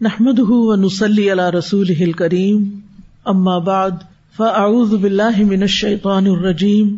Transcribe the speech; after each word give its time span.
نحمد 0.00 0.38
ونسلی 0.50 1.28
علی 1.30 1.42
رسول 1.54 2.12
کریم 2.12 2.62
اما 3.26 3.58
بعد 3.64 3.98
فاعوذ 4.36 4.94
باللہ 4.94 5.42
من 5.42 5.62
الشیطان 5.62 6.26
الرجیم 6.26 6.94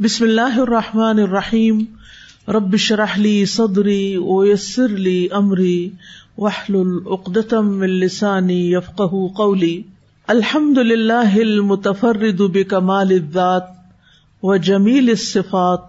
بسم 0.00 0.24
اللہ 0.24 0.56
الرحمن 0.60 1.18
الرحیم 1.18 1.84
رب 2.48 2.76
شرح 2.76 3.18
لی 3.18 3.34
صدری 3.46 4.16
ویسر 4.18 4.96
لی 5.00 5.16
امری 5.32 5.90
وحلل 6.38 6.96
اقدتم 7.10 7.70
من 7.74 7.98
لسانی 7.98 8.62
قولی 9.36 9.74
الحمد 10.28 10.78
للہ 10.86 11.38
المتفرد 11.40 12.40
بکمال 12.52 13.12
الذات 13.12 13.72
وجمیل 14.42 15.10
الصفات 15.10 15.88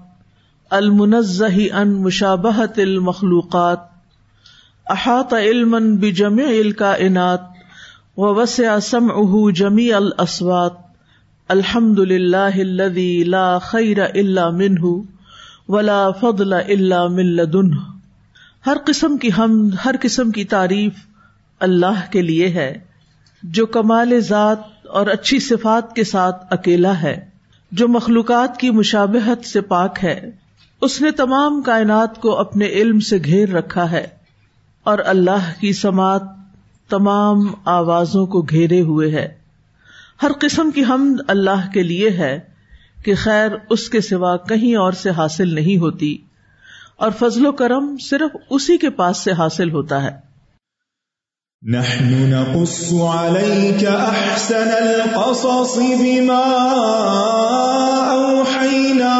المنزہ 0.71 1.57
ان 1.73 2.01
مشابہت 2.01 2.79
المخلوقات 2.81 3.86
احاط 4.89 5.33
علم 5.33 5.95
بجمع 5.95 6.43
الکائنات 6.43 7.41
ووسع 8.17 8.79
سمعه 8.79 9.51
جميع 9.51 9.95
الاصوات 9.97 10.77
الحمد 11.47 11.99
لله 11.99 12.61
الذي 12.61 13.23
لا 13.23 13.59
خير 13.59 14.01
الا 14.03 14.49
منه 14.49 14.93
ولا 15.67 16.11
فضل 16.11 16.53
الا 16.53 17.07
من 17.07 17.35
لدنه 17.35 17.83
ہر 18.65 18.77
قسم 18.85 19.17
کی 19.17 19.29
حمد، 19.39 19.75
ہر 19.85 19.95
قسم 20.01 20.31
کی 20.31 20.43
تعریف 20.43 20.93
اللہ 21.59 22.01
کے 22.11 22.21
لیے 22.21 22.47
ہے، 22.47 22.79
جو 23.43 23.65
کمال 23.65 24.19
ذات 24.19 24.87
اور 24.87 25.07
اچھی 25.07 25.39
صفات 25.39 25.95
کے 25.95 26.03
ساتھ 26.03 26.45
اکیلا 26.49 27.01
ہے، 27.01 27.29
جو 27.71 27.87
مخلوقات 27.87 28.57
کی 28.57 28.69
مشابہت 28.69 29.45
سے 29.45 29.61
پاک 29.61 30.03
ہے۔ 30.03 30.31
اس 30.81 31.01
نے 31.01 31.11
تمام 31.11 31.61
کائنات 31.61 32.21
کو 32.21 32.37
اپنے 32.39 32.65
علم 32.65 32.99
سے 32.99 33.17
گھیر 33.25 33.49
رکھا 33.49 33.91
ہے۔ 33.91 34.16
اور 34.87 34.99
اللہ 35.05 35.47
کی 35.59 35.71
سماعت 35.73 36.23
تمام 36.89 37.39
آوازوں 37.65 38.25
کو 38.25 38.41
گھیرے 38.41 38.81
ہوئے 38.81 39.09
ہے۔ 39.11 39.27
ہر 40.23 40.31
قسم 40.41 40.71
کی 40.71 40.83
حمد 40.89 41.21
اللہ 41.27 41.65
کے 41.73 41.83
لیے 41.83 42.09
ہے 42.09 42.39
کہ 43.05 43.15
خیر 43.15 43.51
اس 43.69 43.89
کے 43.89 44.01
سوا 44.01 44.37
کہیں 44.37 44.75
اور 44.75 44.91
سے 44.91 45.09
حاصل 45.09 45.53
نہیں 45.55 45.77
ہوتی، 45.77 46.17
اور 46.97 47.11
فضل 47.19 47.45
و 47.45 47.51
کرم 47.51 47.95
صرف 48.09 48.35
اسی 48.49 48.77
کے 48.77 48.89
پاس 48.89 49.17
سے 49.17 49.31
حاصل 49.31 49.71
ہوتا 49.71 50.03
ہے۔ 50.03 50.15
نحن 51.63 52.13
نقص 52.29 52.93
عليك 52.93 53.83
احسن 53.89 54.69
القصص 54.71 55.77
بما 55.77 56.41
اوحينا 58.09 59.15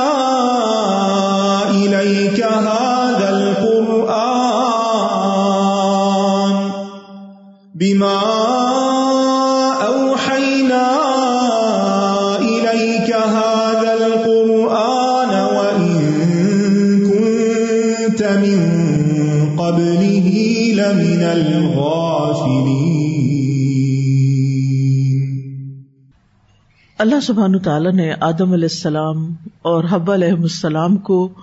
اللہ 26.98 27.20
سبحان 27.20 27.59
تعالیٰ 27.59 27.94
نے 27.94 28.14
آدم 28.20 28.53
علیہ 28.53 28.67
السلام 28.72 29.36
اور 29.62 29.84
حب 29.92 30.12
علیہ 30.12 30.31
السلام 30.31 30.98
کو 30.98 31.34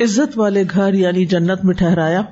عزت 0.00 0.38
والے 0.38 0.64
گھر 0.70 0.94
یعنی 0.94 1.26
جنت 1.26 1.64
میں 1.64 1.74
ٹھہرایا۔ 1.74 2.22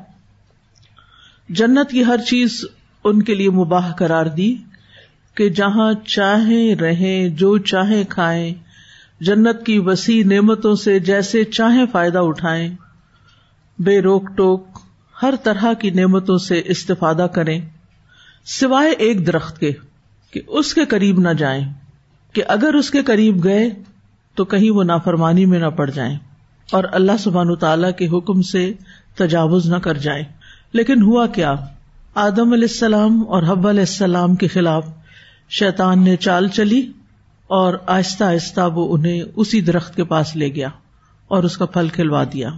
جنت 1.49 1.91
کی 1.91 2.05
ہر 2.05 2.17
چیز 2.27 2.65
ان 3.05 3.23
کے 3.23 3.35
لیے 3.35 3.51
مباح 3.51 3.93
قرار 3.93 4.27
دی 4.27 4.57
کہ 5.35 5.49
جہاں 5.49 5.93
چاہیں 6.07 6.75
رہیں، 6.75 7.29
جو 7.29 7.59
چاہیں 7.59 8.05
کھائیں، 8.09 8.55
جنت 9.21 9.67
کی 9.67 9.79
وسیع 9.79 10.25
نعمتوں 10.25 10.75
سے 10.75 10.99
جیسے 10.99 11.45
چاہیں 11.45 11.85
فائدہ 11.93 12.19
اٹھائیں۔ 12.19 12.75
بے 13.79 14.01
روک 14.01 14.29
ٹوک 14.35 14.79
ہر 15.23 15.35
طرح 15.43 15.73
کی 15.73 15.91
نعمتوں 15.91 16.39
سے 16.39 16.63
استفادہ 16.65 17.27
کریں، 17.35 17.61
سوائے 18.45 18.91
ایک 18.91 19.27
درخت 19.27 19.59
کے 19.59 19.73
کہ 20.31 20.41
اس 20.49 20.75
کے 20.75 20.85
قریب 20.85 21.21
نہ 21.21 21.33
جائیں۔ 21.33 21.73
کہ 22.33 22.43
اگر 22.49 22.75
اس 22.75 22.91
کے 22.91 23.03
قریب 23.03 23.45
گئے 23.45 23.71
تو 24.35 24.45
کہیں 24.45 24.71
وہ 24.71 24.85
نافرمانی 24.85 25.47
میں 25.47 25.59
نہ 25.59 25.67
پڑ 25.67 25.91
جائیں 25.91 26.19
اور 26.73 26.85
اللہ 26.93 27.13
سبحان 27.19 27.55
تعالی 27.55 27.93
کے 27.93 28.19
حکم 28.19 28.43
سے 28.43 28.73
تجاوز 29.15 29.71
نہ 29.71 29.77
کر 29.77 29.99
جائیں 29.99 30.25
لیکن 30.73 31.03
ہوا 31.03 31.27
کیا؟ 31.27 31.55
آدم 32.15 32.53
علیہ 32.53 32.69
السلام 32.71 33.25
اور 33.29 33.43
حب 33.43 33.69
علیہ 33.69 33.81
السلام 33.81 34.35
کے 34.35 34.47
خلاف 34.47 34.87
شیطان 35.51 36.05
نے 36.05 36.17
چال 36.17 36.49
چلی 36.49 36.93
اور 37.47 37.75
آہستہ 37.87 38.25
آہستہ 38.25 38.61
وہ 38.75 38.95
انہیں 38.95 39.23
اسی 39.37 39.61
درخت 39.61 39.97
کے 39.97 40.05
پاس 40.05 40.37
لے 40.37 40.49
گیا 40.55 40.69
اور 41.29 41.43
اس 41.43 41.59
کا 41.59 41.67
پھل 41.67 41.89
کھلوا 41.89 42.25
دیا۔ 42.33 42.49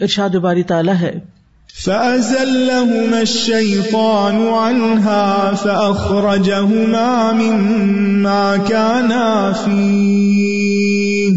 ارشاد 0.00 0.30
باری 0.30 0.62
تعالیٰ 0.62 0.94
ہے 1.00 1.14
فأزلهما 1.84 3.20
الشيطان 3.20 4.34
عنها 4.34 5.54
فأخرجهما 5.54 7.32
مما 7.32 8.56
كانا 8.56 9.52
فيه. 9.64 11.34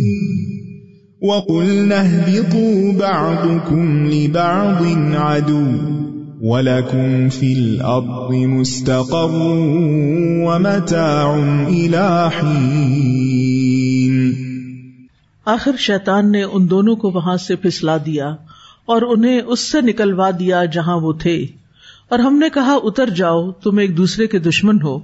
وقلنا 1.21 1.95
اهبطوا 1.95 2.93
بعضكم 2.99 4.05
لبعض 4.05 4.83
عدو 5.15 5.67
وَلَكُمْ 6.41 7.29
فِي 7.29 7.53
الْأَرْضِ 7.53 8.33
مُسْتَقَرٌ 8.33 9.29
وَمَتَاعٌ 10.43 11.37
إِلَى 11.67 12.27
حِينٍ. 12.39 14.31
آخر 15.45 15.71
شیطان 15.77 16.31
نے 16.31 16.43
ان 16.43 16.69
دونوں 16.69 16.95
کو 16.95 17.09
وہاں 17.09 17.37
سے 17.37 17.55
پھسلا 17.55 17.97
دیا۔ 18.05 18.35
اور 18.87 19.01
انہیں 19.01 19.41
اس 19.41 19.59
سے 19.71 19.81
نکلوا 19.81 20.29
دیا 20.39 20.65
جہاں 20.65 20.97
وہ 20.97 21.13
تھے۔ 21.13 21.35
اور 22.09 22.19
ہم 22.19 22.37
نے 22.37 22.49
کہا، 22.49 22.75
اتر 22.83 23.09
جاؤ، 23.09 23.51
تم 23.51 23.77
ایک 23.77 23.97
دوسرے 23.97 24.27
کے 24.27 24.39
دشمن 24.39 24.81
ہو، 24.81 24.97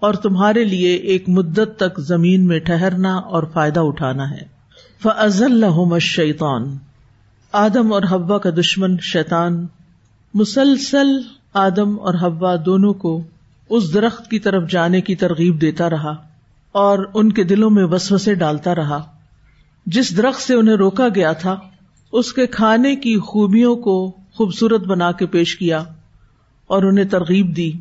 اور 0.00 0.14
تمہارے 0.14 0.64
لیے 0.64 0.94
ایک 0.94 1.28
مدت 1.28 1.76
تک 1.76 2.00
زمین 2.00 2.46
میں 2.46 2.58
ٹہرنا 2.58 3.14
اور 3.14 3.42
فائدہ 3.52 3.80
اٹھانا 3.80 4.30
ہے۔ 4.30 4.42
فضل 5.02 5.64
الشیطان 5.64 6.76
آدم 7.52 7.92
اور 7.92 8.02
حبا 8.10 8.38
کا 8.38 8.50
دشمن 8.50 8.96
شیطان۔ 9.02 9.66
مسلسل 10.34 11.16
آدم 11.54 12.00
اور 12.00 12.14
ہوا 12.14 12.56
دونوں 12.66 12.92
کو 12.94 13.20
اس 13.70 13.94
درخت 13.94 14.30
کی 14.30 14.38
طرف 14.38 14.70
جانے 14.70 15.00
کی 15.00 15.14
ترغیب 15.14 15.60
دیتا 15.60 15.90
رہا، 15.90 16.14
اور 16.74 16.98
ان 17.14 17.32
کے 17.32 17.44
دلوں 17.44 17.70
میں 17.70 17.84
وسوسے 17.84 18.34
ڈالتا 18.34 18.74
رہا۔ 18.74 19.02
جس 19.86 20.16
درخت 20.16 20.42
سے 20.42 20.54
انہیں 20.54 20.76
روکا 20.76 21.08
گیا 21.14 21.32
تھا 21.32 21.56
اس 22.16 22.32
کے 22.32 22.46
کھانے 22.46 22.96
کی 22.96 23.18
خوبیوں 23.18 23.76
کو 23.76 24.12
خوبصورت 24.34 24.80
بنا 24.80 25.12
کے 25.12 25.26
پیش 25.26 25.56
کیا 25.56 25.84
اور 26.66 26.82
انہیں 26.82 27.04
ترغیب 27.04 27.56
دی 27.56 27.72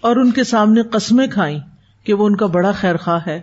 اور 0.00 0.16
ان 0.16 0.30
کے 0.30 0.44
سامنے 0.44 0.82
قسمیں 0.82 1.26
کھائیں 1.26 1.58
کہ 2.04 2.14
وہ 2.14 2.26
ان 2.26 2.36
کا 2.36 2.46
بڑا 2.46 2.72
خیر 2.72 2.96
خواہ 2.96 3.20
ہے، 3.26 3.40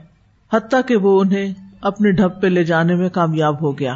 حتیٰ 0.53 0.81
کہ 0.87 0.95
وہ 0.95 1.21
انہیں 1.21 1.53
اپنے 1.81 2.11
ڈھب 2.11 2.41
پہ 2.41 2.47
لے 2.47 2.63
جانے 2.63 2.95
میں 2.95 3.09
کامیاب 3.09 3.61
ہو 3.61 3.79
گیا۔ 3.79 3.93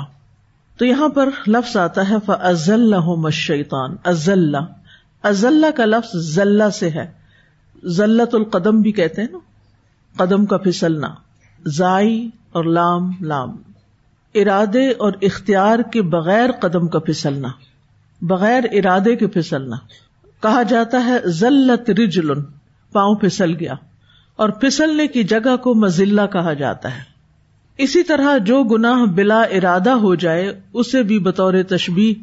تو 0.78 0.86
یہاں 0.86 1.08
پر 1.08 1.30
لفظ 1.48 1.78
آتا 1.78 2.10
ہے 2.10 2.16
فضل 2.26 2.94
مشیطان 3.18 3.96
ازل 4.04 4.56
ازل 5.24 5.66
کا 5.76 5.86
لفظ 5.86 6.36
ذلہ 6.36 6.70
سے 6.70 6.90
ہے۔ 6.90 7.12
ذلت 7.86 8.36
القدم 8.36 8.82
بھی 8.82 8.92
کہتے 8.92 9.22
ہیں 9.22 9.30
نا؟ 9.32 9.38
قدم 10.26 10.46
کا 10.46 10.58
پھسلنا۔ 10.58 11.08
زائی 11.66 12.30
اور 12.52 12.64
لام 12.64 13.12
لام۔ 13.22 13.56
ارادے 14.36 14.90
اور 14.90 15.14
اختیار 15.22 15.80
کے 15.80 16.02
بغیر 16.02 16.52
قدم 16.52 16.88
کا 16.88 17.00
پھسلنا، 17.00 17.48
بغیر 18.22 18.64
ارادے 18.72 19.16
کے 19.16 19.28
پھسلنا۔ 19.28 19.76
کہا 20.42 20.64
جاتا 20.64 21.06
ہے، 21.06 21.18
ذلت 21.26 21.90
رجل 21.90 22.28
پاؤں 22.92 23.16
پھسل 23.16 23.56
گیا۔ 23.60 23.74
اور 24.36 24.50
پھسلنے 24.50 25.08
کی 25.08 25.24
جگہ 25.24 25.58
کو 25.58 25.76
مزلہ 25.76 26.22
کہا 26.32 26.54
جاتا 26.54 26.98
ہے۔ 26.98 27.04
اسی 27.78 28.04
طرح 28.04 28.38
جو 28.38 28.64
گناہ 28.64 29.06
بلا 29.06 29.42
ارادہ 29.42 29.90
ہو 29.90 30.16
جائے، 30.16 30.60
اسے 30.74 31.04
بھی 31.04 31.20
بطور 31.20 31.54
تشبی 31.70 32.16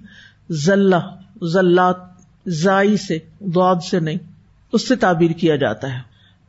ذلات، 0.50 1.97
زائی 2.47 2.97
سے 2.97 3.19
دعد 3.41 3.76
سے 3.91 4.00
نہیں، 4.00 4.19
اس 4.73 4.88
سے 4.88 4.97
تعبیر 4.97 5.31
کیا 5.31 5.56
جاتا 5.56 5.94
ہے۔ 5.94 5.99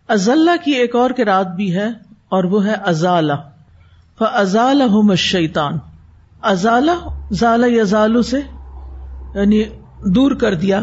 ازاللہ 0.08 0.66
کی 0.66 0.72
ایک 0.72 0.96
اور 0.96 1.10
رات 1.26 1.48
بھی 1.48 1.76
ہے 1.76 1.88
اور 2.30 2.44
وہ 2.44 2.66
ہے 2.66 2.74
ازال 2.74 3.32
ازال 4.20 5.16
شیتان 5.16 5.74
ازالہ 6.42 6.92
ضال 7.32 7.64
یزالو 7.68 8.22
سے 8.22 8.40
یعنی 9.36 9.64
دور 10.06 10.32
کر 10.32 10.56
دیا۔ 10.56 10.82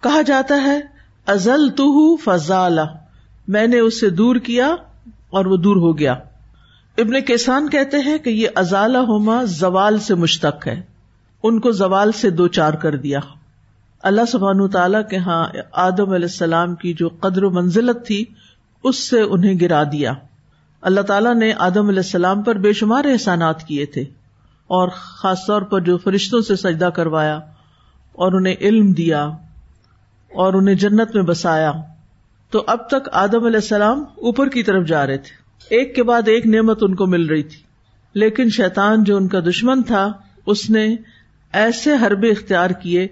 کہا 0.00 0.22
جاتا 0.22 0.62
ہے 0.62 0.80
ازل 1.26 1.68
تو 1.68 2.16
فضال 2.16 2.78
میں 3.48 3.66
نے 3.66 3.78
اسے 3.78 4.10
دور 4.10 4.36
کیا 4.36 4.66
اور 5.30 5.46
وہ 5.46 5.56
دور 5.56 5.76
ہو 5.76 5.98
گیا۔ 5.98 6.12
ابن 6.98 7.20
کسان 7.20 7.68
کہتے 7.68 7.96
ہیں 7.96 8.18
کہ 8.18 8.30
یہ 8.30 8.48
ازالہ 8.54 8.98
ہوما 8.98 9.44
زوال 9.44 9.98
سے 9.98 10.14
مشتق 10.14 10.66
ہے۔ 10.66 10.82
ان 11.42 11.60
کو 11.60 11.70
زوال 11.70 12.12
سے 12.12 12.30
دو 12.30 12.48
چار 12.48 12.72
کر 12.72 12.96
دیا۔ 12.96 13.18
اللہ 14.02 14.24
سبحان 14.28 14.68
تعالیٰ 14.68 15.08
کے 15.10 15.16
ہاں 15.16 15.46
آدم 15.72 16.10
علیہ 16.10 16.26
السلام 16.26 16.74
کی 16.74 16.94
جو 16.94 17.08
قدر 17.08 17.44
و 17.44 17.50
منزلت 17.50 18.06
تھی، 18.06 18.24
اس 18.84 19.08
سے 19.08 19.20
انہیں 19.20 19.54
گرا 19.60 19.82
دیا۔ 19.82 20.12
اللہ 20.86 21.00
تعالیٰ 21.00 21.34
نے 21.34 21.52
آدم 21.58 21.88
علیہ 21.88 21.98
السلام 21.98 22.42
پر 22.42 22.54
بے 22.56 22.72
شمار 22.72 23.04
احسانات 23.04 23.64
کیے 23.64 23.86
تھے 23.86 24.00
اور 24.66 24.88
خاص 24.88 25.38
طور 25.46 25.62
پر 25.62 25.80
جو 25.80 25.98
فرشتوں 25.98 26.40
سے 26.40 26.56
سجدہ 26.56 26.84
کروایا 26.84 27.36
اور 28.12 28.32
انہیں 28.32 28.54
علم 28.60 28.92
دیا 28.92 29.24
اور 30.34 30.54
انہیں 30.54 30.74
جنت 30.74 31.14
میں 31.14 31.22
بسایا، 31.22 31.72
تو 32.50 32.64
اب 32.66 32.88
تک 32.88 33.08
آدم 33.12 33.44
علیہ 33.44 33.56
السلام 33.56 34.00
اوپر 34.00 34.48
کی 34.48 34.62
طرف 34.62 34.86
جا 34.86 35.06
رہے 35.06 35.16
تھے۔ 35.16 35.30
ایک 35.76 35.94
کے 35.94 36.02
بعد 36.02 36.28
ایک 36.28 36.46
نعمت 36.46 36.78
ان 36.82 36.94
کو 36.94 37.06
مل 37.06 37.26
رہی 37.26 37.42
تھی۔ 37.42 37.58
لیکن 38.14 38.48
شیطان 38.48 39.04
جو 39.04 39.16
ان 39.16 39.28
کا 39.28 39.40
دشمن 39.40 39.82
تھا، 39.82 40.12
اس 40.46 40.70
نے 40.70 40.96
ایسے 41.52 41.90
حربے 41.94 42.28
اختیار 42.28 42.70
کیے 42.70 43.08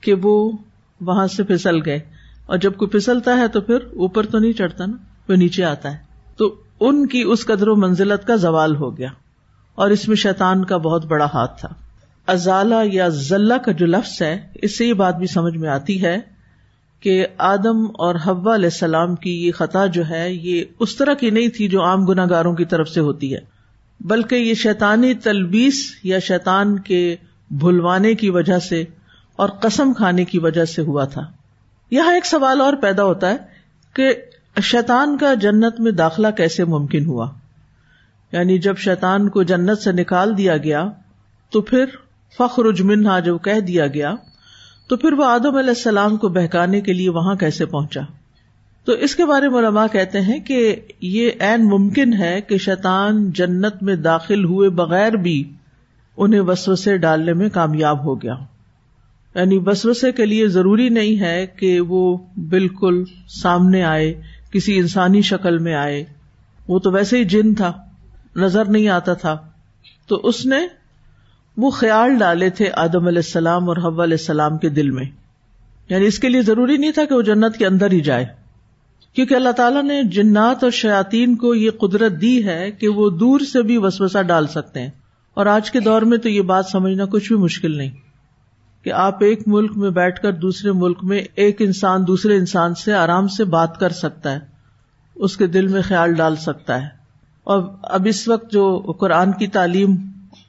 کہ 0.00 0.14
وہ 0.22 0.52
وہاں 1.00 1.26
سے 1.26 1.42
پھسل 1.42 1.76
گئے۔ 1.86 2.00
اور 2.46 2.58
جب 2.58 2.74
کوئی 2.76 2.88
پھسلتا 2.88 3.38
ہے 3.38 3.48
تو 3.48 3.60
پھر 3.60 3.76
اوپر 3.76 4.26
تو 4.26 4.38
نہیں 4.38 4.52
چڑھتا 4.52 4.86
نا، 4.86 4.96
وہ 5.28 5.36
نیچے 5.36 5.64
آتا 5.64 5.92
ہے۔ 5.92 5.98
تو 6.36 6.62
ان 6.80 7.06
کی 7.06 7.22
اس 7.22 7.46
قدر 7.46 7.68
و 7.68 7.76
منزلت 7.76 8.26
کا 8.26 8.36
زوال 8.36 8.76
ہو 8.76 8.98
گیا 8.98 9.08
اور 9.74 9.90
اس 9.90 10.08
میں 10.08 10.16
شیطان 10.16 10.64
کا 10.64 10.76
بہت 10.76 11.04
بڑا 11.04 11.26
ہاتھ 11.34 11.60
تھا۔ 11.60 11.68
ازالہ 12.26 12.74
یا 12.92 13.08
ذلہ 13.08 13.54
کا 13.54 13.72
جو 13.72 13.86
لفظ 13.86 14.22
ہے، 14.22 14.40
اس 14.54 14.78
سے 14.78 14.86
یہ 14.86 14.92
بات 14.92 15.16
بھی 15.16 15.26
سمجھ 15.26 15.56
میں 15.56 15.68
آتی 15.68 16.02
ہے 16.02 16.16
کہ 17.00 17.26
آدم 17.38 17.84
اور 17.84 18.14
حوا 18.14 18.54
علیہ 18.54 18.64
السلام 18.64 19.14
کی 19.14 19.46
یہ 19.46 19.52
خطا 19.52 19.86
جو 19.86 20.08
ہے، 20.10 20.32
یہ 20.32 20.64
اس 20.80 20.96
طرح 20.96 21.14
کی 21.14 21.30
نہیں 21.30 21.48
تھی 21.48 21.68
جو 21.68 21.82
عام 21.82 22.04
گناگاروں 22.04 22.54
کی 22.54 22.64
طرف 22.64 22.88
سے 22.88 23.00
ہوتی 23.00 23.34
ہے۔ 23.34 23.40
بلکہ 24.00 24.34
یہ 24.34 24.54
شیطانی 24.54 25.14
تلبیس 25.14 26.00
یا 26.02 26.18
شیطان 26.18 26.78
کے 26.78 27.16
بھلوانے 27.50 28.14
کی 28.14 28.30
وجہ 28.30 28.58
سے 28.58 28.84
اور 29.36 29.48
قسم 29.48 29.92
کھانے 29.92 30.24
کی 30.24 30.38
وجہ 30.38 30.64
سے 30.64 30.82
ہوا 30.82 31.04
تھا۔ 31.04 31.22
یہاں 31.90 32.14
ایک 32.14 32.26
سوال 32.26 32.60
اور 32.60 32.72
پیدا 32.72 33.04
ہوتا 33.04 33.30
ہے 33.30 33.36
کہ 33.92 34.14
شیطان 34.62 35.18
کا 35.18 35.34
جنت 35.34 35.80
میں 35.80 35.92
داخلہ 35.92 36.28
کیسے 36.36 36.64
ممکن 36.64 37.04
ہوا؟ 37.04 37.30
یعنی 38.32 38.58
جب 38.58 38.76
شیطان 38.78 39.28
کو 39.28 39.42
جنت 39.42 39.78
سے 39.78 39.92
نکال 39.92 40.38
دیا 40.38 40.56
گیا، 40.56 40.88
تو 41.50 41.60
پھر 41.60 41.84
فخر 42.38 42.64
اجمنہ 42.64 43.08
جب 43.24 43.36
کہہ 43.44 43.60
دیا 43.60 43.86
گیا، 43.86 44.14
تو 44.88 44.96
پھر 44.96 45.12
وہ 45.12 45.24
آدم 45.24 45.56
علیہ 45.56 45.68
السلام 45.68 46.16
کو 46.16 46.28
بہکانے 46.28 46.80
کے 46.80 46.92
لیے 46.92 47.08
وہاں 47.08 47.34
کیسے 47.34 47.66
پہنچا؟ 47.66 48.00
تو 48.84 48.92
اس 48.92 49.16
کے 49.16 49.24
بارے 49.24 49.48
میں 49.48 49.58
علماء 49.58 49.86
کہتے 49.92 50.20
ہیں 50.20 50.40
کہ 50.40 50.76
یہ 51.00 51.30
عین 51.40 51.64
ممکن 51.64 52.12
ہے 52.12 52.40
کہ 52.40 52.58
شیطان 52.58 53.30
جنت 53.30 53.82
میں 53.82 53.96
داخل 53.96 54.44
ہوئے 54.44 54.68
بغیر 54.68 55.12
بھی 55.12 55.52
انہیں 56.16 56.40
وسوسے 56.40 56.96
ڈالنے 56.96 57.32
میں 57.32 57.48
کامیاب 57.48 58.04
ہو 58.04 58.22
گیا۔ 58.22 58.34
یعنی 59.34 59.58
وسوسے 59.66 60.12
کے 60.12 60.26
لیے 60.26 60.48
ضروری 60.48 60.88
نہیں 60.88 61.20
ہے 61.20 61.46
کہ 61.46 61.80
وہ 61.80 62.16
بالکل 62.48 63.04
سامنے 63.28 63.82
آئے 63.82 64.22
کسی 64.52 64.78
انسانی 64.78 65.22
شکل 65.22 65.58
میں 65.58 65.74
آئے۔ 65.74 66.04
وہ 66.68 66.78
تو 66.78 66.90
ویسے 66.90 67.18
ہی 67.18 67.24
جن 67.24 67.54
تھا، 67.54 67.72
نظر 68.36 68.64
نہیں 68.64 68.88
آتا 68.88 69.14
تھا۔ 69.14 69.36
تو 70.06 70.16
اس 70.16 70.46
نے 70.46 70.56
وہ 71.56 71.70
خیال 71.70 72.18
ڈالے 72.18 72.50
تھے 72.50 72.70
آدم 72.74 73.06
علیہ 73.06 73.18
السلام 73.18 73.68
اور 73.68 73.76
حو 73.76 74.02
علیہ 74.02 74.16
السلام 74.18 74.58
کے 74.58 74.68
دل 74.68 74.90
میں۔ 74.90 75.04
یعنی 75.88 76.06
اس 76.06 76.18
کے 76.18 76.28
لیے 76.28 76.42
ضروری 76.42 76.76
نہیں 76.76 76.92
تھا 76.92 77.04
کہ 77.04 77.14
وہ 77.14 77.22
جنت 77.22 77.56
کے 77.56 77.66
اندر 77.66 77.92
ہی 77.92 78.00
جائے۔ 78.00 78.26
کیونکہ 79.12 79.34
اللہ 79.34 79.48
تعالیٰ 79.48 79.82
نے 79.82 80.02
جنات 80.02 80.64
اور 80.64 80.70
شیاتین 80.70 81.36
کو 81.36 81.54
یہ 81.54 81.70
قدرت 81.70 82.12
دی 82.20 82.44
ہے 82.44 82.70
کہ 82.70 82.88
وہ 82.88 83.10
دور 83.10 83.40
سے 83.40 83.62
بھی 83.62 83.76
وسوسا 83.76 84.22
ڈال 84.22 84.46
سکتے 84.46 84.80
ہیں۔ 84.80 84.90
اور 85.34 85.46
آج 85.46 85.70
کے 85.70 85.80
دور 85.80 86.02
میں 86.02 86.18
تو 86.18 86.28
یہ 86.28 86.42
بات 86.42 86.66
سمجھنا 86.66 87.04
کچھ 87.04 87.32
بھی 87.32 87.42
مشکل 87.42 87.76
نہیں۔ 87.76 88.07
کہ 88.84 88.92
آپ 88.92 89.24
ایک 89.24 89.42
ملک 89.46 89.76
میں 89.76 89.90
بیٹھ 89.90 90.20
کر 90.20 90.32
دوسرے 90.32 90.72
ملک 90.72 90.98
میں 91.02 91.22
ایک 91.34 91.62
انسان 91.62 92.06
دوسرے 92.06 92.36
انسان 92.36 92.74
سے 92.74 92.92
آرام 92.92 93.28
سے 93.28 93.44
بات 93.44 93.80
کر 93.80 93.88
سکتا 93.88 94.32
ہے، 94.32 94.38
اس 95.14 95.36
کے 95.36 95.46
دل 95.46 95.66
میں 95.66 95.82
خیال 95.82 96.14
ڈال 96.14 96.36
سکتا 96.36 96.82
ہے۔ 96.82 96.86
اور 97.44 97.62
اب 97.82 98.06
اس 98.06 98.28
وقت 98.28 98.52
جو 98.52 98.78
قرآن 99.00 99.32
کی 99.32 99.46
تعلیم 99.46 99.96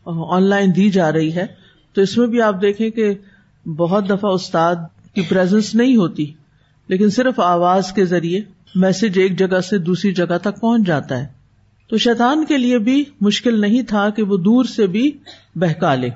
آن 0.06 0.44
لائن 0.44 0.76
دی 0.76 0.90
جا 0.90 1.12
رہی 1.12 1.36
ہے، 1.36 1.46
تو 1.94 2.02
اس 2.02 2.18
میں 2.18 2.28
بھی 2.28 2.42
آپ 2.42 2.62
دیکھیں 2.62 2.90
کہ 2.90 3.14
بہت 3.66 4.10
دفعہ 4.10 4.32
استاد 4.32 4.76
کی 5.14 5.22
پرزنس 5.22 5.76
نہیں 5.76 5.96
ہوتی، 5.96 6.32
لیکن 6.88 7.10
صرف 7.10 7.40
آواز 7.40 7.94
کے 7.94 8.06
ذریعے 8.06 8.42
میسج 8.76 9.20
ایک 9.20 9.40
جگہ 9.40 9.60
سے 9.60 9.78
دوسری 9.78 10.14
جگہ 10.14 10.38
تک 10.42 10.62
پہنچ 10.62 10.88
جاتا 10.88 11.18
ہے۔ 11.18 11.28
تو 11.88 11.98
شیطان 11.98 12.46
کے 12.46 12.58
لیے 12.58 12.78
بھی 12.78 13.04
مشکل 13.22 13.62
نہیں 13.62 13.82
تھا 13.82 14.10
کہ 14.10 14.24
وہ 14.24 14.38
دور 14.38 14.66
سے 14.66 14.88
بھی 14.88 15.12
بہکا 15.56 15.96
لے۔ 15.96 16.10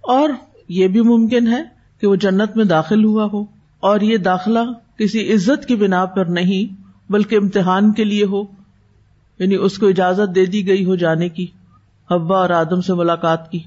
اور 0.00 0.28
یہ 0.70 0.88
بھی 0.88 1.00
ممکن 1.00 1.48
ہے 1.48 1.62
کہ 2.00 2.06
وہ 2.06 2.16
جنت 2.16 2.56
میں 2.56 2.64
داخل 2.64 3.04
ہوا 3.04 3.28
ہو 3.32 3.44
اور 3.80 4.00
یہ 4.00 4.16
داخلہ 4.16 4.58
کسی 4.98 5.32
عزت 5.32 5.66
کی 5.66 5.76
بنا 5.76 6.04
پر 6.04 6.24
نہیں 6.24 6.82
بلکہ 7.12 7.36
امتحان 7.36 7.92
کے 7.92 8.04
لیے 8.04 8.24
ہو 8.24 8.42
یعنی 9.38 9.54
اس 9.54 9.78
کو 9.78 9.88
اجازت 9.88 10.34
دے 10.34 10.46
دی 10.46 10.66
گئی 10.66 10.84
ہو 10.84 10.94
جانے 10.94 11.28
کی 11.28 11.46
حبا 12.10 12.38
اور 12.38 12.50
آدم 12.50 12.80
سے 12.80 12.94
ملاقات 12.94 13.50
کی، 13.50 13.58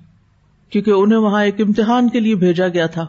کیونکہ 0.70 0.92
انہیں 0.92 1.20
وہاں 1.20 1.44
ایک 1.44 1.62
امتحان 1.62 2.10
کے 2.10 2.20
لیے 2.20 2.36
بھیجا 2.36 2.68
گیا 2.68 2.86
تھا۔ 2.86 3.06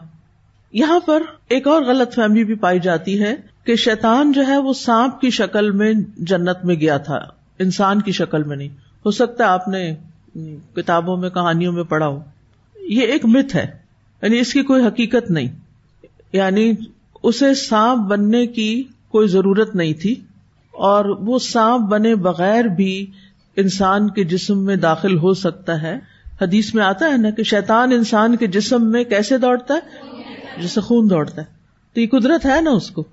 یہاں 0.73 0.99
پر 0.99 1.23
ایک 1.49 1.67
اور 1.67 1.81
غلط 1.81 2.13
فہمی 2.13 2.43
بھی 2.43 2.55
پائی 2.55 2.79
جاتی 2.79 3.21
ہے 3.21 3.35
کہ 3.63 3.75
شیطان 3.75 4.31
جو 4.31 4.47
ہے 4.47 4.57
وہ 4.57 4.73
سانپ 4.73 5.21
کی 5.21 5.29
شکل 5.29 5.71
میں 5.71 5.93
جنت 6.17 6.65
میں 6.65 6.75
گیا 6.75 6.97
تھا، 6.97 7.19
انسان 7.59 8.01
کی 8.01 8.11
شکل 8.11 8.43
میں 8.43 8.57
نہیں۔ 8.57 8.69
ہو 9.05 9.11
سکتا 9.11 9.43
ہے 9.43 9.49
آپ 9.49 9.67
نے 9.67 9.95
کتابوں 10.75 11.17
میں، 11.17 11.29
کہانیوں 11.29 11.73
میں 11.73 11.83
پڑھا 11.83 12.07
ہو۔ 12.07 12.19
یہ 12.75 13.01
ایک 13.01 13.25
مت 13.25 13.55
ہے۔ 13.55 13.84
یعنی 14.21 14.39
اس 14.39 14.53
کی 14.53 14.63
کوئی 14.63 14.85
حقیقت 14.85 15.31
نہیں۔ 15.31 15.49
یعنی 16.33 16.73
اسے 17.23 17.53
سانپ 17.53 18.01
بننے 18.01 18.47
کی 18.47 18.83
کوئی 19.07 19.27
ضرورت 19.27 19.75
نہیں 19.75 19.93
تھی 19.93 20.15
اور 20.71 21.05
وہ 21.05 21.39
سانپ 21.39 21.81
بنے 21.81 22.15
بغیر 22.15 22.65
بھی 22.65 23.11
انسان 23.55 24.09
کے 24.09 24.23
جسم 24.23 24.65
میں 24.65 24.75
داخل 24.75 25.17
ہو 25.17 25.33
سکتا 25.33 25.81
ہے۔ 25.81 25.99
حدیث 26.41 26.75
میں 26.75 26.83
آتا 26.83 27.05
ہے 27.11 27.17
نا 27.17 27.29
کہ 27.29 27.43
شیطان 27.43 27.91
انسان 27.91 28.35
کے 28.35 28.47
جسم 28.47 28.91
میں 28.91 29.03
کیسے 29.03 29.37
دوڑتا 29.37 29.73
ہے؟ 29.73 29.79
جسے 30.61 30.81
خون 30.81 31.09
دوڑتا 31.09 31.41
ہے۔ 31.41 31.47
تو 31.93 32.01
یہ 32.01 32.07
قدرت 32.07 32.45
ہے 32.45 32.61
نا 32.61 32.71
اس 32.71 32.91
کو۔ 32.91 33.03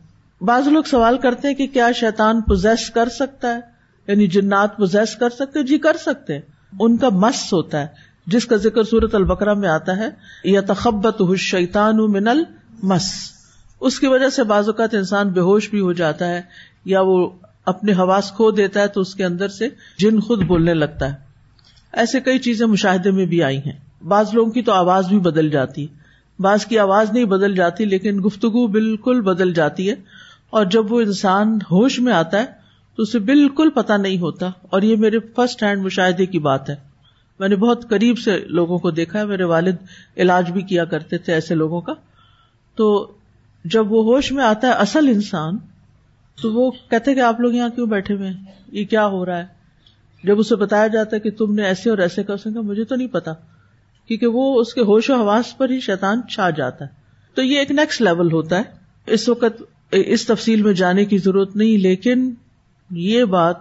بعض 0.41 0.69
لوگ 0.69 0.83
سوال 0.83 1.19
کرتے 1.19 1.49
ہیں 1.49 1.55
کہ 1.55 1.67
کیا 1.67 1.93
شیطان 1.93 2.41
پوزیس 2.41 2.91
کر 2.91 3.09
سکتا 3.09 3.55
ہے؟ 3.55 3.61
یعنی 4.07 4.27
جنات 4.27 4.77
پوزیس 4.77 5.17
کر 5.17 5.31
سکتے 5.31 5.63
جی 5.63 5.79
کر 5.79 5.97
سکتے 5.97 6.39
ان 6.81 6.97
کا 6.97 7.09
مس 7.09 7.53
ہوتا 7.53 7.81
ہے۔ 7.81 7.87
جس 8.27 8.47
کا 8.47 8.57
ذکر 8.57 8.83
سورت 8.83 9.15
البکرا 9.15 9.55
میں 9.55 9.69
آتا 9.69 9.97
ہے 9.97 10.09
یا 10.45 10.61
تخبت 10.61 11.23
شیتان 11.39 11.97
من 11.97 12.29
المس۔ 12.29 13.13
اس 13.81 14.01
کی 14.01 14.07
وجہ 14.07 14.29
سے 14.29 14.43
بعض 14.43 14.67
اوقات 14.67 14.95
انسان 14.95 15.29
بے 15.29 15.41
ہوش 15.41 15.71
بھی 15.71 15.81
ہو 15.81 15.93
جاتا 15.93 16.29
ہے، 16.29 16.43
یا 16.85 17.01
وہ 17.01 17.31
اپنے 17.67 17.93
حواس 17.93 18.33
کھو 18.33 18.51
دیتا 18.51 18.81
ہے 18.81 18.87
تو 18.87 19.01
اس 19.01 19.15
کے 19.15 19.25
اندر 19.25 19.49
سے 19.49 19.69
جن 19.99 20.21
خود 20.21 20.43
بولنے 20.43 20.75
لگتا 20.75 21.11
ہے۔ 21.11 21.15
ایسے 21.93 22.21
کئی 22.21 22.39
چیزیں 22.39 22.67
مشاہدے 22.67 23.11
میں 23.11 23.27
بھی 23.27 23.43
آئی 23.43 23.59
ہیں۔ 23.59 24.05
بعض 24.05 24.29
لوگوں 24.33 24.51
کی 24.51 24.63
تو 24.63 24.73
آواز 24.73 25.07
بھی 25.07 25.19
بدل 25.19 25.51
جاتی۔ 25.51 25.87
بعض 26.39 26.67
کی 26.67 26.79
آواز 26.79 27.13
نہیں 27.13 27.25
بدل 27.25 27.55
جاتی، 27.55 27.85
لیکن 27.85 28.21
گفتگو 28.27 28.67
بالکل 28.67 29.21
بدل 29.21 29.55
جاتی 29.55 29.91
ہے۔ 29.91 29.95
اور 30.51 30.65
جب 30.65 30.93
وہ 30.93 31.01
انسان 31.01 31.59
ہوش 31.71 31.99
میں 31.99 32.13
آتا 32.13 32.41
ہے، 32.41 32.47
تو 32.97 33.03
اسے 33.03 33.19
بالکل 33.19 33.71
پتا 33.71 33.97
نہیں 33.97 34.19
ہوتا۔ 34.19 34.47
اور 34.47 34.83
یہ 34.83 34.97
میرے 34.97 35.19
فرسٹ 35.19 35.63
ہینڈ 35.63 35.83
مشاہدے 35.83 36.27
کی 36.27 36.39
بات 36.39 36.71
ہے۔ 36.71 36.92
میں 37.43 37.49
نے 37.49 37.57
بہت 37.57 37.89
قریب 37.89 38.19
سے 38.19 38.39
لوگوں 38.39 38.79
کو 38.79 38.91
دیکھا 38.91 39.19
ہے، 39.19 39.27
میرے 39.27 39.45
والد 39.45 39.77
علاج 40.17 40.51
بھی 40.51 40.63
کیا 40.63 40.85
کرتے 40.85 41.19
تھے 41.19 41.33
ایسے 41.33 41.55
لوگوں 41.55 41.81
کا۔ 41.81 41.93
تو 42.75 43.13
جب 43.65 43.93
وہ 43.93 44.05
ہوش 44.05 44.33
میں 44.33 44.45
آتا 44.45 44.67
ہے 44.67 44.73
اصل 44.73 45.09
انسان، 45.09 45.59
تو 46.43 46.53
وہ 46.53 46.71
کہتے 46.71 47.15
کہ 47.15 47.21
آپ 47.21 47.41
لوگ 47.41 47.53
یہاں 47.53 47.69
کیوں 47.69 47.87
بیٹھے 47.87 48.15
ہوئے 48.15 48.29
ہیں؟ 48.29 48.45
یہ 48.73 48.85
کیا 48.85 49.07
ہو 49.07 49.27
رہا 49.27 49.39
ہے؟ 49.39 49.47
جب 50.25 50.39
اسے 50.39 50.57
بتایا 50.57 50.87
جاتا 50.87 51.17
ہے 51.17 51.21
کہ 51.21 51.31
تم 51.31 51.55
نے 51.55 51.63
ایسے 51.63 51.91
اور 51.91 51.99
ایسے 51.99 52.25
کہا، 52.25 52.61
مجھے 52.61 52.85
تو 52.85 52.95
نہیں 52.95 53.09
پتا، 53.09 53.33
کیونکہ 54.09 54.27
وہ 54.27 54.61
اس 54.61 54.75
کے 54.75 54.81
ہوش 54.81 55.11
و 55.11 55.15
حواس 55.15 55.59
پر 55.59 55.71
ہی 55.71 55.81
شیطان 55.81 56.21
چھا 56.31 56.51
جاتا 56.51 56.85
ہے۔ 56.85 56.91
تو 57.35 57.43
یہ 57.43 57.59
ایک 57.59 57.71
نیکسٹ 57.71 58.03
لیول 58.03 58.33
ہوتا 58.33 58.57
ہے۔ 58.59 58.63
اس 59.07 59.29
وقت، 59.29 59.63
اس 59.91 60.27
تفصیل 60.27 60.63
میں 60.63 60.73
جانے 60.73 61.05
کی 61.05 61.19
ضرورت 61.19 61.57
نہیں، 61.57 61.79
لیکن 61.79 62.35
یہ 62.91 63.25
بات 63.25 63.57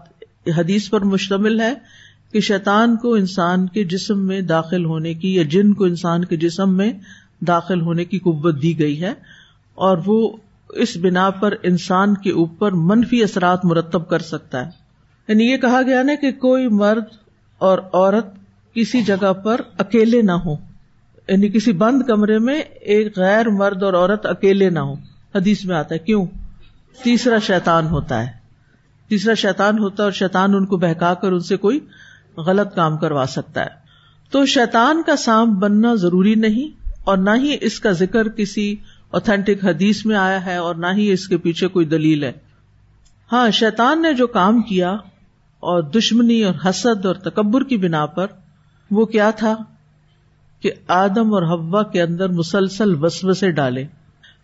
حدیث 0.57 0.89
پر 0.89 1.01
مشتمل 1.01 1.59
ہے۔ 1.59 1.73
کہ 2.33 2.39
شیطان 2.39 2.95
کو 2.95 3.13
انسان 3.13 3.67
کے 3.67 3.83
جسم 3.83 4.27
میں 4.27 4.41
داخل 4.41 4.85
ہونے 4.85 5.13
کی 5.13 5.35
یا 5.35 5.43
جن 5.43 5.73
کو 5.73 5.83
انسان 5.83 6.25
کے 6.25 6.37
جسم 6.37 6.77
میں 6.77 6.93
داخل 7.47 7.81
ہونے 7.81 8.05
کی 8.05 8.19
قوت 8.19 8.61
دی 8.61 8.79
گئی 8.79 9.01
ہے 9.01 9.13
اور 9.75 9.97
وہ 10.05 10.37
اس 10.69 10.97
بنا 10.97 11.29
پر 11.29 11.53
انسان 11.63 12.13
کے 12.13 12.31
اوپر 12.31 12.71
منفی 12.71 13.23
اثرات 13.23 13.65
مرتب 13.65 14.09
کر 14.09 14.19
سکتا 14.19 14.65
ہے۔ 14.65 14.69
یعنی 15.27 15.51
یہ 15.51 15.57
کہا 15.57 15.81
گیا 15.81 16.03
نا 16.03 16.15
کہ 16.21 16.31
کوئی 16.31 16.67
مرد 16.67 17.03
اور 17.57 17.77
عورت 17.93 18.25
کسی 18.73 19.01
جگہ 19.01 19.33
پر 19.33 19.61
اکیلے 19.77 20.21
نہ 20.21 20.31
ہو 20.31 20.55
یعنی 21.27 21.49
کسی 21.49 21.71
بند 21.71 22.01
کمرے 22.01 22.39
میں 22.39 22.61
ایک 22.61 23.17
غیر 23.17 23.49
مرد 23.49 23.83
اور 23.83 23.93
عورت 23.93 24.25
اکیلے 24.25 24.69
نہ 24.69 24.79
ہو 24.79 24.93
حدیث 25.35 25.65
میں 25.65 25.75
آتا 25.75 25.95
ہے، 25.95 25.99
کیوں؟ 25.99 26.25
تیسرا 27.03 27.37
شیطان 27.39 27.87
ہوتا 27.87 28.21
ہے۔ 28.21 28.31
تیسرا 29.07 29.33
شیطان 29.33 29.79
ہوتا 29.79 30.03
ہے 30.03 30.05
اور 30.05 30.11
شیطان 30.11 30.55
ان 30.55 30.65
کو 30.65 30.77
بہکا 30.77 31.13
کر 31.13 31.31
ان 31.31 31.39
سے 31.39 31.57
کوئی 31.57 31.79
غلط 32.37 32.75
کام 32.75 32.97
کروا 32.97 33.25
سکتا 33.29 33.61
ہے۔ 33.61 33.81
تو 34.31 34.45
شیطان 34.45 35.03
کا 35.05 35.15
سانپ 35.15 35.57
بننا 35.57 35.95
ضروری 35.95 36.35
نہیں 36.35 36.89
اور 37.03 37.17
نہ 37.17 37.29
ہی 37.35 37.57
اس 37.61 37.79
کا 37.79 37.91
ذکر 37.91 38.29
کسی 38.29 38.75
اوتھینٹک 39.11 39.65
حدیث 39.65 40.05
میں 40.05 40.15
آیا 40.15 40.45
ہے 40.45 40.55
اور 40.55 40.75
نہ 40.75 40.87
ہی 40.97 41.11
اس 41.11 41.27
کے 41.27 41.37
پیچھے 41.37 41.67
کوئی 41.67 41.85
دلیل 41.85 42.23
ہے۔ 42.23 42.31
ہاں 43.31 43.51
شیطان 43.51 44.01
نے 44.01 44.13
جو 44.13 44.27
کام 44.27 44.61
کیا 44.61 44.91
اور 45.59 45.81
دشمنی 45.81 46.43
اور 46.43 46.53
حسد 46.69 47.05
اور 47.05 47.15
تکبر 47.15 47.63
کی 47.63 47.77
بنا 47.77 48.05
پر، 48.05 48.27
وہ 48.91 49.05
کیا 49.05 49.31
تھا؟ 49.31 49.57
کہ 50.61 50.71
آدم 50.87 51.33
اور 51.33 51.43
ہوا 51.43 51.83
کے 51.83 52.01
اندر 52.01 52.29
مسلسل 52.29 53.03
وسوسے 53.03 53.51
ڈالے۔ 53.51 53.83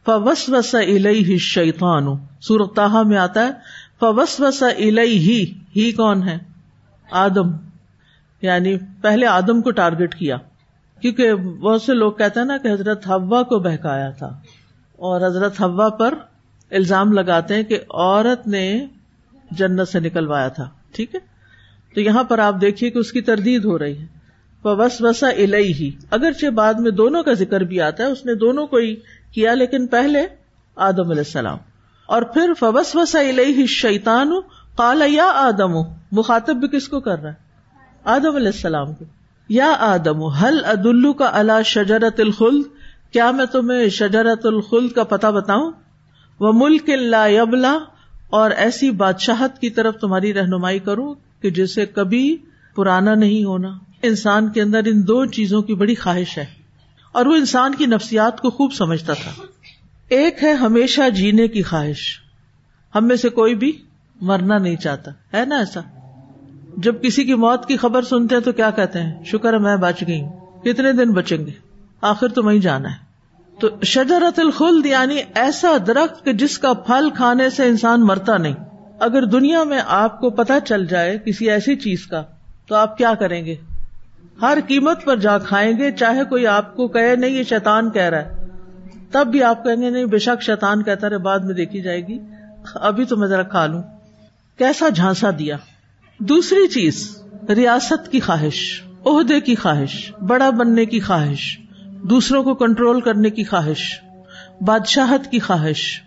فوس 0.05 0.49
وس 0.49 0.75
ہی 0.75 1.37
شیتان 1.37 2.05
سورت 2.41 2.79
میں 3.05 3.17
آتا 3.17 3.47
ہے 3.47 3.51
فوس 3.99 4.39
وس 4.39 4.63
ہی 5.07 5.45
ہی 5.75 5.91
کون 5.91 6.23
ہے؟ 6.23 6.37
آدم۔ 7.11 7.66
یعنی 8.41 8.77
پہلے 9.01 9.25
آدم 9.25 9.61
کو 9.61 9.71
ٹارگٹ 9.71 10.15
کیا، 10.15 10.37
کیونکہ 11.01 11.33
بہت 11.35 11.81
سے 11.81 11.93
لوگ 11.93 12.11
کہتے 12.11 12.39
ہیں 12.39 12.47
نا 12.47 12.57
کہ 12.57 12.67
حضرت 12.67 13.07
ہوا 13.07 13.43
کو 13.43 13.59
بہکایا 13.59 14.09
تھا۔ 14.09 14.39
اور 14.95 15.21
حضرت 15.21 15.59
ہوا 15.59 15.89
پر 15.89 16.13
الزام 16.71 17.13
لگاتے 17.13 17.55
ہیں 17.55 17.63
کہ 17.63 17.79
عورت 17.89 18.47
نے 18.47 18.85
جنت 19.51 19.87
سے 19.87 19.99
نکلوایا 19.99 20.47
تھا، 20.47 20.69
ٹھیک 20.91 21.15
ہے؟ 21.15 21.19
تو 21.95 22.01
یہاں 22.01 22.23
پر 22.23 22.39
آپ 22.39 22.55
دیکھیے 22.61 22.89
کہ 22.89 22.97
اس 22.97 23.11
کی 23.11 23.21
تردید 23.21 23.65
ہو 23.65 23.79
رہی 23.79 23.97
ہے۔ 23.97 24.05
فوس 24.61 25.01
وسا 25.01 25.29
ہی 25.29 25.91
اگرچہ 26.11 26.47
بعد 26.47 26.73
میں 26.73 26.91
دونوں 26.91 27.23
کا 27.23 27.33
ذکر 27.33 27.61
بھی 27.61 27.81
آتا 27.81 28.03
ہے، 28.03 28.09
اس 28.09 28.25
نے 28.25 28.33
دونوں 28.35 28.67
کو 28.67 28.77
ہی 28.77 28.95
کیا، 29.31 29.53
لیکن 29.53 29.87
پہلے 29.87 30.19
آدم 30.75 31.09
علیہ 31.09 31.23
السلام۔ 31.25 31.57
اور 32.05 32.21
پھر 32.21 32.53
فوس 32.59 32.95
وسا 32.95 33.19
الہی 33.19 33.65
شیتان 33.65 34.31
کالا 34.77 35.05
یا 35.07 35.31
آدم، 35.33 35.73
مخاطب 36.11 36.55
بھی 36.55 36.67
کس 36.67 36.87
کو 36.87 36.99
کر 36.99 37.19
رہا 37.19 37.29
ہے؟ 37.29 37.46
آدم 38.07 38.35
علیہ 38.35 38.47
السلام 38.47 38.93
کو، 38.93 39.05
یا 39.49 39.71
آدم 39.79 40.23
حل 40.33 40.59
ادلو 40.65 41.13
کا 41.13 41.29
اللہ 41.33 41.61
شجرت 41.65 42.19
الخل 42.19 42.61
کیا 43.13 43.29
میں 43.31 43.45
تمہیں 43.45 43.87
شجرت 43.89 44.45
الخل 44.45 44.87
کا 44.89 45.03
پتا 45.05 45.29
بتاؤں؟ 45.29 45.71
وہ 46.39 46.51
ملک 46.55 46.89
اللہ 46.89 47.29
یبلا 47.29 47.77
اور 48.29 48.51
ایسی 48.57 48.91
بادشاہت 48.97 49.59
کی 49.59 49.69
طرف 49.69 49.97
تمہاری 50.01 50.33
رہنمائی 50.33 50.79
کروں 50.79 51.13
کہ 51.41 51.49
جسے 51.49 51.85
کبھی 51.85 52.25
پرانا 52.75 53.15
نہیں 53.15 53.43
ہونا۔ 53.43 53.69
انسان 54.03 54.49
کے 54.49 54.61
اندر 54.61 54.85
ان 54.85 55.01
دو 55.07 55.25
چیزوں 55.31 55.61
کی 55.61 55.73
بڑی 55.75 55.95
خواہش 55.95 56.37
ہے، 56.37 56.45
اور 57.15 57.25
وہ 57.25 57.35
انسان 57.35 57.75
کی 57.75 57.85
نفسیات 57.85 58.41
کو 58.41 58.49
خوب 58.49 58.73
سمجھتا 58.73 59.13
تھا۔ 59.13 59.31
ایک 60.11 60.43
ہے 60.43 60.53
ہمیشہ 60.55 61.09
جینے 61.09 61.47
کی 61.47 61.63
خواہش۔ 61.63 62.07
ہم 62.93 63.07
میں 63.07 63.15
سے 63.15 63.29
کوئی 63.31 63.55
بھی 63.55 63.71
مرنا 64.21 64.57
نہیں 64.57 64.75
چاہتا، 64.75 65.11
ہے 65.33 65.45
نا 65.45 65.57
ایسا؟ 65.57 65.81
جب 66.77 67.01
کسی 67.01 67.23
کی 67.23 67.33
موت 67.33 67.65
کی 67.65 67.77
خبر 67.77 68.01
سنتے 68.01 68.35
ہیں 68.35 68.41
تو 68.41 68.51
کیا 68.51 68.69
کہتے 68.69 69.01
ہیں؟ 69.01 69.23
شکر 69.23 69.53
ہے 69.53 69.57
میں 69.57 69.77
بچ 69.77 70.03
گئی 70.07 70.21
کتنے 70.63 70.93
دن 70.93 71.11
بچیں 71.11 71.37
گے؟ 71.37 71.51
آخر 72.01 72.27
تو 72.27 72.43
وہیں 72.43 72.59
جانا 72.59 72.91
ہے۔ 72.91 73.07
تو 73.59 73.67
شجرت 73.83 74.39
الخلد 74.39 74.85
یعنی 74.85 75.17
ایسا 75.35 75.71
درخت 75.87 76.25
کہ 76.25 76.33
جس 76.33 76.59
کا 76.59 76.73
پھل 76.73 77.09
کھانے 77.15 77.49
سے 77.49 77.63
انسان 77.63 78.05
مرتا 78.05 78.37
نہیں۔ 78.37 78.53
اگر 78.99 79.25
دنیا 79.25 79.63
میں 79.63 79.81
آپ 79.87 80.19
کو 80.19 80.29
پتا 80.29 80.59
چل 80.59 80.85
جائے 80.85 81.17
کسی 81.25 81.51
ایسی 81.51 81.75
چیز 81.75 82.07
کا، 82.07 82.23
تو 82.67 82.75
آپ 82.75 82.97
کیا 82.97 83.13
کریں 83.13 83.45
گے؟ 83.45 83.55
ہر 84.41 84.57
قیمت 84.67 85.05
پر 85.05 85.17
جا 85.17 85.37
کھائیں 85.37 85.77
گے۔ 85.77 85.91
چاہے 85.91 86.23
کوئی 86.23 86.47
آپ 86.47 86.75
کو 86.75 86.87
کہے، 86.87 87.15
نہیں، 87.15 87.29
یہ 87.29 87.43
شیتان 87.43 87.89
کہہ 87.89 88.01
رہا 88.01 88.17
ہے۔ 88.17 88.47
تب 89.11 89.27
بھی 89.27 89.43
آپ 89.43 89.63
کہیں 89.63 89.81
گے، 89.81 89.89
نہیں، 89.89 90.05
بے 90.05 90.17
شک 90.17 90.43
شیتان 90.43 90.83
کہتا 90.83 91.09
رہے، 91.09 91.17
بعد 91.17 91.39
میں 91.39 91.55
دیکھی 91.55 91.81
جائے 91.81 92.07
گی۔ 92.07 92.13
اچھا، 92.13 92.79
ابھی 92.79 93.05
تو 93.05 93.17
میں 93.17 93.27
ذرا 93.27 93.43
کھا 93.43 93.65
لوں۔ 93.65 93.83
کیسا 94.57 94.89
جھانسا 94.89 95.29
دیا۔ 95.39 95.57
دوسری 96.19 96.67
چیز، 96.67 97.17
ریاست 97.55 98.11
کی 98.11 98.19
خواہش، 98.19 98.83
عہدے 99.05 99.41
کی 99.41 99.55
خواہش، 99.55 100.13
بڑا 100.27 100.49
بننے 100.49 100.85
کی 100.85 100.99
خواہش، 100.99 101.59
دوسروں 102.03 102.43
کو 102.43 102.55
کنٹرول 102.55 103.01
کرنے 103.01 103.29
کی 103.29 103.43
خواہش، 103.43 104.01
بادشاہت 104.61 105.31
کی 105.31 105.39
خواہش۔ 105.39 106.01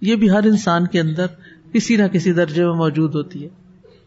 یہ 0.00 0.16
بھی 0.16 0.30
ہر 0.30 0.42
انسان 0.42 0.86
کے 0.86 1.00
اندر 1.00 1.26
کسی 1.72 1.96
نہ 1.96 2.06
کسی 2.06 2.32
درجے 2.32 2.64
میں 2.64 2.74
موجود 2.74 3.14
ہوتی 3.14 3.44
ہے۔ 3.44 3.48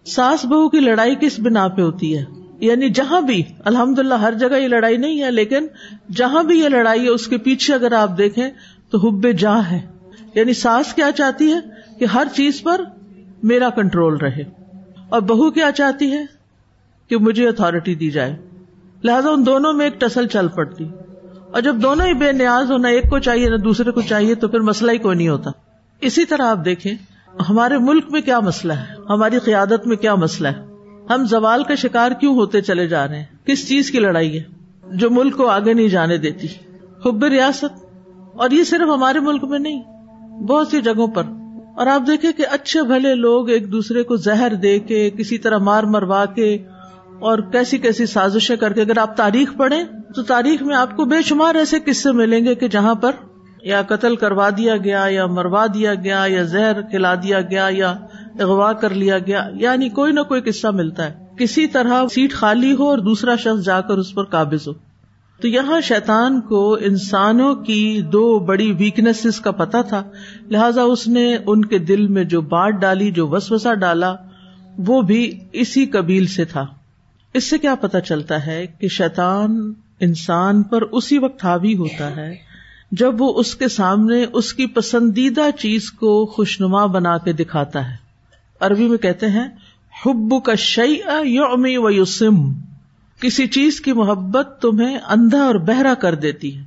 ساس 0.06 0.46
بہو 0.46 0.70
کی 0.70 0.80
لڑائی 0.80 1.16
کس 1.20 1.40
بنا 1.40 1.68
پہ 1.68 1.82
ہوتی 1.82 2.18
ہے؟ 2.18 2.26
یعنی 2.60 2.90
جہاں 2.90 3.22
بھی 3.22 3.44
الحمد 3.66 4.00
للہ 4.00 4.14
ہر 4.14 4.34
جگہ 4.34 4.56
یہ 4.56 4.68
لڑائی 4.68 4.98
نہیں 4.98 5.22
ہے، 5.22 5.32
لیکن 5.32 5.68
جہاں 6.12 6.44
بھی 6.44 6.60
یہ 6.60 6.70
لڑائی 6.70 7.04
ہے، 7.04 7.10
اس 7.10 7.28
کے 7.28 7.38
پیچھے 7.38 7.74
اگر 7.74 7.92
آپ 7.92 8.18
دیکھیں 8.18 8.50
تو 8.90 8.98
حب 8.98 9.26
جا 9.38 9.72
ہے۔ 9.72 9.82
یعنی 10.36 10.54
ساس 10.54 10.94
کیا 10.94 11.12
چاہتی 11.12 11.54
ہے؟ 11.54 11.60
کہ 12.00 12.06
ہر 12.06 12.28
چیز 12.36 12.62
پر 12.62 12.82
میرا 13.44 13.70
کنٹرول 13.70 14.18
رہے۔ 14.18 14.63
اور 15.14 15.22
بہو 15.22 15.52
کیا 15.52 15.72
چاہتی 15.72 16.12
ہے 16.12 16.26
کہ 17.08 17.18
مجھے 17.18 17.50
اتارٹی 17.50 17.96
دی 17.96 18.12
جائے؟ 18.12 18.38
لہذا 19.04 19.30
ان 19.30 19.46
دونوں 19.46 19.74
میں 19.74 19.86
ایک 19.86 20.02
ٹسل 20.02 20.28
چل 20.28 20.48
پڑتی۔ 20.48 20.88
اور 21.52 21.62
جب 21.62 21.76
دونوں 21.76 22.06
ہی 22.06 22.14
بے 22.14 22.32
نیاز 22.32 22.72
ہونا 22.72 22.88
ایک 22.88 23.10
کو 23.10 23.20
چاہیے، 23.20 23.50
نہ 23.50 23.56
دوسرے 23.56 23.92
کو 23.92 24.02
چاہیے، 24.02 24.36
تو 24.36 24.48
پھر 24.48 24.60
مسئلہ 24.60 24.92
ہی 24.92 24.98
کوئی 24.98 25.18
نہیں 25.18 25.30
ہوتا۔ 25.30 25.52
اسی 26.02 26.26
طرح 26.26 26.42
آپ 26.42 26.66
دیکھیں، 26.66 26.94
ہمارے 27.50 27.78
ملک 27.78 28.06
میں 28.10 28.22
کیا 28.22 28.40
مسئلہ 28.40 28.74
ہے؟ 28.74 28.94
ہماری 29.10 29.40
قیادت 29.40 29.88
میں 29.88 29.98
کیا 29.98 30.16
مسئلہ 30.16 30.48
ہے؟ 30.48 30.66
ہم 31.10 31.26
زوال 31.26 31.64
کا 31.64 31.76
شکار 31.76 32.12
کیوں 32.12 32.36
ہوتے 32.36 32.62
چلے 32.62 32.88
جا 32.88 33.08
رہے 33.08 33.20
ہیں؟ 33.20 33.26
کس 33.46 33.70
چیز 33.70 33.92
کی 33.92 34.00
لڑائی 34.00 34.40
ہے؟ 34.40 34.44
جو 34.92 35.10
ملک 35.10 35.38
کو 35.38 35.48
آگے 35.48 35.74
نہیں 35.74 35.88
جانے 35.88 36.18
دیتی۔ 36.18 36.48
حب 37.06 37.24
ریاست؟ 37.24 37.86
اور 38.34 38.50
یہ 38.50 38.64
صرف 38.64 38.90
ہمارے 38.94 39.20
ملک 39.20 39.44
میں 39.44 39.60
نہیں، 39.60 39.84
بہت 40.42 40.68
سی 40.68 40.82
جگہوں 40.82 41.08
پر۔ 41.08 41.24
اور 41.76 41.88
آپ 41.88 42.02
دیکھیں 42.08 42.32
کہ 42.32 42.46
اچھے 42.52 42.82
بھلے 42.82 43.16
لوگ 43.16 43.50
ایک 43.50 43.72
دوسرے 43.72 44.04
کو 44.04 44.16
زہر 44.16 44.54
دے 44.54 44.80
کے، 44.80 45.10
کسی 45.10 45.38
طرح 45.38 45.58
مار 45.58 45.84
مروا 45.84 46.26
کے 46.26 46.58
اور 47.20 47.40
کیسی 47.40 47.78
کیسی 47.78 48.06
سازشیں 48.06 48.56
کر 48.56 48.74
کے، 48.74 48.82
اگر 48.82 48.98
آپ 48.98 49.18
تاریخ 49.18 49.58
پڑھیں 49.58 49.84
تو 50.16 50.24
تاریخ 50.24 50.62
میں 50.62 50.76
آپ 50.76 50.96
کو 50.96 51.06
بے 51.06 51.22
شمار 51.22 51.56
ایسے 51.56 51.80
قصے 51.86 52.12
ملیں 52.12 52.46
گے 52.46 52.56
کہ 52.56 52.68
جہاں 52.68 52.96
پر 52.96 53.12
یا 53.64 53.82
قتل 53.82 54.16
کروا 54.16 54.50
دیا 54.50 54.78
گیا، 54.78 55.06
یا 55.10 55.26
مروا 55.26 55.66
دیا 55.74 55.96
گیا، 55.96 56.24
یا 56.28 56.44
زہر 56.44 56.82
کھلا 56.82 57.16
دیا 57.16 57.42
گیا، 57.42 57.68
یا 57.72 57.96
اغوا 58.40 58.74
کر 58.74 58.90
لیا 58.90 59.20
گیا 59.20 59.50
یعنی 59.54 59.90
کوئی 59.90 60.12
نہ 60.12 60.20
کوئی 60.20 60.42
قصہ 60.42 60.68
ملتا 60.68 61.06
ہے۔ 61.06 61.14
کسی 61.40 61.68
طرح 61.68 62.08
سیٹ 62.08 62.34
خالی 62.34 62.74
ہو 62.74 62.90
اور 62.90 62.98
دوسرا 62.98 63.36
شخص 63.36 63.66
جا 63.66 63.82
کر 63.82 63.98
اس 63.98 64.14
پر 64.14 64.24
قابض 64.24 64.68
ہو۔ 64.68 64.74
تو 65.44 65.48
یہاں 65.50 65.82
شیطان 65.82 66.42
کو 66.42 66.78
انسانوں 66.82 67.56
کی 67.56 68.02
دو 68.02 68.40
بڑی 68.40 68.72
ویکنیس 68.72 69.40
کا 69.40 69.52
پتا 69.52 69.82
تھا۔ 69.82 70.04
لہذا 70.50 70.82
اس 70.82 71.08
نے 71.08 71.38
ان 71.46 71.66
کے 71.66 71.78
دل 71.78 72.08
میں 72.08 72.24
جو 72.24 72.42
بانٹ 72.42 72.82
ڈالی، 72.82 73.12
جو 73.12 73.28
وسوسا 73.28 73.74
ڈالا، 73.74 74.16
وہ 74.78 75.02
بھی 75.02 75.40
اسی 75.52 75.86
قبیل 75.86 76.28
سے 76.28 76.46
تھا۔ 76.46 76.66
اس 77.34 77.50
سے 77.50 77.58
کیا 77.58 77.76
پتا 77.76 78.02
چلتا 78.02 78.46
ہے 78.46 78.68
کہ 78.80 78.88
شیطان 78.88 79.74
انسان 80.00 80.64
پر 80.64 80.82
اسی 80.82 81.18
وقت 81.18 81.46
حاوی 81.46 81.76
ہوتا 81.76 82.16
ہے 82.16 82.36
جب 82.92 83.22
وہ 83.22 83.34
اس 83.40 83.56
کے 83.56 83.68
سامنے 83.68 84.26
اس 84.34 84.54
کی 84.54 84.66
پسندیدہ 84.66 85.46
چیز 85.60 85.92
کو 85.92 86.26
خوشنما 86.26 86.86
بنا 86.86 87.18
کے 87.18 87.32
دکھاتا 87.32 87.92
ہے۔ 87.92 87.96
عربی 88.60 88.88
میں 88.88 88.98
کہتے 88.98 89.28
ہیں 89.30 89.48
حب 90.06 90.44
کا 90.46 90.56
شعی 90.56 90.96
یومی 91.24 91.78
و 91.78 91.90
یوسم 91.90 92.54
کسی 93.24 93.48
چیز 93.48 93.82
کی 93.82 93.94
محبت 93.94 94.62
تمہیں 94.62 94.98
اندھا 94.98 95.44
اور 95.44 95.56
بہرا 95.56 95.94
کر 95.94 96.16
دیتی 96.16 96.58
ہے۔ 96.58 96.64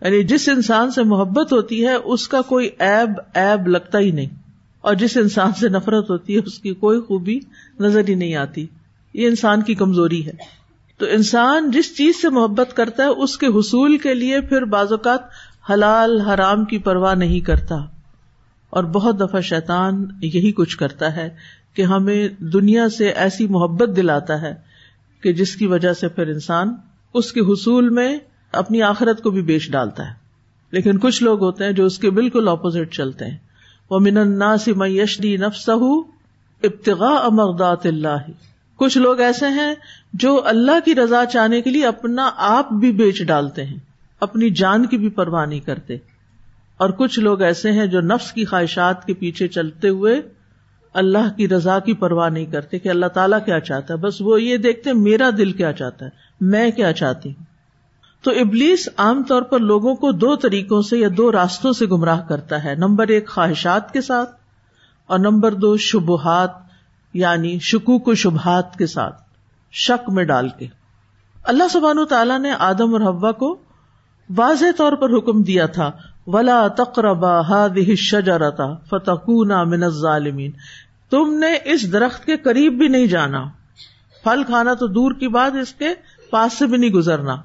یعنی 0.00 0.22
جس 0.22 0.48
انسان 0.48 0.90
سے 0.90 1.02
محبت 1.02 1.52
ہوتی 1.52 1.86
ہے، 1.86 1.92
اس 1.92 2.28
کا 2.28 2.42
کوئی 2.42 2.70
ایب 2.78 3.10
ایب 3.34 3.68
لگتا 3.68 3.98
ہی 3.98 4.10
نہیں۔ 4.10 4.26
اور 4.80 4.94
جس 4.94 5.16
انسان 5.16 5.52
سے 5.52 5.68
نفرت 5.68 6.10
ہوتی 6.10 6.34
ہے، 6.34 6.40
اس 6.46 6.58
کی 6.58 6.74
کوئی 6.74 7.00
خوبی 7.00 7.38
نظر 7.80 8.08
ہی 8.08 8.14
نہیں 8.14 8.34
آتی۔ 8.34 8.66
یہ 9.14 9.26
انسان 9.28 9.62
کی 9.62 9.74
کمزوری 9.74 10.26
ہے۔ 10.26 10.32
تو 10.98 11.06
انسان 11.06 11.70
جس 11.70 11.96
چیز 11.96 12.22
سے 12.22 12.28
محبت 12.28 12.76
کرتا 12.76 13.02
ہے، 13.02 13.08
اس 13.08 13.38
کے 13.38 13.46
حصول 13.46 13.98
کے 13.98 14.14
لیے 14.14 14.40
پھر 14.40 14.62
بعض 14.62 14.92
اوقات 14.92 15.20
حلال، 15.70 16.20
حرام 16.20 16.64
کی 16.64 16.78
پرواہ 16.78 17.14
نہیں 17.14 17.40
کرتا۔ 17.40 17.76
اور 18.70 18.84
بہت 18.84 19.20
دفعہ 19.20 19.40
شیطان 19.40 20.06
یہی 20.22 20.52
کچھ 20.52 20.76
کرتا 20.76 21.16
ہے 21.16 21.28
کہ 21.74 21.82
ہمیں 21.82 22.28
دنیا 22.38 22.88
سے 22.88 23.08
ایسی 23.08 23.46
محبت 23.46 23.96
دلاتا 23.96 24.42
ہے 24.42 24.71
کہ 25.22 25.32
جس 25.32 25.56
کی 25.56 25.66
وجہ 25.66 25.92
سے 25.92 26.08
پھر 26.08 26.26
انسان 26.26 26.74
اس 27.14 27.32
کے 27.32 27.40
حصول 27.40 27.88
میں 27.88 28.18
اپنی 28.52 28.82
آخرت 28.82 29.22
کو 29.22 29.30
بھی 29.30 29.42
بیچ 29.42 29.70
ڈالتا 29.70 30.08
ہے۔ 30.08 30.14
لیکن 30.70 30.98
کچھ 30.98 31.22
لوگ 31.22 31.42
ہوتے 31.42 31.64
ہیں 31.64 31.72
جو 31.72 31.86
اس 31.86 31.98
کے 31.98 32.10
بالکل 32.10 32.48
اپوزٹ 32.48 32.94
چلتے 32.94 33.24
ہیں۔ 33.24 33.38
وہ 33.90 33.98
من 33.98 34.58
سے 34.58 34.72
میشری 34.72 35.36
نفس 35.36 35.68
ابتغا 36.62 37.14
امردات 37.14 37.86
اللہ 37.86 38.16
کچھ 38.76 38.98
لوگ 38.98 39.20
ایسے 39.20 39.46
ہیں 39.46 39.74
جو 40.12 40.40
اللہ 40.44 40.80
کی 40.84 40.94
رضا 40.94 41.26
چاہنے 41.26 41.62
کے 41.62 41.70
لیے 41.70 41.86
اپنا 41.86 42.30
آپ 42.36 42.72
بھی 42.72 42.92
بیچ 42.92 43.22
ڈالتے 43.22 43.64
ہیں، 43.64 43.76
اپنی 44.20 44.50
جان 44.50 44.86
کی 44.86 44.98
بھی 44.98 45.08
پرواہ 45.08 45.46
نہیں 45.46 45.60
کرتے۔ 45.60 45.96
اور 46.76 46.90
کچھ 46.90 47.20
لوگ 47.20 47.42
ایسے 47.42 47.72
ہیں 47.72 47.86
جو 47.86 48.00
نفس 48.00 48.32
کی 48.32 48.44
خواہشات 48.44 49.06
کے 49.06 49.14
پیچھے 49.14 49.48
چلتے 49.48 49.88
ہوئے 49.88 50.22
اللہ 50.94 51.36
کی 51.36 51.48
رضا 51.48 51.78
کی 51.78 51.94
پرواہ 51.94 52.28
نہیں 52.28 52.46
کرتے 52.46 52.78
کہ 52.78 52.88
اللہ 52.88 53.06
تعالیٰ 53.06 53.44
کیا 53.44 53.60
چاہتا 53.60 53.94
ہے۔ 53.94 53.98
بس 53.98 54.14
وہ 54.20 54.42
یہ 54.42 54.56
دیکھتے 54.56 54.92
میرا 54.92 55.30
دل 55.38 55.52
کیا 55.52 55.72
چاہتا 55.72 56.04
ہے، 56.04 56.10
میں 56.40 56.70
کیا 56.70 56.92
چاہتی 56.92 57.28
ہوں۔ 57.28 57.44
تو 58.22 58.30
ابلیس 58.30 58.88
عام 58.96 59.22
طور 59.22 59.42
پر 59.42 59.58
لوگوں 59.58 59.94
کو 59.94 60.12
دو 60.12 60.36
طریقوں 60.36 60.82
سے 60.82 60.98
یا 60.98 61.08
دو 61.16 61.32
راستوں 61.32 61.72
سے 61.72 61.86
گمراہ 61.86 62.20
کرتا 62.28 62.64
ہے۔ 62.64 62.74
نمبر 62.74 63.08
ایک، 63.08 63.28
خواہشات 63.28 63.92
کے 63.92 64.00
ساتھ، 64.00 64.30
اور 65.06 65.18
نمبر 65.18 65.54
دو، 65.54 65.76
شبہات 65.76 66.50
یعنی 67.14 67.58
شکوک 67.58 68.08
و 68.08 68.14
شبہات 68.14 68.76
کے 68.76 68.86
ساتھ، 68.86 69.22
شک 69.72 70.10
میں 70.10 70.24
ڈال 70.24 70.48
کے۔ 70.48 70.66
اللہ 71.44 71.64
سبحان 71.70 72.06
تعالیٰ 72.06 72.38
نے 72.38 72.52
آدم 72.52 72.92
اور 72.92 73.14
حوا 73.14 73.32
کو 73.32 73.56
واضح 74.36 74.64
طور 74.76 74.92
پر 74.92 75.10
حکم 75.18 75.42
دیا 75.42 75.66
تھا۔ 75.66 75.90
ولا 76.26 76.68
تقربا 76.68 77.40
هذه 77.40 77.88
الشجرة 77.88 78.74
فتكونا 78.90 79.64
من 79.64 79.82
الظالمين۔ 79.82 80.50
تم 81.10 81.38
نے 81.38 81.58
اس 81.64 81.92
درخت 81.92 82.24
کے 82.24 82.36
قریب 82.36 82.72
بھی 82.72 82.88
نہیں 82.88 83.06
جانا۔ 83.06 83.44
پھل 84.24 84.42
کھانا 84.44 84.74
تو 84.74 84.86
دور 84.86 85.12
کی 85.12 85.28
بات 85.28 85.56
اس 85.56 85.72
کے 85.72 85.88
پاس 86.30 86.52
سے 86.52 86.66
بھی 86.66 86.78
نہیں 86.78 86.90
گزرنا۔ 86.90 87.36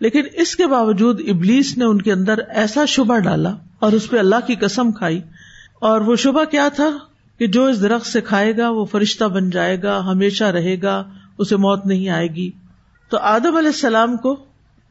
لیکن 0.00 0.22
اس 0.32 0.56
کے 0.56 0.66
باوجود 0.66 1.20
ابلیس 1.28 1.78
نے 1.78 1.84
ان 1.84 2.02
کے 2.02 2.12
اندر 2.12 2.38
ایسا 2.48 2.84
شبہ 2.84 3.18
ڈالا 3.18 3.54
اور 3.78 3.92
اس 3.92 4.10
پہ 4.10 4.18
اللہ 4.18 4.46
کی 4.46 4.54
قسم 4.54 4.92
کھائی۔ 4.92 5.20
اور 5.80 6.00
وہ 6.00 6.16
شبہ 6.16 6.44
کیا 6.44 6.68
تھا؟ 6.76 6.90
کہ 7.38 7.46
جو 7.46 7.66
اس 7.66 7.82
درخت 7.82 8.06
سے 8.06 8.20
کھائے 8.20 8.56
گا، 8.56 8.70
وہ 8.70 8.84
فرشتہ 8.84 9.24
بن 9.24 9.50
جائے 9.50 9.82
گا، 9.82 9.98
ہمیشہ 9.98 10.44
رہے 10.44 10.82
گا، 10.82 11.04
اسے 11.38 11.56
موت 11.56 11.86
نہیں 11.86 12.08
آئے 12.08 12.26
گی۔ 12.26 12.50
تو 13.08 13.18
آدم 13.18 13.56
علیہ 13.56 13.68
السلام 13.68 14.16
کو 14.16 14.36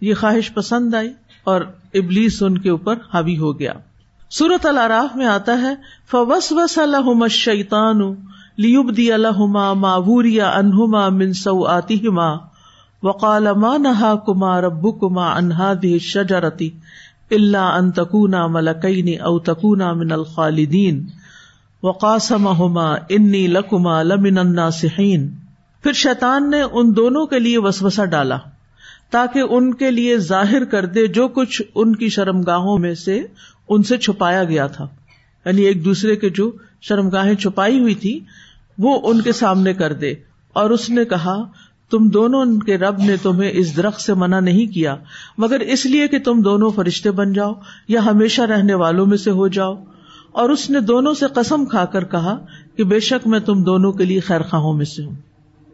یہ 0.02 0.14
خواہش 0.14 0.54
پسند 0.54 0.94
آئی۔ 0.94 1.14
اور 1.50 1.62
ابلیس 1.94 2.42
ان 2.44 2.58
کے 2.58 2.70
اوپر 2.70 2.98
حاوی 3.14 3.38
ہو 3.38 3.60
گیا۔ 3.60 3.74
سورت 4.32 4.66
الراف 4.66 5.16
میں 5.16 5.26
آتا 5.26 5.62
ہے 5.62 5.74
فوس 6.12 6.52
وس 6.52 6.78
الحم 6.78 7.28
شیتان 7.28 8.02
لیبدی 8.58 9.12
الحما 9.14 9.74
معوریا 9.74 10.50
انہما 10.50 11.08
من 11.10 11.32
آتی 11.68 12.00
وقال 13.04 13.48
ما 13.58 13.76
نہا 13.78 14.14
کما 14.26 14.60
ربو 14.62 14.92
کما 14.92 15.32
انہا 15.32 15.72
دی 15.82 15.98
شجرتی 16.00 16.70
اللہ 17.32 17.72
ان 17.78 17.92
تکونا 17.92 18.46
ملکین 18.48 19.10
او 19.22 19.38
تکونا 19.40 19.92
من 19.94 20.12
الخالدین 20.12 21.06
وقاسمہما 21.84 22.88
انی 23.10 23.46
لکما 23.48 24.02
لمن 24.04 24.38
الناسحین 24.38 25.30
پھر 25.84 25.94
شیطان 25.94 26.50
نے 26.50 26.62
ان 26.62 26.96
دونوں 26.96 27.26
کے 27.26 27.40
لیے 27.40 27.58
وسوسہ 27.58 28.06
ڈالا۔ 28.06 28.38
تاکہ 29.12 29.40
ان 29.40 29.74
کے 29.74 29.92
لیے 29.92 30.18
ظاہر 30.18 30.66
کر 30.66 30.86
دے 30.86 31.08
جو 31.08 31.28
کچھ 31.28 31.62
ان 31.76 31.96
کی 31.96 32.10
شرم 32.10 32.42
گاہوں 32.42 32.78
میں 32.78 32.96
سے 32.96 33.26
ان 33.70 33.84
سے 33.84 33.98
چھپایا 33.98 34.44
گیا 34.44 34.68
تھا۔ 34.68 34.88
یعنی 35.46 35.62
ایک 35.62 35.86
دوسرے 35.86 36.16
کے 36.16 36.30
جو 36.30 36.52
شرم 36.82 37.10
گاہیں 37.10 37.36
چھپائی 37.36 37.80
ہوئی 37.80 37.96
تھی، 37.96 38.20
وہ 38.78 39.00
ان 39.04 39.22
کے 39.22 39.32
سامنے 39.32 39.74
کر 39.74 39.94
دے۔ 39.94 40.14
اور 40.54 40.70
اس 40.70 40.90
نے 40.90 41.06
کہا، 41.06 41.44
تم 41.90 42.10
دونوں 42.10 42.60
کے 42.60 42.78
رب 42.78 43.00
نے 43.00 43.16
تمہیں 43.24 43.52
اس 43.54 43.78
درخت 43.78 44.02
سے 44.02 44.14
منع 44.14 44.40
نہیں 44.40 44.74
کیا، 44.74 44.96
مگر 45.38 45.60
اس 45.60 45.86
لیے 45.86 46.08
کہ 46.08 46.20
تم 46.20 46.42
دونوں 46.42 46.72
فرشتے 46.76 47.12
بن 47.12 47.34
جاؤ 47.34 47.54
یا 47.88 48.06
ہمیشہ 48.06 48.42
رہنے 48.42 48.74
والوں 48.74 49.06
میں 49.06 49.18
سے 49.18 49.32
ہو 49.32 49.48
جاؤ۔ 49.48 49.84
اور 50.32 50.50
اس 50.50 50.70
نے 50.70 50.80
دونوں 50.80 51.14
سے 51.14 51.26
قسم 51.36 51.66
کھا 51.66 51.86
کر 51.86 52.04
کہا 52.04 52.46
کہ 52.76 52.84
بے 52.84 53.00
شک 53.00 53.28
میں 53.28 53.40
تم 53.40 53.64
دونوں 53.64 53.92
کے 53.92 54.06
لیے 54.06 54.20
خیر 54.20 54.42
خواہوں 54.42 54.74
میں 54.74 54.86
سے 54.86 55.04
ہوں۔ 55.04 55.16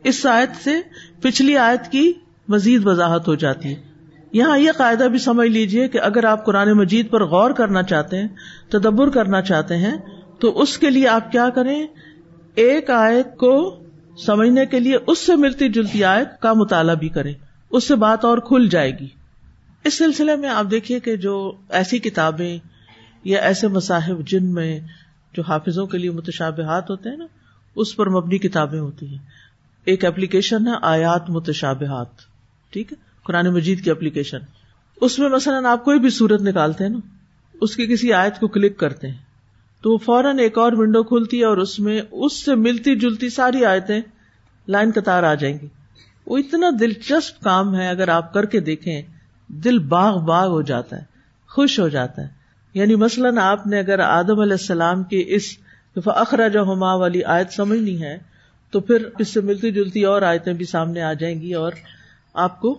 اس 0.04 0.26
آیت 0.26 0.64
سے 0.64 0.72
پچھلی 1.22 1.58
آیت 1.58 1.92
کی 1.92 2.14
مزید 2.48 2.86
وضاحت 2.86 3.28
ہو 3.28 3.36
جاتی 3.36 3.70
ہے 3.70 3.76
یہاں 4.32 4.58
یہ 4.58 4.72
قاعدہ 4.78 5.04
بھی 5.04 5.20
سمجھ 5.20 5.48
لیجیے 5.48 5.88
کہ 5.88 6.00
اگر 6.02 6.24
آپ 6.24 6.46
قرآن 6.46 6.72
مجید 6.72 7.10
پر 7.10 7.24
غور 7.24 7.52
کرنا 7.52 7.84
چاہتے 7.84 8.18
ہیں، 8.18 8.28
تدبر 8.70 9.10
کرنا 9.10 9.42
چاہتے 9.42 9.78
ہیں، 9.78 9.98
تو 10.40 10.62
اس 10.62 10.78
کے 10.78 10.90
لیے 10.90 11.08
آپ 11.08 11.32
کیا 11.32 11.50
کریں؟ 11.50 11.88
ایک 12.56 12.90
آیت 12.90 13.38
کو 13.38 13.80
سمجھنے 14.26 14.66
کے 14.66 14.80
لیے 14.80 14.98
اس 15.08 15.20
سے 15.20 15.36
ملتی 15.36 15.70
جلتی 15.70 16.04
آیت 16.04 16.42
کا 16.42 16.54
مطالعہ 16.54 16.96
بھی 16.96 17.10
کرے 17.10 17.34
اس 17.70 17.88
سے 17.88 17.96
بات 17.96 18.26
اور 18.26 18.38
کھل 18.38 18.68
جائے 18.70 18.92
گی۔ 19.00 19.08
اس 19.84 19.98
سلسلے 19.98 20.36
میں 20.36 20.50
آپ 20.50 20.66
دیکھیے 20.72 21.00
کہ 21.00 21.16
جو 21.16 21.52
ایسی 21.70 22.00
کتابیں 22.00 22.58
یا 23.24 23.40
ایسے 23.40 23.68
مصاحب 23.68 24.28
جن 24.28 24.54
میں 24.54 24.80
جو 25.34 25.44
حافظوں 25.48 25.86
کے 25.86 25.98
لیے 25.98 26.12
متشابہات 26.12 26.90
ہوتے 26.90 27.10
ہیں 27.10 27.18
نا، 27.18 27.26
اس 27.76 27.96
پر 27.96 28.10
مبنی 28.10 28.38
کتابیں 28.38 28.80
ہوتی 28.80 29.08
ہیں۔ 29.08 29.18
ایک 29.86 30.06
اپلیکیشن 30.06 30.68
ہے 30.68 30.74
آیات 30.82 31.30
متشابہات۔ 31.30 32.35
ٹھیک 32.76 32.92
ہے؟ 32.92 32.98
قرآن 33.24 33.48
مجید 33.48 33.84
کی 33.84 33.92
اپلیکیشن۔ 33.92 34.38
اس 35.02 35.20
میں 35.20 35.30
مثلاً 35.30 35.66
آپ 35.66 35.86
کوئی 35.86 36.00
بھی 36.00 36.10
صورت 36.10 36.42
نکالتے 36.42 36.84
ہیں 36.84 36.92
نا، 36.92 37.00
اس 37.62 37.76
کی 37.76 37.86
کسی 37.86 38.14
آیت 38.14 38.40
کو 38.40 38.48
کلک 38.48 38.78
کرتے 38.78 39.08
ہیں۔ 39.08 39.18
تو 39.82 39.92
وہ 39.92 39.98
فوراً 39.98 40.40
ایک 40.40 40.58
اور 40.58 40.72
ونڈو 40.74 41.04
کھلتی 41.04 41.40
ہے 41.40 41.46
اور 41.46 41.58
اس 41.58 41.80
میں 41.80 42.02
اس 42.12 42.46
سے 42.46 42.56
ملتی 42.56 42.96
جلتی 42.96 43.30
ساری 43.30 43.66
آیتیں 43.66 44.02
لائن 44.68 44.92
قطار 44.96 45.24
آ 45.24 45.34
جائیں 45.34 45.58
گی۔ 45.62 45.68
وہ 46.26 46.38
اتنا 46.38 46.70
دلچسپ 46.80 47.44
کام 47.44 47.76
ہے، 47.76 47.90
اگر 47.90 48.08
آپ 48.08 48.34
کر 48.34 48.46
کے 48.46 48.60
دیکھیں، 48.60 49.02
دل 49.48 49.80
باغ 49.80 50.26
باغ 50.26 50.48
ہو 50.48 50.62
جاتا 50.62 50.98
ہے، 50.98 51.04
خوش 51.50 51.80
ہو 51.80 51.88
جاتا 51.88 52.22
ہے۔ 52.22 52.28
یعنی 52.74 52.96
مثلاً 52.96 53.38
آپ 53.38 53.68
نے 53.68 53.80
اگر 53.80 54.00
آدم 54.00 54.40
علیہ 54.40 54.54
السلام 54.54 55.04
کی 55.04 55.24
اس 55.28 55.58
اخراج 56.06 56.58
ہما 56.58 56.94
والی 56.94 57.24
آیت 57.24 57.54
سمجھنی 57.54 58.02
ہے، 58.02 58.18
تو 58.72 58.80
پھر 58.80 59.10
اس 59.20 59.28
سے 59.28 59.42
ملتی 59.42 59.72
جلتی 59.72 60.04
اور 60.04 60.22
آیتیں 60.22 60.54
بھی 60.54 60.66
سامنے 60.66 61.02
آ 61.02 61.14
جائیں 61.14 61.42
گی 61.42 61.54
اور 61.54 61.72
آپ 62.36 62.62
کو 62.62 62.78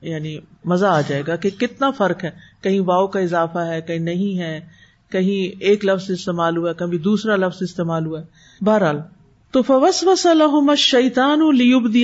یعنی 0.00 0.38
مزہ 0.64 0.86
آ 0.86 1.00
جائے 1.00 1.22
گا 1.26 1.36
کہ 1.36 1.50
کتنا 1.50 1.90
فرق 1.90 2.24
ہے۔ 2.24 2.30
کہیں 2.62 2.80
واؤ 2.80 3.06
کا 3.06 3.20
اضافہ 3.20 3.58
ہے، 3.58 3.80
کہیں 3.80 3.98
نہیں 3.98 4.38
ہے، 4.38 4.60
کہیں 5.10 5.62
ایک 5.62 5.84
لفظ 5.84 6.10
استعمال 6.10 6.56
ہوا 6.56 6.72
کبھی 6.72 6.98
دوسرا 6.98 7.36
لفظ 7.36 7.56
استعمال 7.60 8.06
ہوا۔ 8.06 8.20
بہرحال، 8.60 9.00
تو 9.50 9.62
فوس 9.62 10.04
وس 10.04 10.26
الحما 10.26 10.74
شیتان 10.74 11.40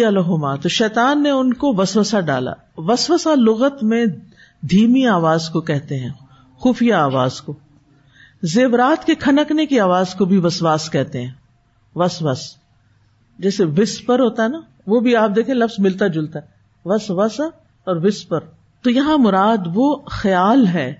الحما 0.07 0.57
تو 0.57 0.69
شیتان 0.69 1.23
نے 1.23 1.31
ان 1.31 1.55
کو 1.55 1.75
وسوسا 1.75 2.21
ڈالا۔ 2.21 2.53
وسوسا 2.77 3.35
لغت 3.35 3.85
میں 3.85 4.07
دھیمی 4.71 5.07
آواز 5.07 5.49
کو 5.49 5.61
کہتے 5.61 5.99
ہیں، 5.99 6.11
خفیہ 6.61 6.95
آواز 6.95 7.41
کو۔ 7.41 7.55
زیورات 8.43 9.05
کے 9.05 9.15
کھنکنے 9.15 9.67
کی 9.67 9.81
آواز 9.81 10.15
کو 10.15 10.25
بھی 10.25 10.39
وسواس 10.39 10.91
کہتے 10.91 11.23
ہیں۔ 11.23 11.31
وس 11.95 12.23
وس 12.23 12.57
جیسے 13.39 13.65
وسپر 13.65 14.19
ہوتا 14.19 14.43
ہے 14.43 14.49
نا، 14.49 14.61
وہ 14.87 15.01
بھی 15.01 15.17
آپ 15.17 15.31
دیکھیں 15.37 15.55
لفظ 15.55 15.75
ملتا 15.79 16.07
جلتا۔ 16.07 16.39
ہے 16.39 16.62
وس 16.85 17.11
وس 17.11 17.41
اور 17.85 17.97
وسپر۔ 17.97 18.41
تو 18.83 18.91
یہاں 18.91 19.19
مراد 19.19 19.59
وہ 19.75 19.97
خیال 19.97 20.67
ہے 20.67 20.95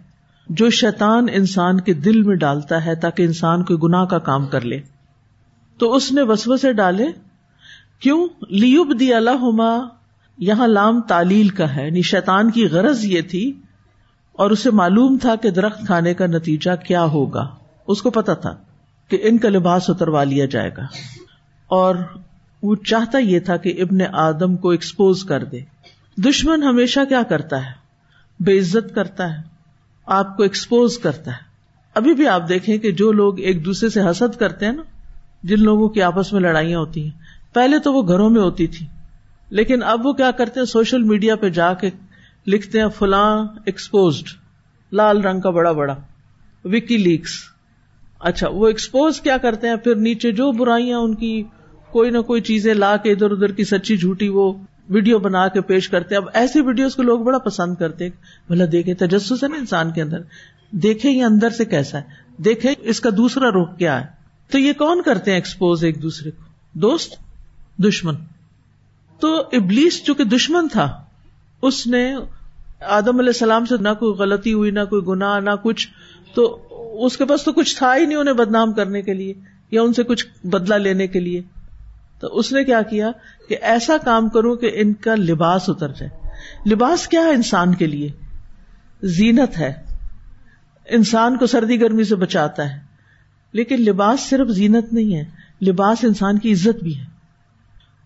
جو 0.49 0.71
شیطان 0.71 1.27
انسان 1.33 1.81
کے 1.81 1.95
دل 1.95 2.23
میں 2.23 2.37
ڈالتا 2.37 2.85
ہے 2.85 2.95
تاکہ 2.95 3.23
انسان 3.23 3.65
کوئی 3.65 3.79
گناہ 3.83 4.05
کا 4.05 4.19
کام 4.19 4.47
کر 4.47 4.61
لے۔ 4.61 4.81
تو 5.79 5.95
اس 5.95 6.13
نے 6.13 6.23
وسو 6.23 6.57
سے 6.57 6.73
ڈالے، 6.73 7.07
کیوں؟ 8.01 8.29
لیوب 8.49 9.01
دی 9.01 9.15
اللہ 9.15 9.87
یہاں 10.39 10.69
لام 10.69 11.01
تعلیل 11.01 11.49
کا 11.49 11.77
ہے 11.77 11.87
یعنی 11.87 12.03
شیطان 12.03 12.51
کی 12.51 12.69
غرض 12.69 13.05
یہ 13.05 13.21
تھی 13.21 13.53
اور 14.33 14.51
اسے 14.51 14.71
معلوم 14.71 15.19
تھا 15.21 15.37
کہ 15.37 15.51
درخت 15.51 15.87
کھانے 15.87 16.15
کا 16.15 16.27
نتیجہ 16.27 16.71
کیا 16.87 17.05
ہوگا۔ 17.05 17.49
اس 17.87 18.03
کو 18.03 18.11
پتا 18.11 18.35
تھا 18.35 18.57
کہ 19.09 19.19
ان 19.23 19.39
کا 19.39 19.49
لباس 19.49 19.91
اتروا 19.91 20.25
لیا 20.25 20.47
جائے 20.47 20.71
گا۔ 20.77 20.83
اور 21.67 21.95
وہ 22.63 22.75
چاہتا 22.75 23.19
یہ 23.19 23.41
تھا 23.41 23.57
کہ 23.57 23.83
ابن 23.83 23.99
آدم 24.13 24.57
کو 24.57 24.71
ایکسپوز 24.71 25.25
کر 25.25 25.45
دے۔ 25.45 25.61
دشمن 26.17 26.63
ہمیشہ 26.63 27.01
کیا 27.09 27.23
کرتا 27.23 27.67
ہے؟ 27.67 27.71
بے 28.41 28.59
عزت 28.59 28.95
کرتا 28.95 29.33
ہے۔ 29.33 29.43
آپ 30.07 30.37
کو 30.37 30.43
ایکسپوز 30.43 30.99
کرتا 30.99 31.31
ہے۔ 31.31 31.37
ابھی 31.95 32.15
بھی 32.15 32.29
آپ 32.29 32.49
دیکھیں 32.49 32.79
کہ 32.79 32.93
جو 32.93 33.13
لوگ 33.13 33.41
ایک 33.41 33.65
دوسرے 33.65 33.89
سے 33.89 34.01
حسد 34.01 34.37
کرتے 34.39 34.67
ہیں 34.67 34.73
نا، 34.73 34.83
جن 35.43 35.63
لوگوں 35.63 35.89
کی 35.89 36.03
آپس 36.03 36.33
میں 36.33 36.41
لڑائیاں 36.41 36.79
ہوتی 36.79 37.03
ہیں۔ 37.03 37.11
پہلے 37.55 37.79
تو 37.79 37.93
وہ 37.93 38.09
گھروں 38.09 38.31
میں 38.31 38.41
ہوتی 38.41 38.67
تھی۔ 38.67 38.87
لیکن 39.51 39.83
اب 39.83 40.07
وہ 40.07 40.13
کیا 40.13 40.31
کرتے 40.31 40.61
ہیں؟ 40.61 40.67
سوشل 40.67 41.03
میڈیا 41.03 41.37
پہ 41.37 41.49
جا 41.49 41.75
کے 41.75 41.91
لکھتے 42.47 42.81
ہیں، 42.81 42.89
فلاں 42.89 43.47
ایکسپوزڈ 43.65 44.27
لال 44.93 45.25
رنگ 45.25 45.41
کا 45.41 45.51
بڑا 45.51 45.73
بڑا 45.73 45.97
وکی 46.65 46.97
لیکس۔ 46.97 47.31
اچھا 48.21 48.49
وہ 48.49 48.67
ایکسپوز 48.67 49.21
کیا 49.21 49.37
کرتے 49.37 49.69
ہیں؟ 49.69 49.77
پھر 49.77 49.95
نیچے 49.95 50.33
جو 50.33 50.53
برائیاں 50.53 50.99
ان 50.99 51.15
کی 51.15 51.43
کوئی 51.93 52.11
نہ 52.11 52.19
کوئی 52.19 52.41
چیزیں 52.41 52.75
لا 52.75 52.97
کے 52.97 53.13
ادھر 53.13 53.31
ادھر 53.31 53.53
کی 53.53 53.65
سچی 53.65 53.97
جھوٹی 53.97 54.29
وہ 54.29 54.53
ویڈیو 54.89 55.19
بنا 55.19 55.49
کے 55.49 55.61
پیش 55.61 55.89
کرتے 55.89 56.17
اب 56.17 56.25
ایسی 56.35 56.61
ویڈیوز 56.61 56.95
کو 56.95 57.03
لوگ 57.03 57.21
بڑا 57.21 57.39
پسند 57.39 57.75
کرتے 57.75 58.09
بھلا 58.47 58.65
دیکھے 58.73 58.95
تجسس 58.95 59.45
ہے 59.45 59.49
نا 59.49 59.57
انسان 59.57 59.91
کے 59.91 60.03
اندر۔ 60.03 60.19
دیکھے 60.71 61.11
یہ 61.11 61.25
اندر 61.25 61.51
سے 61.51 61.65
کیسا 61.65 61.99
ہے۔ 61.99 62.03
دیکھے 62.43 62.75
اس 62.79 63.01
کا 63.01 63.11
دوسرا 63.17 63.51
رخ 63.51 63.79
کیا 63.79 64.01
ہے۔ 64.01 64.07
تو 64.51 64.59
یہ 64.59 64.73
کون 64.73 65.03
کرتے 65.03 65.31
ہیں 65.31 65.39
ایکسپوز 65.39 65.85
ایک 65.85 66.03
دوسرے 66.03 66.31
کو؟ 66.31 66.43
دوست، 66.79 67.13
دشمن۔ 67.79 68.15
تو 69.21 69.37
ابلیس 69.53 70.05
چونکہ 70.05 70.25
دشمن 70.25 70.69
تھا، 70.69 71.03
اس 71.63 71.87
نے 71.87 72.17
آدم 72.81 73.19
علیہ 73.19 73.29
السلام 73.29 73.65
سے 73.65 73.75
نہ 73.81 73.89
کوئی 73.89 74.15
غلطی 74.15 74.53
ہوئی، 74.53 74.71
نہ 74.71 74.81
کوئی 74.91 75.03
گنا 75.03 75.39
نہ 75.39 75.51
کچھ۔ 75.63 75.89
تو 76.35 76.69
اس 77.07 77.17
کے 77.17 77.25
پاس 77.25 77.45
تو 77.45 77.53
کچھ 77.53 77.77
تھا 77.77 77.97
ہی 77.97 78.07
نہیں 78.07 78.19
انہیں 78.19 78.35
بدنام 78.35 78.73
کرنے 78.73 79.03
کے 79.03 79.15
لیے 79.15 79.35
یا 79.71 79.83
ان 79.83 79.93
سے 79.93 80.03
کچھ 80.03 80.47
بدلا 80.47 80.77
لینے 80.77 81.07
کے 81.07 81.21
لیے۔ 81.21 81.43
تو 82.23 82.29
اس 82.29 82.53
نے 82.53 82.65
کیا 82.65 82.83
کیا 82.83 83.11
کہ 83.49 83.57
ایسا 83.61 83.97
کام 84.05 84.29
کروں 84.29 84.57
کہ 84.57 84.71
ان 84.75 84.95
کا 84.95 85.15
لباس 85.15 85.69
اتر 85.69 85.89
جائے۔ 85.89 86.29
لباس 86.71 87.09
کیا 87.09 87.21
ہے 87.21 87.31
انسان 87.31 87.75
کے 87.75 87.87
لیے؟ 87.87 88.11
زینت 89.03 89.59
ہے۔ 89.59 89.73
انسان 90.89 91.37
کو 91.37 91.47
سردی 91.47 91.81
گرمی 91.81 92.05
سے 92.05 92.15
بچاتا 92.15 92.75
ہے۔ 92.75 92.81
لیکن 93.53 93.77
لباس 93.77 94.21
صرف 94.21 94.49
زینت 94.49 94.93
نہیں 94.93 95.17
ہے، 95.17 95.25
لباس 95.63 96.05
انسان 96.05 96.39
کی 96.39 96.53
عزت 96.53 96.83
بھی 96.83 96.99
ہے۔ 96.99 97.05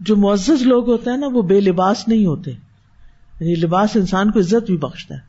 جو 0.01 0.17
معزز 0.17 0.63
لوگ 0.63 0.91
ہوتے 0.91 1.11
ہیں 1.11 1.17
نا، 1.17 1.27
وہ 1.27 1.43
بے 1.43 1.61
لباس 1.61 2.09
نہیں 2.09 2.27
ہوتے۔ 2.27 2.51
یعنی 2.51 3.55
لباس 3.55 3.97
انسان 3.97 4.31
کو 4.31 4.39
عزت 4.39 4.67
بھی 4.67 4.77
بخشتا 4.77 5.15
ہے۔ 5.15 5.21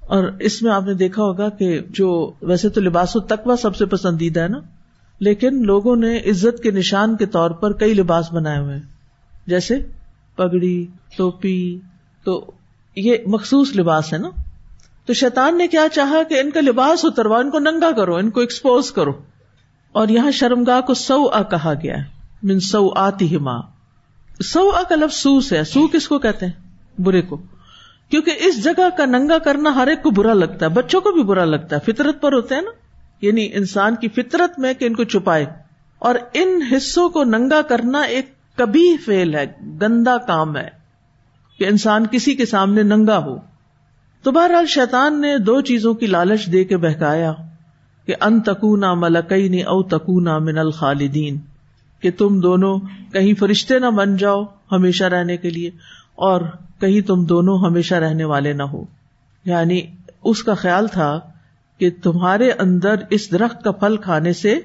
اور 0.00 0.24
اس 0.40 0.62
میں 0.62 0.72
آپ 0.72 0.82
نے 0.82 0.94
دیکھا 0.94 1.22
ہوگا 1.22 1.48
کہ 1.48 1.80
جو 1.90 2.32
ویسے 2.42 2.68
تو 2.68 2.80
لباس 2.80 3.16
و 3.16 3.20
تقوا 3.20 3.56
سب 3.56 3.76
سے 3.76 3.86
پسندیدہ 3.86 4.40
ہے 4.40 4.48
نا 4.48 4.58
لیکن 5.20 5.66
لوگوں 5.66 5.96
نے 5.96 6.18
عزت 6.18 6.62
کے 6.62 6.70
نشان 6.70 7.16
کے 7.16 7.26
طور 7.26 7.50
پر 7.50 7.72
کئی 7.72 7.94
لباس 7.94 8.32
بنائے 8.32 8.58
ہوئے 8.58 8.78
جیسے 9.46 9.78
پگڑی، 10.36 10.86
ٹوپی، 11.16 11.78
تو 12.24 12.50
یہ 12.96 13.16
مخصوص 13.26 13.76
لباس 13.76 14.12
ہے 14.12 14.18
نا۔ 14.18 14.30
تو 15.06 15.12
شیطان 15.12 15.58
نے 15.58 15.68
کیا 15.68 15.86
چاہا 15.92 16.22
کہ 16.22 16.40
ان 16.40 16.50
کا 16.50 16.60
لباس 16.60 17.04
اتروا 17.04 17.38
ان 17.38 17.50
کو 17.50 17.58
ننگا 17.58 17.90
کرو، 17.92 18.14
ان 18.16 18.30
کو 18.30 18.40
ایکسپوز 18.40 18.92
کرو۔ 18.92 19.12
اور 19.92 20.08
یہاں 20.08 20.30
شرمگاہ 20.30 20.80
کو 20.80 20.94
سو 20.94 21.28
آ 21.28 21.42
کہا 21.42 21.74
گیا 21.82 21.98
ہے، 21.98 22.02
من 22.42 22.60
سو 22.60 22.90
آتی 22.96 23.36
ماں 23.36 23.62
سو 24.44 24.70
آ 24.70 24.82
کا 24.82 24.94
لفظ 24.94 25.14
سو 25.14 25.40
سے 25.40 25.64
سو 25.64 25.86
کس 25.86 26.08
کو 26.08 26.18
کہتے 26.18 26.46
ہیں؟ 26.46 26.52
برے 27.00 27.22
کو۔ 27.22 27.36
کیونکہ 28.10 28.32
اس 28.38 28.64
جگہ 28.64 28.88
کا 28.96 29.04
ننگا 29.04 29.38
کرنا 29.38 29.74
ہر 29.74 29.86
ایک 29.86 30.02
کو 30.02 30.10
برا 30.10 30.34
لگتا 30.34 30.66
ہے، 30.66 30.70
بچوں 30.70 31.00
کو 31.00 31.12
بھی 31.12 31.22
برا 31.22 31.44
لگتا 31.44 31.76
ہے، 31.76 31.92
فطرت 31.92 32.20
پر 32.20 32.32
ہوتے 32.32 32.54
ہیں 32.54 32.62
نا۔ 32.62 32.70
یعنی 33.20 33.48
انسان 33.52 33.96
کی 33.96 34.08
فطرت 34.08 34.58
میں 34.58 34.74
کہ 34.74 34.84
ان 34.84 34.94
کو 34.94 35.04
چھپائے 35.04 35.46
اور 35.98 36.14
ان 36.34 36.62
حصوں 36.72 37.08
کو 37.08 37.24
ننگا 37.24 37.62
کرنا 37.62 38.00
ایک 38.00 38.26
کبھی 38.56 38.96
فیل 38.96 39.34
ہے، 39.34 39.46
گندا 39.82 40.16
کام 40.16 40.56
ہے 40.56 40.68
کہ 41.58 41.64
انسان 41.64 42.06
کسی 42.06 42.34
کے 42.34 42.46
سامنے 42.46 42.82
ننگا 42.82 43.18
ہو۔ 43.18 43.36
تو 44.22 44.30
بہرحال 44.30 44.66
شیطان 44.66 45.20
نے 45.20 45.38
دو 45.38 45.60
چیزوں 45.60 45.94
کی 45.94 46.06
لالچ 46.06 46.46
دے 46.46 46.64
کے 46.64 46.76
بہکایا 46.76 47.32
کہ 48.06 48.14
ان 48.20 48.40
تکونا 48.40 48.94
ملکئی 48.94 49.48
نے 49.48 49.62
او 49.62 49.82
تکونا 49.82 50.38
من 50.38 50.58
الخالدین، 50.58 51.38
کہ 52.00 52.10
تم 52.18 52.40
دونوں 52.40 52.78
کہیں 53.12 53.34
فرشتے 53.34 53.78
نہ 53.78 53.86
بن 53.86 54.16
جاؤ 54.16 54.44
ہمیشہ 54.72 55.04
رہنے 55.04 55.36
کے 55.36 55.50
لیے 55.50 55.70
اور 56.14 56.40
کہیں 56.80 57.00
تم 57.00 57.24
دونوں 57.24 57.58
ہمیشہ 57.58 57.94
رہنے 57.94 58.24
والے 58.24 58.52
نہ 58.52 58.62
ہو۔ 58.62 58.84
یعنی 59.44 59.80
اس 60.24 60.42
کا 60.42 60.54
خیال 60.54 60.86
تھا 60.86 61.20
کہ 61.80 61.90
تمہارے 62.02 62.52
اندر 62.52 62.94
اس 63.10 63.32
درخت 63.32 63.64
کا 63.64 63.72
پھل 63.72 63.96
کھانے 63.96 64.32
سے 64.32 64.60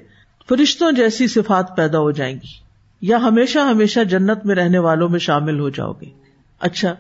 فرشتوں 0.50 0.92
جیسی 0.92 1.28
صفات 1.28 1.78
پیدا 1.78 2.00
ہو 2.00 2.12
جائیں 2.12 2.36
گی 2.36 2.66
یا 3.02 3.18
ہمیشہ 3.18 3.60
ہمیشہ 3.60 4.00
جنت 4.00 4.46
میں 4.46 4.56
رہنے 4.56 4.78
والوں 4.78 5.10
میں 5.10 5.20
شامل 5.20 5.60
ہو 5.60 5.70
جاؤ 5.70 5.94
گے۔ 5.94 6.06
اچھا 6.60 6.96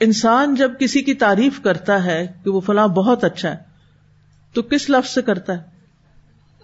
انسان 0.00 0.54
جب 0.54 0.72
کسی 0.78 1.02
کی 1.02 1.14
تعریف 1.14 1.60
کرتا 1.60 2.04
ہے 2.04 2.32
کہ 2.44 2.50
وہ 2.50 2.60
فلاں 2.60 2.88
بہت 2.88 3.24
اچھا 3.24 3.50
ہے، 3.50 3.56
تو 4.52 4.62
کس 4.62 4.90
لفظ 4.90 5.10
سے 5.10 5.22
کرتا 5.22 5.52
ہے؟ 5.52 5.62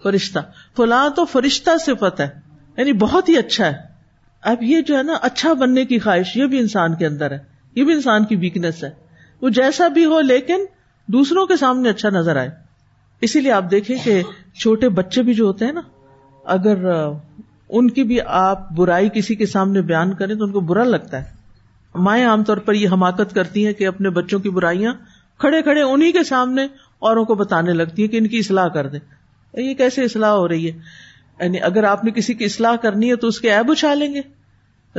فرشتہ۔ 0.03 0.39
فلاں 0.75 1.09
تو 1.09 1.25
فرشتہ 1.25 1.77
صفت 1.79 2.19
ہے 2.19 2.29
یعنی 2.77 2.93
بہت 2.93 3.29
ہی 3.29 3.37
اچھا 3.37 3.65
ہے۔ 3.65 3.77
اب 4.41 4.63
یہ 4.63 4.81
جو 4.81 4.97
ہے 4.97 5.03
نا 5.03 5.13
اچھا 5.21 5.53
بننے 5.53 5.85
کی 5.85 5.99
خواہش 5.99 6.37
یہ 6.37 6.45
بھی 6.45 6.59
انسان 6.59 6.95
کے 6.95 7.05
اندر 7.05 7.31
ہے، 7.31 7.39
یہ 7.75 7.83
بھی 7.83 7.93
انسان 7.93 8.25
کی 8.25 8.35
ویکنیس 8.35 8.83
ہے۔ 8.83 8.89
وہ 9.41 9.49
جیسا 9.49 9.87
بھی 9.87 10.05
ہو 10.05 10.21
لیکن 10.21 10.65
دوسروں 11.07 11.45
کے 11.45 11.57
سامنے 11.57 11.89
اچھا 11.89 12.09
نظر 12.09 12.35
آئے۔ 12.35 12.68
اسی 13.21 13.41
لیے 13.41 13.51
آپ 13.51 13.71
دیکھیں 13.71 13.95
کہ 14.03 14.21
چھوٹے 14.55 14.89
بچے 14.89 15.23
بھی 15.23 15.33
جو 15.33 15.45
ہوتے 15.45 15.65
ہیں 15.65 15.71
نا، 15.71 15.81
اگر 16.45 16.91
ان 17.69 17.89
کی 17.89 18.03
بھی 18.03 18.17
آپ 18.25 18.71
برائی 18.71 19.09
کسی 19.13 19.35
کے 19.35 19.45
سامنے 19.45 19.81
بیان 19.81 20.13
کریں 20.13 20.35
تو 20.35 20.43
ان 20.43 20.51
کو 20.51 20.59
برا 20.59 20.83
لگتا 20.83 21.25
ہے۔ 21.25 21.39
مائیں 21.95 22.25
عام 22.25 22.43
طور 22.43 22.57
پر 22.57 22.73
یہ 22.73 22.89
حماقت 22.91 23.35
کرتی 23.35 23.65
ہیں 23.65 23.73
کہ 23.73 23.87
اپنے 23.87 24.09
بچوں 24.09 24.39
کی 24.39 24.49
برائیاں 24.49 24.93
کھڑے 25.37 25.61
کھڑے 25.61 25.81
انہیں 25.81 26.11
کے 26.11 26.23
سامنے 26.23 26.67
اوروں 26.99 27.25
کو 27.25 27.35
بتانے 27.35 27.73
لگتی 27.73 28.03
ہے 28.03 28.07
کہ 28.07 28.17
ان 28.17 28.27
کی 28.27 28.39
اصلاح 28.39 28.67
کر 28.67 28.87
دیں۔ 28.87 28.99
یہ 29.53 29.73
کیسے 29.73 30.03
اصلاح 30.03 30.31
ہو 30.31 30.47
رہی 30.47 30.71
ہے؟ 30.71 30.79
یعنی 31.39 31.61
اگر 31.61 31.83
آپ 31.83 32.03
نے 32.03 32.11
کسی 32.11 32.33
کی 32.33 32.45
اصلاح 32.45 32.75
کرنی 32.75 33.11
ہے 33.11 33.15
تو 33.15 33.27
اس 33.27 33.39
کے 33.39 33.51
ایب 33.51 33.71
اچھالیں 33.71 34.13
گے۔ 34.13 34.21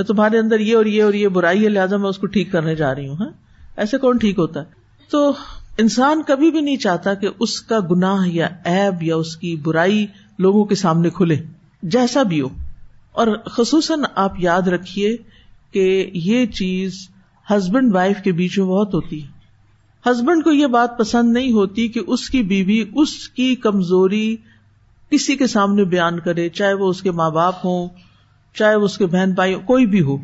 تمہارے 0.03 0.39
اندر 0.39 0.61
یہ 0.61 0.77
اور 0.77 0.87
یہ 0.87 1.03
اور 1.03 1.15
یہ 1.15 1.29
برائی 1.29 1.65
ہے، 1.65 1.69
لہٰذا 1.69 1.97
میں 1.97 2.09
اس 2.09 2.19
کو 2.19 2.27
ٹھیک 2.27 2.53
کرنے 2.53 2.75
جا 2.75 2.95
رہی 2.95 3.09
ہوں 3.09 3.17
ہاں؟ 3.17 3.31
ایسے 3.77 3.99
کون 3.99 4.17
ٹھیک 4.17 4.39
ہوتا 4.39 4.61
ہے؟ 4.61 4.65
تو 5.11 5.33
انسان 5.79 6.23
کبھی 6.27 6.51
بھی 6.51 6.61
نہیں 6.61 6.77
چاہتا 6.77 7.15
کہ 7.15 7.29
اس 7.39 7.61
کا 7.61 7.79
گناہ 7.91 8.29
یا 8.29 8.49
ایب 8.65 9.03
یا 9.03 9.17
اس 9.17 9.37
کی 9.37 9.57
برائی 9.57 10.07
لوگوں 10.39 10.65
کے 10.65 10.75
سامنے 10.75 11.11
کھلے، 11.11 11.37
جیسا 11.83 12.23
بھی 12.23 12.41
ہو۔ 12.41 12.49
اور 13.13 13.27
خصوصاً 13.47 14.01
آپ 14.15 14.33
یاد 14.39 14.63
رکھیے 14.63 15.17
کہ 15.73 16.11
یہ 16.15 16.47
چیز 16.47 17.09
ہسبینڈ 17.51 17.95
وائف 17.95 18.23
کے 18.25 18.33
بیچ 18.33 18.59
میں 18.59 18.67
بہت 18.67 18.95
ہوتی 18.95 19.23
ہے۔ 19.23 19.29
ہسبینڈ 20.07 20.45
کو 20.45 20.53
یہ 20.53 20.67
بات 20.67 20.99
پسند 20.99 21.33
نہیں 21.33 21.53
ہوتی 21.53 21.89
کہ 21.89 22.01
اس 22.07 22.31
کی 22.31 22.43
بیوی 22.43 22.85
اس 22.95 23.29
کی 23.29 23.57
کمزوری 23.57 24.37
کسی 25.11 25.37
کے 25.37 25.47
سامنے 25.47 25.85
بیان 25.85 26.21
کرے، 26.21 26.49
چاہے 26.49 26.75
وہ 26.75 26.89
اس 26.89 27.03
کے 27.03 27.11
ماں 27.11 27.31
باپ 27.31 27.67
ہوں، 27.67 27.89
چاہے 28.55 28.77
وہ 28.77 28.85
اس 28.85 28.99
کے 28.99 29.07
بہن 29.07 29.33
بھائی 29.33 29.55
کوئی 29.55 29.87
بھی 29.87 30.01
ہو۔ 30.01 30.17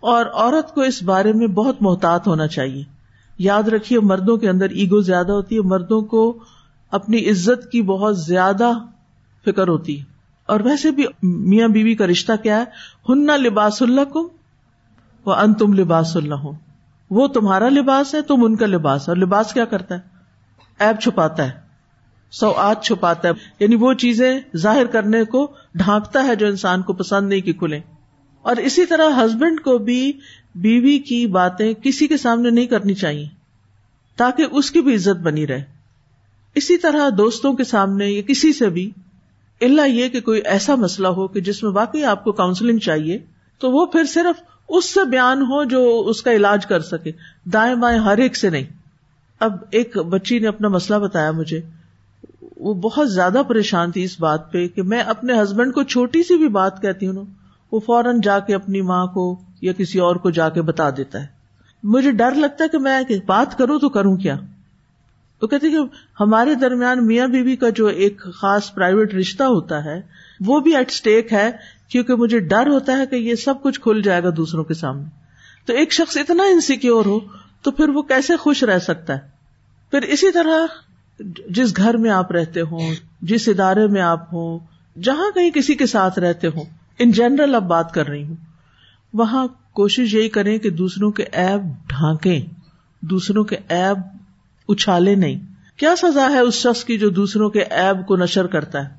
اور 0.00 0.26
عورت 0.26 0.74
کو 0.74 0.80
اس 0.80 1.02
بارے 1.02 1.32
میں 1.32 1.46
بہت 1.46 1.82
محتاط 1.82 2.28
ہونا 2.28 2.46
چاہیے۔ 2.46 2.95
یاد 3.38 3.62
رکھیے، 3.62 4.00
مردوں 4.00 4.36
کے 4.36 4.48
اندر 4.48 4.70
ایگو 4.70 5.00
زیادہ 5.00 5.32
ہوتی 5.32 5.56
ہے، 5.56 5.60
مردوں 5.60 6.02
کو 6.02 6.38
اپنی 6.90 7.30
عزت 7.30 7.72
کی 7.72 7.82
بہت 7.82 8.18
زیادہ 8.18 8.70
فکر 9.44 9.68
ہوتی 9.68 10.00
ہے۔ 10.00 10.04
اور 10.46 10.60
ویسے 10.60 10.90
بھی 10.90 11.04
میاں 11.22 11.68
بیوی 11.68 11.94
کا 11.94 12.06
رشتہ 12.06 12.32
کیا 12.42 12.56
ہے؟ 12.56 12.64
ہننا 13.08 13.36
لباس 13.36 13.82
اللہ 13.82 14.04
کو 14.04 14.30
وہ 15.24 15.34
ان 15.34 15.54
تم 15.54 15.72
لباس 15.72 16.16
اللہ 16.16 16.34
ہو 16.34 16.52
وہ 17.10 17.26
تمہارا 17.26 17.68
لباس 17.68 18.14
ہے، 18.14 18.22
تم 18.22 18.44
ان 18.44 18.56
کا 18.56 18.66
لباس 18.66 19.08
اور 19.08 19.16
لباس 19.16 19.52
کیا 19.52 19.64
کرتا 19.64 19.94
ہے؟ 19.94 20.00
ایپ 20.78 21.00
چھپاتا 21.00 21.46
ہے 21.46 21.66
سو 22.30 22.50
آج 22.50 22.76
چھپاتا 22.82 23.28
ہے۔ 23.28 23.32
یعنی 23.60 23.74
وہ 23.74 23.92
چیزیں 23.92 24.40
ظاہر 24.56 24.86
کرنے 24.86 25.24
کو 25.24 25.52
ڈھانکتا 25.74 26.26
ہے 26.26 26.36
جو 26.36 26.46
انسان 26.46 26.82
کو 26.82 26.92
پسند 26.92 27.28
نہیں 27.28 27.40
کی 27.40 27.52
کھلے 27.52 27.80
اور 28.42 28.56
اسی 28.56 28.86
طرح 28.86 29.24
ہسبینڈ 29.24 29.60
کو 29.60 29.78
بھی 29.78 30.12
بیوی 30.56 30.98
کی 30.98 31.26
باتیں 31.26 31.74
کسی 31.74 32.06
کے 32.06 32.16
سامنے 32.16 32.50
نہیں 32.50 32.66
کرنی 32.66 32.94
چاہیے، 32.94 33.26
تاکہ 34.16 34.46
اس 34.50 34.70
کی 34.70 34.80
بھی 34.80 34.94
عزت 34.94 35.20
بنی 35.20 35.46
رہے۔ 35.46 35.64
اسی 36.54 36.78
طرح 36.78 37.08
دوستوں 37.18 37.52
کے 37.52 37.64
سامنے 37.64 38.10
یا 38.10 38.22
کسی 38.22 38.52
سے 38.52 38.70
بھی 38.70 38.90
اللہ 39.60 39.88
یہ 39.88 40.08
کہ 40.08 40.20
کوئی 40.20 40.40
ایسا 40.44 40.74
مسئلہ 40.74 41.08
ہو 41.08 41.28
کہ 41.28 41.40
جس 41.40 41.62
میں 41.62 41.70
واقعی 41.70 42.04
آپ 42.04 42.24
کو 42.24 42.32
کاؤنسلنگ 42.32 42.78
چاہیے، 42.78 43.18
تو 43.58 43.70
وہ 43.70 43.86
پھر 43.86 44.04
صرف 44.04 44.42
اس 44.68 44.84
سے 44.84 45.04
بیان 45.04 45.42
ہو 45.42 45.64
جو 45.64 46.04
اس 46.08 46.22
کا 46.22 46.32
علاج 46.32 46.66
کر 46.66 46.80
سکے۔ 46.80 47.12
دائیں 47.44 47.74
بائیں 47.74 47.98
ہر 47.98 48.18
ایک 48.18 48.36
سے 48.36 48.50
نہیں۔ 48.50 48.64
اب 49.40 49.52
ایک 49.70 49.98
بچی 49.98 50.38
نے 50.38 50.48
اپنا 50.48 50.68
مسئلہ 50.68 50.98
بتایا 50.98 51.30
مجھے۔ 51.30 51.60
وہ 52.56 52.74
بہت 52.74 53.12
زیادہ 53.12 53.42
پریشان 53.48 53.90
تھی 53.90 54.04
اس 54.04 54.20
بات 54.20 54.52
پہ 54.52 54.68
کہ 54.68 54.82
میں 54.82 55.00
اپنے 55.00 55.42
ہسبینڈ 55.42 55.74
کو 55.74 55.82
چھوٹی 55.82 56.22
سی 56.22 56.36
بھی 56.36 56.48
بات 56.48 56.82
کہتی 56.82 57.06
ہوں 57.06 57.24
وہ 57.72 57.80
فوراً 57.80 58.20
جا 58.22 58.38
کے 58.38 58.54
اپنی 58.54 58.80
ماں 58.80 59.06
کو 59.06 59.40
یا 59.66 59.72
کسی 59.72 59.98
اور 59.98 60.16
کو 60.16 60.30
جا 60.30 60.48
کے 60.48 60.62
بتا 60.62 60.90
دیتا 60.90 61.20
ہے۔ 61.20 61.26
مجھے 61.82 62.10
ڈر 62.10 62.34
لگتا 62.34 62.64
ہے 62.64 62.68
کہ 62.68 62.78
میں 62.78 63.02
بات 63.26 63.58
کروں 63.58 63.78
تو 63.78 63.88
کروں 63.88 64.16
کیا؟ 64.16 64.36
وہ 65.42 65.46
کہتے 65.46 65.70
کہ 65.70 65.76
ہمارے 66.20 66.54
درمیان 66.54 67.06
میاں 67.06 67.26
بیوی 67.26 67.42
بی 67.42 67.56
کا 67.56 67.68
جو 67.68 67.86
ایک 67.86 68.22
خاص 68.34 68.74
پرائیویٹ 68.74 69.14
رشتہ 69.14 69.42
ہوتا 69.42 69.84
ہے، 69.84 70.00
وہ 70.40 70.60
بھی 70.60 70.76
ایٹ 70.76 70.90
اسٹیک 70.90 71.32
ہے، 71.32 71.50
کیونکہ 71.88 72.14
مجھے 72.14 72.38
ڈر 72.38 72.66
ہوتا 72.66 72.98
ہے 72.98 73.06
کہ 73.06 73.16
یہ 73.16 73.34
سب 73.34 73.62
کچھ 73.62 73.80
کھل 73.80 74.02
جائے 74.02 74.22
گا 74.22 74.28
دوسروں 74.36 74.64
کے 74.64 74.74
سامنے۔ 74.74 75.04
تو 75.66 75.72
ایک 75.72 75.92
شخص 75.92 76.16
اتنا 76.16 76.42
انسیکیور 76.42 77.06
ہو، 77.06 77.18
تو 77.62 77.70
پھر 77.70 77.88
وہ 77.88 78.02
کیسے 78.02 78.36
خوش 78.36 78.64
رہ 78.64 78.78
سکتا 78.78 79.14
ہے؟ 79.14 79.20
پھر 79.90 80.02
اسی 80.02 80.32
طرح 80.32 80.66
جس 81.50 81.76
گھر 81.76 81.96
میں 81.96 82.10
آپ 82.10 82.32
رہتے 82.32 82.60
ہوں، 82.60 82.94
جس 83.22 83.48
ادارے 83.48 83.86
میں 83.86 84.02
آپ 84.02 84.34
ہوں، 84.34 84.58
جہاں 85.02 85.30
کہیں 85.34 85.50
کسی 85.50 85.74
کے 85.74 85.86
ساتھ 85.86 86.18
رہتے 86.18 86.46
ہوں 86.46 86.64
ان 86.98 87.10
جنرل 87.10 87.54
اب 87.54 87.68
بات 87.68 87.92
کر 87.92 88.08
رہی 88.08 88.24
ہوں۔ 88.24 88.36
وہاں 89.16 89.46
کوشش 89.72 90.14
یہی 90.14 90.28
کریں 90.28 90.58
کہ 90.58 90.70
دوسروں 90.70 91.10
کے 91.10 91.22
ایب 91.32 91.60
ڈھانکیں، 91.88 92.40
دوسروں 93.00 93.44
کے 93.44 93.56
ایب 93.68 93.96
اچھالے 94.68 95.14
نہیں۔ 95.14 95.40
کیا 95.76 95.94
سزا 95.96 96.30
ہے 96.30 96.38
اس 96.38 96.54
شخص 96.54 96.84
کی 96.84 96.98
جو 96.98 97.10
دوسروں 97.10 97.50
کے 97.50 97.62
ایب 97.62 98.06
کو 98.06 98.16
نشر 98.16 98.46
کرتا 98.46 98.84
ہے؟ 98.84 98.94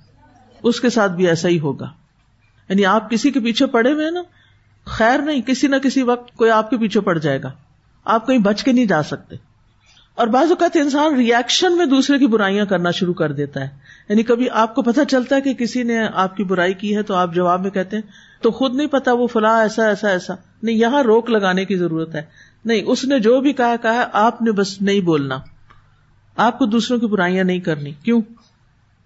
اس 0.64 0.82
کے 0.82 0.90
ساتھ 0.90 1.12
بھی 1.12 1.28
ایسا 1.28 1.48
ہی 1.48 1.60
ہوگا۔ 1.60 1.92
یعنی 2.70 2.86
آپ 2.86 3.10
کسی 3.10 3.32
کے 3.32 3.40
پیچھے 3.40 3.66
پڑے 3.66 3.94
ہوئے 3.94 4.12
نا؟ 4.12 4.22
خیر 4.86 5.20
نہیں، 5.20 5.42
کسی 5.42 5.68
نہ 5.68 5.76
کسی 5.76 6.02
وقت 6.02 6.38
کوئی 6.38 6.52
آپ 6.52 6.70
کے 6.70 6.78
پیچھے 6.78 7.00
پڑ 7.02 7.18
جائے 7.18 7.44
گا۔ 7.44 7.52
آپ 8.06 8.28
کہیں 8.28 8.38
بچ 8.38 8.64
کے 8.64 8.72
نہیں 8.72 8.86
جا 8.86 9.04
سکتے۔ 9.04 9.36
اور 10.16 10.28
بعض 10.28 10.50
اوقات 10.50 10.78
انسان 10.78 11.16
ریئیکشن 11.16 11.78
میں 11.78 11.86
دوسرے 11.86 12.18
کی 12.18 12.28
برائیاں 12.28 12.66
کرنا 12.66 12.92
شروع 12.92 13.14
کر 13.14 13.32
دیتا 13.32 13.62
ہے۔ 13.62 13.70
یعنی 14.10 14.24
کبھی 14.24 14.50
آپ 14.50 14.76
کو 14.76 14.82
پتا 14.82 15.06
چلتا 15.06 15.36
ہے 15.36 15.42
کہ 15.42 15.54
کسی 15.54 15.84
نے 15.84 16.08
آپ 16.14 16.38
کی 16.38 16.44
برائی 16.44 16.74
کی 16.74 16.98
ہے 16.98 17.04
تو 17.04 17.14
آپ 17.14 17.34
جواب 17.34 17.62
میں 17.62 17.72
کہتے 17.72 17.96
ہیں، 17.96 18.04
تو 18.42 18.52
خود 18.52 18.76
نہیں 18.76 18.88
پتا 18.88 19.14
وہ 19.14 19.28
فلاں 19.28 19.62
ایسا 19.62 19.86
ایسا 19.86 20.10
ایسا۔ 20.10 20.34
نہیں، 20.64 20.76
یہاں 20.76 21.04
روک 21.04 21.30
لگانے 21.30 21.66
کی 21.66 21.78
ضرورت 21.78 22.16
ہے۔ 22.16 22.22
نہیں، 22.66 22.82
اس 22.88 23.06
نے 23.06 23.20
جو 23.20 23.42
بھی 23.42 23.54
کہا 23.54 23.76
کہا 23.82 24.10
آپ 24.14 24.42
نے 24.42 24.52
بس 24.52 24.82
نہیں 24.82 25.00
بولنا۔ 25.00 25.40
آپ 26.38 26.60
کو 26.60 26.66
دوسروں 26.66 27.00
کی 27.00 27.08
برائیاں 27.08 27.44
نہیں 27.44 27.60
کرنی۔ 27.60 27.92
کیوں؟ 27.92 28.22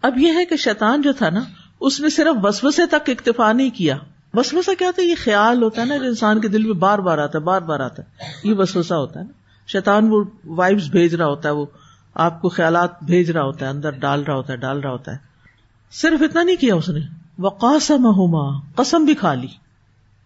اب 0.01 0.17
یہ 0.17 0.31
ہے 0.35 0.45
کہ 0.45 0.55
شیطان 0.55 1.01
جو 1.01 1.13
تھا 1.13 1.29
نا، 1.29 1.39
اس 1.79 1.99
نے 1.99 2.09
صرف 2.09 2.35
وسوسے 2.43 2.81
تک 2.85 3.09
اکتفا 3.09 3.53
نہیں 3.53 3.69
کیا۔ 3.69 3.97
وسوسا 4.33 4.71
کیا 4.79 4.87
ہوتا 4.87 5.01
ہے؟ 5.01 5.07
یہ 5.07 5.15
خیال 5.23 5.63
ہوتا 5.63 5.81
ہے 5.81 5.87
نا، 5.87 5.97
جو 5.97 6.03
انسان 6.03 6.41
کے 6.41 6.47
دل 6.47 6.63
میں 6.63 6.73
بار 6.73 6.99
بار 6.99 7.17
آتا 7.17 7.39
ہے، 7.39 7.43
بار 7.43 7.61
بار 7.61 7.79
آتا 7.79 8.03
ہے۔ 8.03 8.31
یہ 8.43 8.53
وسوسا 8.53 8.97
ہوتا 8.97 9.19
ہے 9.19 9.25
نا۔ 9.25 9.31
شیطان 9.67 10.07
وہ 10.09 10.23
وائبس 10.45 10.87
بھیج 10.87 11.15
رہا 11.15 11.25
ہوتا 11.25 11.49
ہے، 11.49 11.53
وہ 11.53 11.65
آپ 12.13 12.41
کو 12.41 12.49
خیالات 12.49 13.03
بھیج 13.03 13.31
رہا 13.31 13.43
ہوتا 13.43 13.65
ہے، 13.65 13.71
اندر 13.71 13.91
ڈال 13.91 14.23
رہا 14.23 14.35
ہوتا 14.35 14.53
ہے، 14.53 14.57
ڈال 14.57 14.79
رہا 14.79 14.91
ہوتا 14.91 15.11
ہے۔ 15.11 15.17
صرف 15.91 16.21
اتنا 16.21 16.43
نہیں 16.43 16.55
کیا 16.55 16.75
اس 16.75 16.89
نے۔ 16.89 16.99
وقاسم 17.39 18.05
ہوما 18.05 18.59
قسم 18.75 19.05
بھی 19.05 19.13
کھا 19.13 19.33
لی۔ 19.33 19.47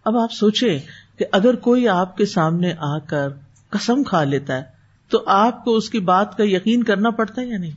اب 0.04 0.16
آپ 0.16 0.32
سوچے 0.32 0.78
کہ 1.18 1.24
اگر 1.32 1.54
کوئی 1.54 1.88
آپ 1.88 2.16
کے 2.16 2.26
سامنے 2.26 2.74
آ 2.78 2.98
کر 2.98 3.28
قسم 3.70 4.02
کھا 4.02 4.24
لیتا 4.24 4.56
ہے، 4.56 4.62
تو 5.08 5.22
آپ 5.26 5.64
کو 5.64 5.76
اس 5.76 5.90
کی 5.90 6.00
بات 6.00 6.36
کا 6.36 6.44
یقین 6.46 6.82
کرنا 6.82 7.10
پڑتا 7.10 7.42
ہے 7.42 7.46
یا 7.46 7.58
نہیں؟ 7.58 7.70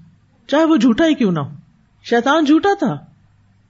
چاہے 0.47 0.63
وہ 0.63 0.75
جھوٹا 0.77 1.05
ہی 1.05 1.13
کیوں 1.13 1.31
نہ 1.31 1.39
ہو۔ 1.39 1.49
شیطان 2.03 2.45
جھوٹا 2.45 2.69
تھا۔ 2.79 2.97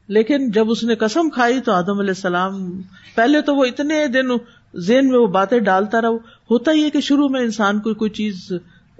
لیکن 0.07 0.51
جب 0.51 0.71
اس 0.71 0.83
نے 0.83 0.95
قسم 0.95 1.29
کھائی 1.29 1.61
تو 1.61 1.71
آدم 1.71 1.99
علیہ 1.99 2.09
السلام، 2.09 2.81
پہلے 3.15 3.41
تو 3.41 3.55
وہ 3.55 3.65
اتنے 3.65 4.07
دن 4.07 4.27
ذہن 4.75 5.09
میں 5.09 5.19
وہ 5.19 5.27
باتیں 5.27 5.59
ڈالتا 5.59 6.01
رہا۔ 6.01 6.09
ہوتا 6.51 6.71
ہی 6.71 6.83
ہے 6.83 6.89
کہ 6.89 7.01
شروع 7.01 7.27
میں 7.29 7.41
انسان 7.41 7.79
کو 7.79 7.93
کوئی 7.93 8.11
چیز 8.11 8.51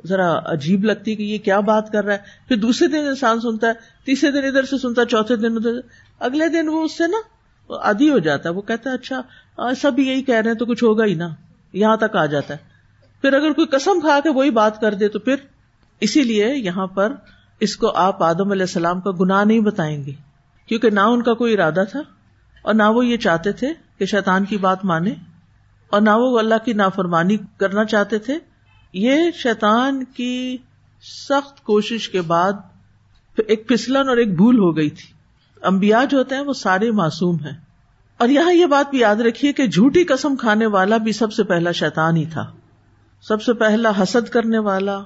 ذرا 0.06 0.40
عجیب 0.46 0.84
لگتی 0.84 1.16
کہ 1.16 1.24
یہ 1.24 1.38
کیا 1.38 1.60
بات 1.60 1.92
کر 1.92 2.06
رہا 2.06 2.14
ہے۔ 2.14 2.48
پھر 2.48 2.56
دوسرے 2.56 2.88
دن 2.88 3.08
انسان 3.08 3.40
سنتا 3.40 3.68
ہے، 3.68 3.74
تیسرے 4.06 4.32
دن 4.32 4.48
ادھر 4.48 4.64
سے 4.64 4.78
سنتا 4.78 5.02
ہے، 5.02 5.08
چوتھے 5.08 5.36
دن 5.36 5.56
ادھر 5.56 5.80
اگلے 6.20 6.48
دن 6.48 6.70
وہ 6.70 6.84
اس 6.84 6.98
سے 6.98 7.08
نا 7.08 7.18
آدھی 7.82 8.10
ہو 8.10 8.20
جاتا 8.20 8.50
ہے، 8.50 8.54
وہ 8.54 8.62
کہتا 8.62 8.90
ہے 8.90 8.96
اچھا 8.96 9.22
سب 9.82 10.00
یہی 10.00 10.22
کہہ 10.22 10.36
رہے 10.36 10.52
ہیں 10.52 10.58
تو 10.58 10.66
کچھ 10.66 10.84
ہوگا 10.84 11.06
ہی 11.06 11.14
نا، 11.14 11.30
یہاں 11.74 11.98
تک 11.98 12.16
آ 12.16 12.26
جاتا 12.26 12.54
ہے۔ 12.54 12.60
پھر 13.22 13.34
اگر 13.34 13.52
کوئی 13.52 13.68
قسم 13.68 14.00
کھا 14.00 14.20
کے 14.24 14.30
وہی 14.30 14.50
بات 14.50 14.82
کر 14.82 14.94
دے 14.94 15.08
تو 15.08 15.20
پھر 15.20 15.36
اسی 16.00 16.24
لیے 16.24 16.56
یہاں 16.56 16.88
پر 16.88 17.14
اس 17.60 17.76
کو 17.78 17.92
آپ 17.96 18.24
آدم 18.24 18.52
علیہ 18.52 18.64
السلام 18.64 19.02
کا 19.02 19.12
گناہ 19.20 19.44
نہیں 19.44 19.60
بتائیں 19.60 20.04
گے۔ 20.04 20.12
کیونکہ 20.66 20.90
نہ 20.90 21.00
ان 21.00 21.22
کا 21.22 21.34
کوئی 21.34 21.54
ارادہ 21.54 21.84
تھا 21.92 22.00
اور 22.62 22.74
نہ 22.74 22.84
وہ 22.84 23.06
یہ 23.06 23.18
چاہتے 23.18 23.52
تھے 23.52 23.68
کہ 23.98 24.06
شیطان 24.06 24.46
کی 24.46 24.58
بات 24.58 24.86
مانے 24.86 25.14
اور 25.90 26.02
نہ 26.02 26.10
وہ 26.10 26.40
اللہ 26.40 26.56
کی 26.66 26.74
نافرمانی 26.74 27.38
کرنا 27.58 27.86
چاہتے 27.86 28.18
تھے۔ 28.18 28.38
یہ 28.93 29.32
شیطان 29.43 30.04
کی 30.04 30.58
سخت 31.30 31.63
کوشش 31.63 32.10
کے 32.10 32.21
بعد 32.21 32.54
ایک 33.47 33.67
پھسلن 33.67 34.10
اور 34.10 34.17
ایک 34.17 34.36
بھول 34.36 34.60
ہو 34.60 34.78
گئی 34.78 34.89
تھی۔ 34.89 35.13
امبیا 35.62 36.04
جو 36.10 36.17
ہوتے 36.17 36.36
ہیں 36.36 36.41
وہ 36.41 36.54
سارے 36.54 36.91
معصوم 36.91 37.36
ہیں۔ 37.36 37.52
اور 38.17 38.30
یہاں 38.30 38.54
یہ 38.54 38.65
بات 38.65 38.89
بھی 38.89 38.99
یاد 38.99 39.15
رکھیے 39.15 39.54
کہ 39.54 39.67
جھوٹی 39.67 40.04
قسم 40.04 40.36
کھانے 40.36 40.65
والا 40.65 40.97
بھی 40.97 41.12
سب 41.12 41.34
سے 41.34 41.43
پہلا 41.43 41.71
شیطان 41.71 42.17
ہی 42.17 42.25
تھا۔ 42.25 42.52
سب 43.21 43.41
سے 43.41 43.54
پہلا 43.54 43.91
حسد 44.04 44.30
کرنے 44.30 44.58
والا، 44.58 44.99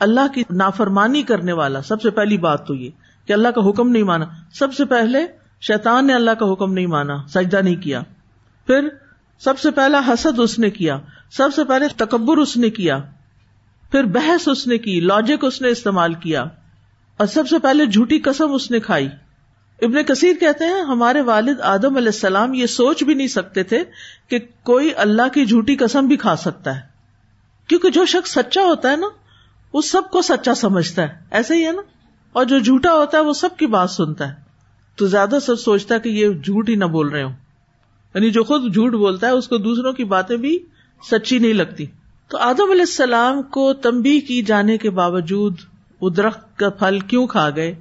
اللہ 0.00 0.34
کی 0.34 0.42
نافرمانی 0.50 1.22
کرنے 1.22 1.52
والا، 1.52 1.82
سب 1.82 2.02
سے 2.02 2.10
پہلی 2.10 2.38
بات 2.38 2.66
تو 2.66 2.74
یہ 2.74 2.90
کہ 3.26 3.32
اللہ 3.32 3.48
کا 3.48 3.70
حکم 3.70 3.88
نہیں 3.88 4.02
مانا۔ 4.02 4.24
سب 4.52 4.74
سے 4.74 4.84
پہلے 4.84 5.26
شیطان 5.60 6.06
نے 6.06 6.14
اللہ 6.14 6.30
کا 6.30 6.52
حکم 6.52 6.72
نہیں 6.72 6.86
مانا، 6.86 7.16
سجدہ 7.28 7.56
نہیں 7.56 7.76
کیا۔ 7.76 8.02
پھر 8.66 8.88
سب 9.38 9.58
سے 9.58 9.70
پہلا 9.70 10.00
حسد 10.08 10.38
اس 10.38 10.58
نے 10.58 10.70
کیا۔ 10.70 10.98
سب 11.30 11.48
سے 11.56 11.64
پہلے 11.64 11.88
تکبر 11.96 12.36
اس 12.36 12.56
نے 12.56 12.70
کیا۔ 12.70 12.98
پھر 13.92 14.04
بحث 14.04 14.48
اس 14.48 14.66
نے 14.66 14.78
کی 14.78 15.00
لاجک 15.00 15.44
اس 15.44 15.62
نے 15.62 15.68
استعمال 15.68 16.14
کیا۔ 16.14 16.42
اور 17.16 17.26
سب 17.26 17.48
سے 17.48 17.58
پہلے 17.58 17.86
جھوٹی 17.86 18.18
قسم 18.18 18.52
اس 18.52 18.70
نے 18.70 18.80
کھائی۔ 18.80 19.08
ابن 19.82 20.02
کثیر 20.02 20.32
کہتے 20.40 20.64
ہیں، 20.64 20.80
ہمارے 20.80 21.20
والد 21.20 21.60
آدم 21.60 21.96
علیہ 21.96 22.08
السلام 22.08 22.54
یہ 22.54 22.66
سوچ 22.66 23.04
بھی 23.04 23.14
نہیں 23.14 23.26
سکتے 23.26 23.62
تھے 23.62 23.84
کہ 24.28 24.38
کوئی 24.62 24.90
اللہ 24.96 25.28
کی 25.32 25.46
جھوٹی 25.46 25.76
قسم 25.76 26.06
بھی 26.06 26.16
کھا 26.16 26.36
سکتا 26.36 26.76
ہے۔ 26.76 26.80
کیونکہ 27.68 27.90
جو 27.90 28.06
شخص 28.06 28.30
سچا 28.30 28.62
ہوتا 28.62 28.90
ہے 28.90 28.96
نا، 28.96 29.06
وہ 29.72 29.82
سب 29.82 30.02
کو 30.10 30.22
سچا 30.22 30.54
سمجھتا 30.54 31.02
ہے۔ 31.02 31.08
ایسا 31.30 31.54
ہی 31.54 31.66
ہے 31.66 31.72
نا۔ 31.72 31.82
اور 32.32 32.44
جو 32.44 32.58
جھوٹا 32.58 32.92
ہوتا 32.92 33.18
ہے، 33.18 33.22
وہ 33.22 33.32
سب 33.32 33.48
کی 33.56 33.66
بات 33.66 33.90
سنتا 33.90 34.28
ہے۔ 34.28 34.34
تو 34.96 35.06
زیادہ 35.06 35.38
سب 35.46 35.60
سوچتا 35.60 35.94
ہے 35.94 36.00
کہ 36.00 36.08
یہ 36.08 36.28
جھوٹ 36.28 36.68
ہی 36.68 36.74
نہ 36.74 36.84
بول 36.84 37.08
رہے 37.08 37.22
ہو 37.22 37.30
یعنی 38.14 38.30
جو 38.30 38.44
خود 38.44 38.74
جھوٹ 38.74 38.92
بولتا 38.92 39.26
ہے، 39.26 39.32
اس 39.32 39.48
کو 39.48 39.56
دوسروں 39.56 39.92
کی 39.92 40.04
باتیں 40.04 40.36
بھی 40.36 40.58
سچی 41.10 41.38
نہیں 41.38 41.52
لگتی۔ 41.52 41.86
تو 42.28 42.38
آدم 42.38 42.70
علیہ 42.70 42.80
السلام 42.80 43.42
کو 43.42 43.72
تمبی 43.72 44.20
کی 44.20 44.42
جانے 44.42 44.78
کے 44.78 44.90
باوجود 44.90 45.56
وہ 46.00 46.10
درخت 46.10 46.58
کا 46.58 46.70
پھل 46.70 47.00
کیوں 47.00 47.26
کھا 47.26 47.50
گئے؟ 47.56 47.74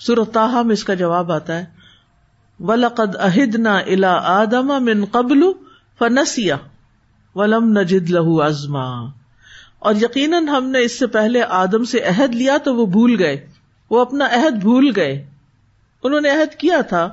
سرتاحا 0.00 0.62
میں 0.62 0.72
اس 0.72 0.84
کا 0.84 0.94
جواب 0.94 1.32
آتا 1.32 1.58
ہے، 1.58 1.64
ولقد 2.60 3.16
اہدنا 3.16 3.78
الا 3.78 4.12
آدم 4.22 4.84
من 4.84 5.04
قبل 5.04 5.42
فنسیا 5.98 6.56
ولم 7.34 7.78
نجد 7.78 8.10
لہو 8.10 8.42
ازما 8.42 9.04
اور 9.78 9.94
یقیناً 9.94 10.48
ہم 10.48 10.64
نے 10.64 10.80
اس 10.80 10.98
سے 10.98 11.06
پہلے 11.06 11.42
آدم 11.42 11.84
سے 11.84 12.00
عہد 12.00 12.34
لیا 12.34 12.56
تو 12.56 12.74
وہ 12.74 12.86
بھول 12.86 13.16
گئے۔ 13.18 13.46
وہ 13.90 14.00
اپنا 14.00 14.26
عہد 14.26 14.54
بھول 14.54 14.92
گئے۔ 14.96 15.26
انہوں 16.02 16.20
نے 16.20 16.30
عہد 16.30 16.54
کیا 16.54 16.80
تھا۔ 16.80 17.10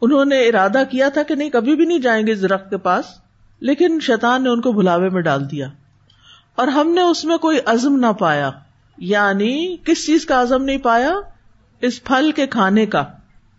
انہوں 0.00 0.24
نے 0.24 0.48
ارادہ 0.48 0.82
کیا 0.90 1.08
تھا 1.08 1.22
کہ 1.22 1.34
نہیں، 1.34 1.50
کبھی 1.50 1.76
بھی 1.76 1.84
نہیں 1.84 1.98
جائیں 1.98 2.26
گے 2.26 2.32
اس 2.32 2.42
درخت 2.42 2.70
کے 2.70 2.76
پاس۔ 2.76 3.04
لیکن 3.60 3.98
شیطان 4.02 4.42
نے 4.42 4.48
ان 4.48 4.60
کو 4.60 4.72
بلاوے 4.72 5.08
میں 5.08 5.22
ڈال 5.22 5.50
دیا 5.50 5.68
اور 6.54 6.68
ہم 6.68 6.88
نے 6.88 7.00
اس 7.00 7.24
میں 7.24 7.36
کوئی 7.36 7.58
عزم 7.66 7.96
نہ 7.96 8.12
پایا 8.18 8.50
یعنی 8.98 9.76
کس 9.76 10.06
چیز 10.06 10.26
کا 10.26 10.42
عزم 10.42 10.64
نہیں 10.64 10.78
پایا؟ 10.78 11.14
اس 11.80 12.04
پھل 12.04 12.30
کے 12.32 12.46
کھانے 12.46 12.86
کا۔ 12.86 13.04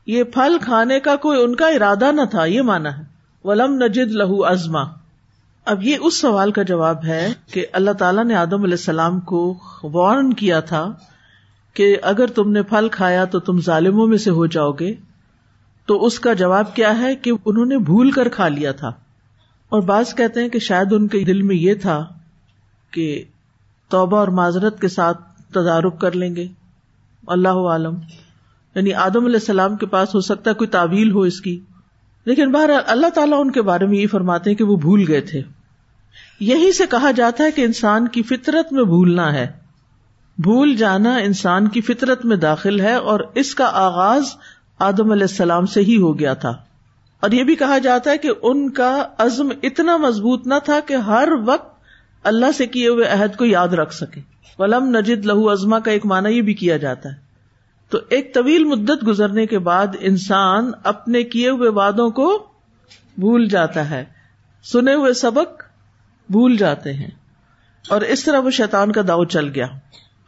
یہ 0.06 0.24
پھل 0.24 0.58
کھانے 0.62 1.00
کا 1.00 1.16
کوئی 1.16 1.44
ان 1.44 1.56
کا 1.56 1.68
ارادہ 1.68 2.12
نہ 2.12 2.22
تھا، 2.32 2.46
یہ 2.46 2.62
مانا 2.62 2.98
ہے۔ 2.98 3.04
ولم 3.44 3.74
نجد 3.74 4.12
لہو 4.12 4.46
ازما 4.46 4.84
اب 5.66 5.84
یہ 5.84 5.98
اس 6.02 6.22
سوال 6.22 6.52
کا 6.52 6.64
جواب 6.64 7.06
ہے 7.06 7.34
کہ 7.52 7.66
اللہ 7.74 7.92
تعالیٰ 7.92 8.26
نے 8.26 8.36
آدم 8.36 8.64
علیہ 8.64 8.74
السلام 8.74 9.20
کو 9.20 9.58
وارن 9.84 10.34
کیا 10.34 10.60
تھا 10.60 10.94
کہ 11.74 11.98
اگر 12.02 12.28
تم 12.28 12.52
نے 12.52 12.64
پھل 12.64 12.88
کھایا 12.92 13.26
تو 13.26 13.40
تم 13.40 13.62
ظالموں 13.62 14.08
میں 14.08 14.18
سے 14.18 14.30
ہو 14.30 14.46
جاؤ 14.46 14.72
گے۔ 14.72 14.94
تو 15.86 16.06
اس 16.06 16.20
کا 16.20 16.34
جواب 16.34 16.76
کیا 16.76 17.00
ہے 17.00 17.16
کہ 17.16 17.32
انہوں 17.46 17.66
نے 17.66 17.78
بھول 17.78 18.12
کر 18.12 18.30
کھا 18.30 18.48
لیا 18.48 18.72
تھا۔ 18.72 18.92
اور 19.70 19.82
بعض 19.82 20.16
کہتے 20.16 20.42
ہیں 20.42 20.50
کہ 20.50 20.60
شاید 20.60 20.94
ان 20.94 21.08
کے 21.08 21.24
دل 21.24 21.42
میں 21.42 21.56
یہ 21.56 21.74
تھا 21.74 22.06
کہ 22.92 23.24
توبہ 23.90 24.18
اور 24.18 24.28
معذرت 24.28 24.82
کے 24.82 24.88
ساتھ 24.88 25.22
تدارک 25.52 26.00
کر 26.00 26.12
لیں 26.12 26.36
گے۔ 26.36 26.48
اللہ 27.28 27.50
عالم۔ 27.50 27.96
یعنی 28.76 28.94
آدم 28.94 29.26
علیہ 29.26 29.36
السلام 29.36 29.76
کے 29.76 29.86
پاس 29.86 30.16
ہو 30.16 30.20
سکتا 30.20 30.50
ہے 30.50 30.56
کوئی 30.56 30.68
تعویل 30.68 31.12
ہو 31.12 31.22
اس 31.22 31.42
کی۔ 31.42 31.60
لیکن 32.26 32.52
بہر 32.52 32.70
اللہ 32.88 33.10
تعالیٰ 33.10 33.42
ان 33.42 33.52
کے 33.52 33.62
بارے 33.62 33.86
میں 33.86 33.98
یہ 33.98 34.08
فرماتے 34.08 34.50
ہیں 34.50 34.58
کہ 34.58 34.64
وہ 34.64 34.76
بھول 34.76 35.06
گئے 35.08 35.22
تھے۔ 35.22 35.42
یہی 36.40 36.72
سے 36.72 36.84
کہا 36.90 37.12
جاتا 37.12 37.44
ہے 37.44 37.52
کہ 37.52 37.62
انسان 37.62 38.08
کی 38.08 38.24
فطرت 38.24 38.74
میں 38.74 38.84
بھولنا 38.84 39.34
ہے۔ 39.34 39.48
بھول 40.38 40.76
جانا 40.76 41.16
انسان 41.16 41.68
کی 41.68 41.82
فطرت 41.82 42.26
میں 42.26 42.38
داخل 42.38 42.80
ہے 42.80 42.94
اور 42.94 43.20
اس 43.36 43.56
کا 43.56 43.70
آغاز 43.74 44.24
آدم 44.80 45.12
علیہ 45.12 45.28
السلام 45.30 45.66
سے 45.66 45.82
ہی 45.82 45.98
ہو 45.98 46.20
گیا 46.20 46.34
تھا۔ 46.34 46.65
اور 47.26 47.32
یہ 47.32 47.44
بھی 47.44 47.56
کہا 47.56 47.78
جاتا 47.78 48.12
ہے 48.12 48.18
کہ 48.18 48.30
ان 48.42 48.70
کا 48.70 49.08
عزم 49.18 49.50
اتنا 49.64 49.98
مضبوط 49.98 50.48
نہ 50.48 50.54
تھا 50.64 50.80
کہ 50.80 50.94
ہر 50.94 51.28
وقت 51.46 51.80
اللہ 52.24 52.46
سے 52.58 52.68
کیے 52.68 52.88
ہوئے 52.88 53.06
عہد 53.06 53.36
کو 53.36 53.46
یاد 53.46 53.68
رکھ 53.68 53.94
سکے۔ 53.94 54.22
ولم 54.58 54.98
نجد 54.98 55.26
لہو 55.26 55.50
ازما 55.50 55.80
کا 55.80 55.92
ایک 55.92 56.06
معنی 56.06 56.30
یہ 56.30 56.42
بھی 56.42 56.54
کیا 56.54 56.78
جاتا 56.78 57.10
ہے۔ 57.10 57.16
تو 57.90 57.98
ایک 58.10 58.34
طویل 58.34 58.64
مدت 58.64 59.08
گزرنے 59.08 59.46
کے 59.46 59.60
بعد 59.60 59.88
انسان 60.00 60.72
اپنے 60.84 61.24
کیے 61.24 61.50
ہوئے 61.50 61.70
وادوں 61.70 62.10
کو 62.10 62.48
بھول 63.18 63.48
جاتا 63.48 63.90
ہے۔ 63.90 64.06
سنے 64.64 64.94
ہوئے 64.94 65.14
سبق 65.14 65.64
بھول 66.30 66.58
جاتے 66.58 66.94
ہیں۔ 66.94 67.10
اور 67.90 68.02
اس 68.02 68.24
طرح 68.24 68.40
وہ 68.40 68.52
شیطان 68.52 68.92
کا 68.92 69.02
داؤ 69.08 69.26
چل 69.26 69.50
گیا۔ 69.56 69.68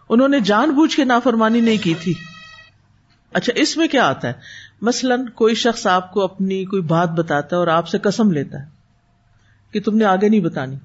انہوں 0.10 0.28
نے 0.28 0.40
جان 0.40 0.70
بوجھ 0.70 0.96
کے 0.96 1.04
نافرمانی 1.04 1.62
نہیں 1.62 1.84
کی 1.84 1.94
تھی۔ 1.94 2.14
اچھا 3.34 3.54
اس 3.56 3.78
میں 3.78 3.88
کیا 3.88 4.08
آتا 4.08 4.28
ہے؟ 4.28 4.34
مثلاً 4.82 5.26
کوئی 5.26 5.56
شخص 5.56 5.88
آپ 5.88 6.12
کو 6.12 6.24
اپنی 6.24 6.66
کوئی 6.66 6.82
بات 6.82 7.10
بتاتا 7.10 7.56
ہے 7.56 7.60
اور 7.60 7.68
آپ 7.68 7.88
سے 7.88 7.98
قسم 8.00 8.32
لیتا 8.32 8.60
ہے 8.60 8.66
کہ 9.72 9.82
تم 9.82 9.98
نے 9.98 10.06
آگے 10.06 10.30
نہیں 10.30 10.40
بتانی۔ 10.40 10.76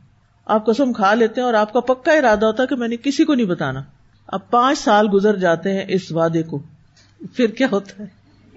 آپ 0.46 0.66
قسم 0.66 0.92
کھا 0.92 1.14
لیتے 1.14 1.40
ہیں 1.40 1.46
اور 1.46 1.54
آپ 1.54 1.72
کا 1.72 1.80
پکا 1.80 2.12
ارادہ 2.12 2.46
ہوتا 2.46 2.62
ہے 2.62 2.68
کہ 2.68 2.76
میں 2.76 2.88
نے 2.88 2.96
کسی 2.96 3.24
کو 3.24 3.34
نہیں 3.34 3.46
بتانا۔ 3.46 3.82
اب 4.26 4.50
پانچ 4.50 4.78
سال 4.78 5.08
گزر 5.12 5.36
جاتے 5.36 5.72
ہیں 5.72 5.84
اس 5.88 6.12
وعدے 6.12 6.42
کو۔ 6.42 6.62
پھر 7.34 7.46
کیا 7.46 7.66
ہوتا 7.72 8.02
ہے؟ 8.02 8.08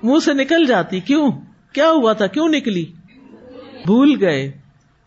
منہ 0.03 0.19
سے 0.19 0.33
نکل 0.33 0.65
جاتی۔ 0.65 0.99
کیوں؟ 0.99 1.31
کیا 1.73 1.91
ہوا 1.91 2.13
تھا؟ 2.13 2.27
کیوں 2.27 2.49
نکلی؟ 2.49 2.85
بھول 3.85 4.17
گئے۔ 4.21 4.51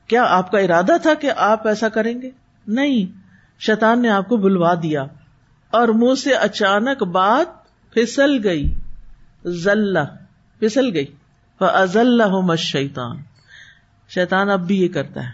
کیا 0.07 0.25
آپ 0.25 0.51
کا 0.51 0.59
ارادہ 0.59 0.93
تھا 1.03 1.15
کہ 1.15 1.31
آپ 1.37 1.69
ایسا 1.69 1.89
کریں 1.89 2.23
گے؟ 2.23 2.31
نہیں۔ 2.67 3.19
شیطان 3.59 4.03
نے 4.03 4.09
آپ 4.09 4.29
کو 4.29 4.37
بلوا 4.37 4.75
دیا۔ 4.83 5.05
اور 5.71 5.89
منہ 5.89 6.15
سے 6.15 6.35
اچانک 6.35 7.03
بات 7.03 7.47
پھسل 7.95 8.41
گئی۔ 8.45 8.75
ذلہ 9.53 9.99
پھسل 10.59 10.95
گئی۔ 10.95 11.07
ازل 11.61 12.21
شیتان 12.59 13.17
شیتان 14.09 14.51
اب 14.51 14.67
بھی 14.67 14.83
یہ 14.83 14.89
کرتا 14.89 15.23
ہے۔ 15.23 15.31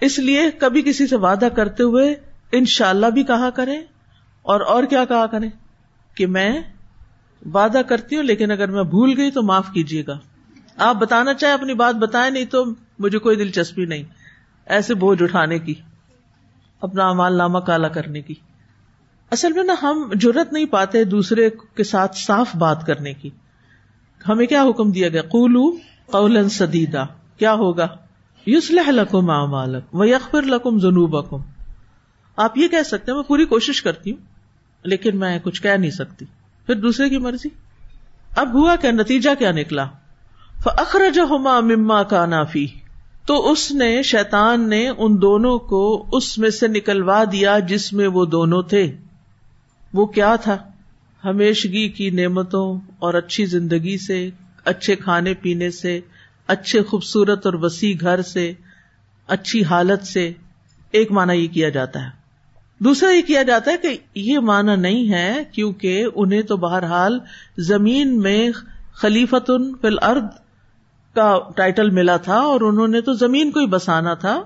اس 0.00 0.18
لیے 0.18 0.40
کبھی 0.58 0.82
کسی 0.82 1.06
سے 1.06 1.16
وعدہ 1.16 1.48
کرتے 1.56 1.82
ہوئے 1.82 2.14
ان 2.52 2.64
شاء 2.64 2.88
اللہ 2.88 3.06
بھی 3.06 3.22
کہا 3.22 3.50
کرے 3.50 3.76
اور 4.42 4.60
اور 4.60 4.84
کیا 4.84 5.04
کہا 5.04 5.26
کرے 5.26 5.48
کہ 6.14 6.26
میں 6.26 6.60
وعدہ 7.54 7.80
کرتی 7.88 8.16
ہوں، 8.16 8.22
لیکن 8.22 8.50
اگر 8.50 8.70
میں 8.70 8.82
بھول 8.82 9.14
گئی 9.16 9.30
تو 9.30 9.42
معاف 9.42 9.66
کیجیے 9.72 10.02
گا۔ 10.06 10.18
آپ 10.76 10.94
بتانا 10.94 11.34
چاہے 11.34 11.52
اپنی 11.52 11.74
بات 11.74 11.94
بتائے 11.94 12.30
نہیں 12.30 12.44
تو 12.44 12.64
مجھے 12.98 13.18
کوئی 13.18 13.36
دلچسپی 13.36 13.84
نہیں۔ 13.84 14.02
ایسے 14.66 14.94
بوجھ 14.94 15.22
اٹھانے 15.22 15.58
کی، 15.58 15.74
اپنا 16.80 17.08
امال 17.08 17.36
نامہ 17.36 17.58
کالا 17.58 17.88
کرنے 17.88 18.22
کی۔ 18.22 18.34
اصل 19.30 19.52
میں 19.52 19.64
نا 19.64 19.74
ہم 19.82 20.10
ضرورت 20.22 20.52
نہیں 20.52 20.64
پاتے 20.64 21.04
دوسرے 21.04 21.50
کے 21.74 21.84
ساتھ 21.84 22.16
صاف 22.16 22.56
بات 22.56 22.86
کرنے 22.86 23.14
کی۔ 23.14 23.30
ہمیں 24.28 24.46
کیا 24.46 24.62
حکم 24.62 24.90
دیا 24.90 25.08
گیا؟ 25.08 25.22
قولو 25.22 25.76
قول 26.06 26.48
سدیدا 26.48 27.04
کیا 27.38 27.54
ہوگا؟ 27.54 27.86
یوسلح 28.46 28.90
لکم 28.90 29.30
اعمالک 29.30 29.94
و 29.94 30.04
لکم 30.40 30.78
ذنوبکم۔ 30.78 31.36
آپ 32.36 32.58
یہ 32.58 32.68
کہہ 32.68 32.82
سکتے 32.82 33.12
ہیں، 33.12 33.16
میں 33.16 33.28
پوری 33.28 33.44
کوشش 33.44 33.82
کرتی 33.82 34.10
ہوں، 34.10 34.18
لیکن 34.84 35.18
میں 35.18 35.38
کچھ 35.38 35.62
کہہ 35.62 35.70
نہیں 35.70 35.90
سکتی۔ 35.90 36.24
پھر 36.66 36.74
دوسرے 36.74 37.08
کی 37.08 37.18
مرضی؟ 37.18 37.48
اب 38.36 38.54
ہوا 38.54 38.76
کیا 38.76 38.90
نتیجہ 38.90 39.30
کیا 39.38 39.52
نکلا؟ 39.52 39.86
فاخرجہما 40.62 41.60
مما 41.60 42.02
کانا 42.02 42.44
فی 42.44 42.66
تو 43.26 43.50
اس 43.50 43.72
نے، 43.72 44.02
شیطان 44.02 44.68
نے 44.68 44.88
ان 44.88 45.22
دونوں 45.22 45.58
کو 45.58 46.06
اس 46.12 46.38
میں 46.38 46.50
سے 46.50 46.68
نکلوا 46.68 47.24
دیا 47.32 47.58
جس 47.58 47.92
میں 47.92 48.08
وہ 48.08 48.24
دونوں 48.24 48.62
تھے۔ 48.62 48.96
وہ 49.92 50.06
کیا 50.06 50.36
تھا؟ 50.36 50.56
ہمیشگی 51.24 51.88
کی 51.88 52.10
نعمتوں 52.10 52.80
اور 52.98 53.14
اچھی 53.14 53.46
زندگی 53.46 53.98
سے، 53.98 54.30
اچھے 54.64 54.96
کھانے 54.96 55.34
پینے 55.34 55.70
سے، 55.70 56.00
اچھے 56.46 56.82
خوبصورت 56.82 57.46
اور 57.46 57.54
وسیع 57.54 57.94
گھر 58.00 58.22
سے، 58.22 58.52
اچھی 59.26 59.64
حالت 59.64 60.06
سے 60.06 60.32
ایک 60.90 61.12
مانا 61.12 61.32
یہ 61.32 61.48
کیا 61.48 61.68
جاتا 61.68 62.00
ہے۔ 62.04 62.24
دوسرا 62.78 63.10
یہ 63.10 63.22
کیا 63.22 63.42
جاتا 63.42 63.70
ہے 63.70 63.76
کہ 63.76 63.96
یہ 64.14 64.38
مانا 64.38 64.76
نہیں 64.76 65.12
ہے 65.12 65.44
کیونکہ 65.52 66.06
انہیں 66.14 66.42
تو 66.42 66.56
بہرحال 66.56 67.18
زمین 67.58 68.18
میں 68.18 68.50
خلیفت 68.92 69.50
فل 69.82 69.98
ارد 70.02 70.24
کا 71.14 71.38
ٹائٹل 71.56 71.90
ملا 71.90 72.16
تھا 72.16 72.38
اور 72.38 72.60
انہوں 72.60 72.88
نے 72.88 73.00
تو 73.00 73.12
زمین 73.12 73.50
کو 73.50 73.60
ہی 73.60 73.66
بسانا 73.66 74.14
تھا۔ 74.14 74.42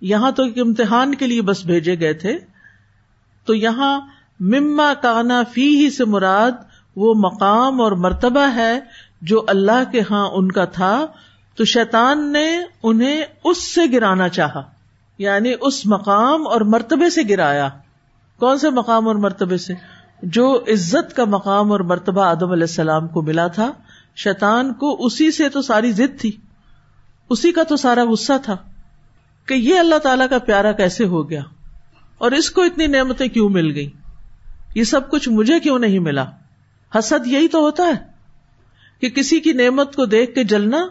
یہاں 0.00 0.30
تو 0.30 0.42
ایک 0.42 0.58
امتحان 0.58 1.14
کے 1.14 1.26
لیے 1.26 1.42
بس 1.42 1.66
بھیجے 1.66 2.00
گئے 2.00 2.12
تھے۔ 2.12 2.38
تو 3.44 3.54
یہاں 3.54 4.00
مما 4.42 4.94
کانا 4.94 5.42
فی 5.42 5.84
ہی 5.84 5.90
سے 5.90 6.04
مراد 6.04 6.50
وہ 6.96 7.14
مقام 7.14 7.80
اور 7.80 7.92
مرتبہ 7.92 8.46
ہے 8.54 8.80
جو 9.22 9.44
اللہ 9.48 9.92
کے 9.92 10.00
ہاں 10.10 10.28
ان 10.28 10.52
کا 10.52 10.64
تھا، 10.64 11.06
تو 11.56 11.64
شیطان 11.64 12.32
نے 12.32 12.58
انہیں 12.82 13.22
اس 13.44 13.74
سے 13.74 13.80
گرانا 13.92 14.28
چاہا 14.28 14.62
یعنی 15.18 15.52
اس 15.60 15.86
مقام 15.86 16.46
اور 16.46 16.60
مرتبے 16.60 17.10
سے 17.10 17.20
گرایا۔ 17.28 17.68
کون 18.38 18.58
سے 18.58 18.70
مقام 18.70 19.08
اور 19.08 19.14
مرتبے 19.14 19.56
سے؟ 19.56 19.74
جو 20.22 20.64
عزت 20.68 21.16
کا 21.16 21.24
مقام 21.24 21.72
اور 21.72 21.80
مرتبہ 21.80 22.24
آدم 22.24 22.50
علیہ 22.50 22.62
السلام 22.62 23.08
کو 23.08 23.22
ملا 23.22 23.46
تھا۔ 23.46 23.72
شیطان 24.16 24.72
کو 24.74 25.06
اسی 25.06 25.30
سے 25.30 25.48
تو 25.48 25.62
ساری 25.62 25.92
ضد 25.92 26.20
تھی، 26.20 26.36
اسی 27.30 27.52
کا 27.52 27.62
تو 27.62 27.76
سارا 27.76 28.04
غصہ 28.04 28.32
تھا 28.42 28.56
کہ 29.46 29.54
یہ 29.54 29.78
اللہ 29.78 29.98
تعالی 29.98 30.24
کا 30.30 30.38
پیارا 30.38 30.72
کیسے 30.72 31.04
ہو 31.04 31.30
گیا؟ 31.30 31.42
اور 32.18 32.30
اس 32.30 32.50
کو 32.50 32.62
اتنی 32.62 32.86
نعمتیں 32.86 33.28
کیوں 33.28 33.48
مل 33.48 33.74
گئی 33.74 33.90
یہ 34.74 34.84
سب 34.84 35.10
کچھ 35.10 35.28
مجھے 35.28 35.60
کیوں 35.60 35.78
نہیں 35.78 35.98
ملا؟ 35.98 36.24
حسد 36.98 37.26
یہی 37.26 37.48
تو 37.48 37.58
ہوتا 37.58 37.82
ہے 37.86 38.12
کہ 39.00 39.08
کسی 39.08 39.40
کی 39.40 39.52
نعمت 39.52 39.96
کو 39.96 40.06
دیکھ 40.06 40.34
کے 40.34 40.44
جلنا 40.44 40.86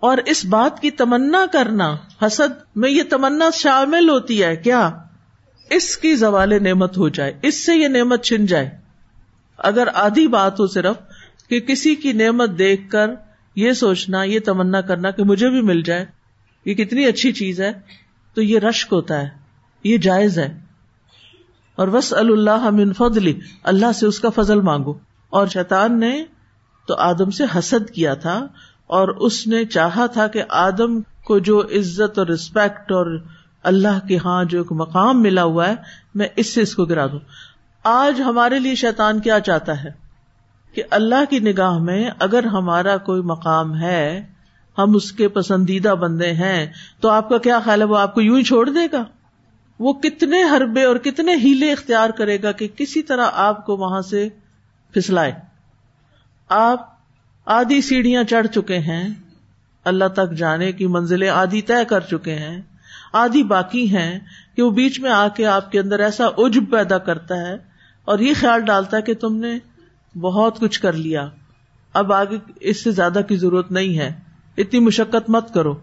اور 0.00 0.18
اس 0.26 0.44
بات 0.44 0.80
کی 0.80 0.90
تمنا 0.90 1.46
کرنا۔ 1.52 1.96
حسد 2.26 2.76
میں 2.76 2.90
یہ 2.90 3.02
تمنا 3.10 3.50
شامل 3.54 4.08
ہوتی 4.10 4.42
ہے۔ 4.42 4.56
کیا 4.56 4.90
اس 5.70 5.96
کی 5.96 6.14
زوال 6.14 6.64
نعمت 6.64 6.98
ہو 6.98 7.08
جائے؟ 7.08 7.32
اس 7.42 7.66
سے 7.66 7.76
یہ 7.76 7.88
نعمت 7.88 8.24
چھن 8.24 8.46
جائے؟ 8.46 8.70
اگر 9.58 9.88
آدھی 9.94 10.28
بات 10.28 10.60
ہو 10.60 10.66
صرف 10.66 10.96
کہ 11.48 11.60
کسی 11.60 11.94
کی 11.94 12.12
نعمت 12.12 12.50
دیکھ 12.58 12.90
کر 12.90 13.10
یہ 13.56 13.72
سوچنا، 13.72 14.22
یہ 14.22 14.40
تمنا 14.40 14.80
کرنا 14.80 15.10
کہ 15.10 15.24
مجھے 15.24 15.50
بھی 15.50 15.60
مل 15.60 15.82
جائے، 15.82 16.06
یہ 16.64 16.74
کتنی 16.74 17.04
اچھی 17.04 17.32
چیز 17.32 17.60
ہے، 17.60 17.72
تو 18.34 18.42
یہ 18.42 18.58
رشک 18.58 18.92
ہوتا 18.92 19.20
ہے، 19.20 19.28
یہ 19.84 19.98
جائز 19.98 20.38
ہے۔ 20.38 20.63
اور 21.76 21.88
وس 21.88 22.12
اللہ 22.12 22.70
من 22.70 22.92
فضلی 22.92 23.40
اللہ 23.62 23.92
سے 23.92 24.06
اس 24.06 24.20
کا 24.20 24.28
فضل 24.30 24.60
مانگو۔ 24.60 24.94
اور 25.30 25.46
شیطان 25.46 26.00
نے 26.00 26.24
تو 26.88 26.94
آدم 26.94 27.30
سے 27.30 27.44
حسد 27.58 27.90
کیا 27.90 28.14
تھا، 28.14 28.46
اور 28.86 29.08
اس 29.08 29.46
نے 29.46 29.64
چاہا 29.64 30.06
تھا 30.06 30.26
کہ 30.26 30.42
آدم 30.48 31.00
کو 31.00 31.38
جو 31.38 31.60
عزت 31.60 32.18
اور 32.18 32.26
ریسپیکٹ 32.26 32.92
اور 32.92 33.18
اللہ 33.62 34.06
کے 34.08 34.18
ہاں 34.24 34.44
جو 34.44 34.58
ایک 34.58 34.72
مقام 34.72 35.22
ملا 35.22 35.44
ہوا 35.44 35.68
ہے، 35.68 35.74
میں 36.14 36.28
اس 36.36 36.54
سے 36.54 36.62
اس 36.62 36.74
کو 36.74 36.84
گرا 36.84 37.06
دوں۔ 37.06 37.18
آج 37.84 38.20
ہمارے 38.20 38.58
لیے 38.58 38.74
شیطان 38.74 39.20
کیا 39.20 39.40
چاہتا 39.40 39.84
ہے؟ 39.84 39.90
کہ 40.74 40.82
اللہ 40.90 41.30
کی 41.30 41.38
نگاہ 41.38 41.78
میں 41.78 42.10
اگر 42.18 42.44
ہمارا 42.44 42.96
کوئی 42.96 43.22
مقام 43.22 43.76
ہے، 43.76 44.26
ہم 44.78 44.94
اس 44.94 45.12
کے 45.12 45.28
پسندیدہ 45.28 45.88
بندے 45.88 46.32
ہیں، 46.32 46.72
تو 47.00 47.08
آپ 47.08 47.28
کا 47.28 47.38
کیا 47.38 47.60
خیال 47.64 47.80
ہے؟ 47.80 47.86
وہ 47.86 47.98
آپ 47.98 48.14
کو 48.14 48.20
یوں 48.20 48.38
ہی 48.38 48.42
چھوڑ 48.42 48.70
دے 48.70 48.86
گا؟ 48.92 49.04
وہ 49.84 49.92
کتنے 49.92 50.42
حربے 50.42 50.84
اور 50.84 50.96
کتنے 50.96 51.34
ہیلے 51.34 51.72
اختیار 51.72 52.10
کرے 52.10 52.42
گا 52.42 52.52
کہ 52.52 52.68
کسی 52.68 53.02
طرح 53.02 53.26
آپ 53.32 53.66
کو 53.66 53.76
وہاں 53.76 54.00
سے 54.00 54.28
پھسلائے۔ 54.94 55.32
آپ 56.48 56.94
آدھی 57.46 57.80
سیڑھیاں 57.80 58.24
چڑھ 58.24 58.46
چکے 58.46 58.78
ہیں، 58.78 59.08
اللہ 59.84 60.04
تک 60.04 60.32
جانے 60.32 60.72
کی 60.72 60.86
منزلیں 60.86 61.28
آدھی 61.28 61.62
طے 61.62 61.84
کر 61.88 62.00
چکے 62.00 62.34
ہیں، 62.34 62.62
آدھی 63.12 63.42
باقی 63.42 63.96
ہیں 63.96 64.20
کہ 64.56 64.62
وہ 64.62 64.70
بیچ 64.70 65.00
میں 65.00 65.10
آ 65.10 65.28
کے 65.28 65.46
آپ 65.46 65.72
کے 65.72 65.80
اندر 65.80 66.00
ایسا 66.00 66.26
عجب 66.38 66.62
پیدا 66.70 66.98
کرتا 66.98 67.36
ہے 67.36 67.56
اور 68.04 68.18
یہ 68.18 68.32
خیال 68.40 68.60
ڈالتا 68.60 68.96
ہے 68.96 69.02
کہ 69.02 69.14
تم 69.14 69.36
نے 69.36 69.58
بہت 70.18 70.58
کچھ 70.58 70.80
کر 70.80 70.92
لیا۔ 70.92 71.28
اب 71.92 72.12
آگے 72.12 72.38
اس 72.60 72.84
سے 72.84 72.90
زیادہ 72.90 73.20
کی 73.28 73.36
ضرورت 73.36 73.72
نہیں 73.72 73.98
ہے۔ 73.98 74.12
اتنی 74.58 74.80
مشقت 74.80 75.30
مت 75.30 75.54
کرو۔ 75.54 75.74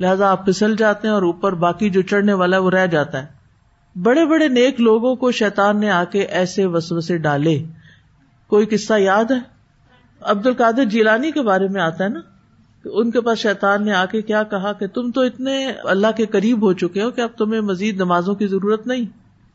لہذا 0.00 0.30
آپ 0.30 0.46
پھسل 0.46 0.76
جاتے 0.76 1.08
ہیں 1.08 1.14
اور 1.14 1.22
اوپر 1.22 1.52
باقی 1.52 1.90
جو 1.90 2.02
چڑھنے 2.02 2.32
والا 2.32 2.56
ہے 2.56 2.62
وہ 2.62 2.70
رہ 2.70 2.86
جاتا 2.86 3.22
ہے۔ 3.22 3.38
بڑے 4.02 4.26
بڑے 4.26 4.48
نیک 4.48 4.80
لوگوں 4.80 5.16
کو 5.16 5.32
شیطان 5.32 5.80
نے 5.80 5.90
آ 5.90 6.04
کے 6.04 6.20
ایسے 6.20 6.66
وسوسے 6.66 7.18
ڈالے۔ 7.18 7.64
کوئی 8.46 8.66
قصہ 8.66 8.94
یاد 8.98 9.30
ہے؟ 9.30 9.38
عبد 10.20 10.46
القادر 10.46 10.84
جیلانی 10.84 11.30
کے 11.30 11.42
بارے 11.42 11.68
میں 11.68 11.80
آتا 11.80 12.04
ہے 12.04 12.08
نا؟ 12.08 12.20
کہ 12.84 12.88
ان 12.92 13.10
کے 13.10 13.20
پاس 13.20 13.38
شیطان 13.38 13.84
نے 13.84 13.92
آ 13.92 14.06
کے 14.06 14.22
کیا 14.22 14.42
کہا 14.42 14.72
کہ 14.72 14.86
تم 14.86 15.10
تو 15.10 15.20
اتنے 15.20 15.72
اللہ 15.84 16.06
کے 16.16 16.26
قریب 16.26 16.62
ہو 16.62 16.72
چکے 16.72 17.02
ہو 17.02 17.10
کہ 17.10 17.20
اب 17.20 17.28
تمہیں 17.38 17.60
مزید 17.60 17.96
نمازوں 17.96 18.34
کی 18.34 18.46
ضرورت 18.46 18.86
نہیں، 18.86 19.04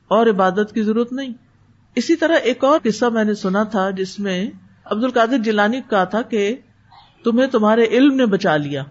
اور 0.08 0.28
عبادت 0.28 0.74
کی 0.74 0.84
ضرورت 0.84 1.14
نہیں۔ 1.14 1.34
اسی 1.96 2.16
طرح 2.16 2.36
ایک 2.44 2.64
اور 2.64 2.80
قصہ 2.84 3.06
میں 3.06 3.24
نے 3.24 3.34
سنا 3.34 3.64
تھا 3.64 3.90
جس 3.90 4.20
میں 4.20 4.52
عبد 4.86 5.04
القادر 5.04 5.38
جیلانی 5.38 5.82
کہا 5.90 6.04
تھا 6.04 6.22
کہ 6.22 6.56
تمہیں 7.24 7.48
تمہارے 7.48 7.84
علم 7.84 8.16
نے 8.16 8.26
بچا 8.26 8.58
لیا۔ 8.58 8.84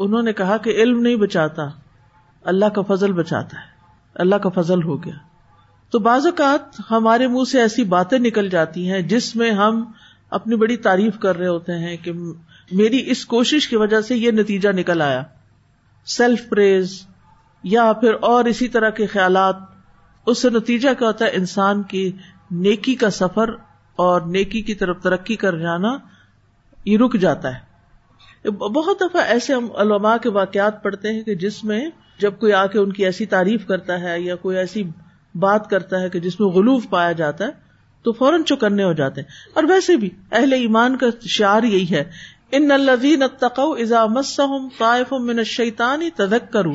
انہوں 0.00 0.22
نے 0.22 0.32
کہا 0.32 0.56
کہ 0.56 0.70
علم 0.70 1.00
نہیں 1.00 1.16
بچاتا، 1.16 1.62
اللہ 2.44 2.64
کا 2.64 2.82
فضل 2.82 3.12
بچاتا 3.12 3.56
ہے، 3.56 3.66
اللہ 4.14 4.34
کا 4.34 4.48
فضل 4.48 4.82
ہو 4.82 5.04
گیا۔ 5.04 5.14
تو 5.90 5.98
بعض 5.98 6.26
اوقات 6.26 6.80
ہمارے 6.90 7.26
منہ 7.26 7.44
سے 7.44 7.60
ایسی 7.60 7.84
باتیں 7.84 8.18
نکل 8.18 8.48
جاتی 8.48 8.90
ہیں 8.90 9.02
جس 9.02 9.36
میں 9.36 9.50
ہم 9.50 9.92
اپنی 10.30 10.56
بڑی 10.56 10.76
تعریف 10.76 11.18
کر 11.18 11.36
رہے 11.36 11.46
ہوتے 11.46 11.72
ہیں 11.72 11.96
کہ 11.96 12.12
میری 12.72 13.10
اس 13.10 13.26
کوشش 13.26 13.68
کی 13.68 13.76
وجہ 13.76 14.00
سے 14.00 14.16
یہ 14.16 14.30
نتیجہ 14.30 14.68
نکل 14.68 15.02
آیا۔ 15.02 15.22
سیلف 16.06 16.48
پریز 16.48 17.06
یا 17.62 17.92
پھر 17.92 18.14
اور 18.20 18.44
اسی 18.44 18.68
طرح 18.68 18.90
کے 18.90 19.06
خیالات، 19.06 19.56
اس 20.26 20.42
سے 20.42 20.50
نتیجہ 20.50 20.88
کیا 20.98 21.06
ہوتا 21.06 21.24
ہے 21.24 21.30
انسان 21.30 21.82
کی 21.82 22.12
نیکی 22.50 22.94
کا 22.94 23.10
سفر 23.10 23.50
اور 23.96 24.20
نیکی 24.20 24.62
کی 24.62 24.74
طرف 24.74 25.02
ترقی 25.02 25.36
کر 25.36 25.58
جانا 25.58 25.98
یہ 26.84 26.98
رک 26.98 27.14
جاتا 27.14 27.54
ہے۔ 27.54 27.69
بہت 28.48 29.00
دفعہ 29.00 29.22
ایسے 29.22 29.54
ہم 29.54 29.68
علماء 29.76 30.16
کے 30.16 30.28
واقعات 30.28 30.82
پڑھتے 30.82 31.12
ہیں 31.12 31.22
کہ 31.22 31.34
جس 31.34 31.64
میں 31.64 31.90
جب 32.18 32.38
کوئی 32.38 32.52
آ 32.52 32.66
کے 32.66 32.78
ان 32.78 32.92
کی 32.92 33.04
ایسی 33.04 33.26
تعریف 33.26 33.66
کرتا 33.66 34.00
ہے 34.00 34.20
یا 34.20 34.36
کوئی 34.36 34.56
ایسی 34.56 34.82
بات 35.34 35.70
کرتا 35.70 36.00
ہے 36.00 36.10
کہ 36.10 36.20
جس 36.20 36.40
میں 36.40 36.48
غلوف 36.48 36.90
پایا 36.90 37.12
جاتا 37.12 37.44
ہے، 37.44 37.50
تو 38.02 38.12
فوراً 38.12 38.42
چکنے 38.42 38.84
ہو 38.84 38.92
جاتے 38.92 39.20
ہیں۔ 39.20 39.28
اور 39.54 39.64
ویسے 39.64 39.96
بھی 39.96 40.10
اہل 40.32 40.52
ایمان 40.52 40.96
کا 40.96 41.06
شعر 41.20 41.62
یہی 41.62 41.90
ہے، 41.90 42.04
ان 42.52 42.70
الذين 42.70 43.22
اتقوا 43.22 43.76
اذا 43.78 44.06
مسهم 44.06 44.68
طائف 44.78 45.12
من 45.12 45.38
الشيطان 45.38 46.02
تذكروا 46.16 46.74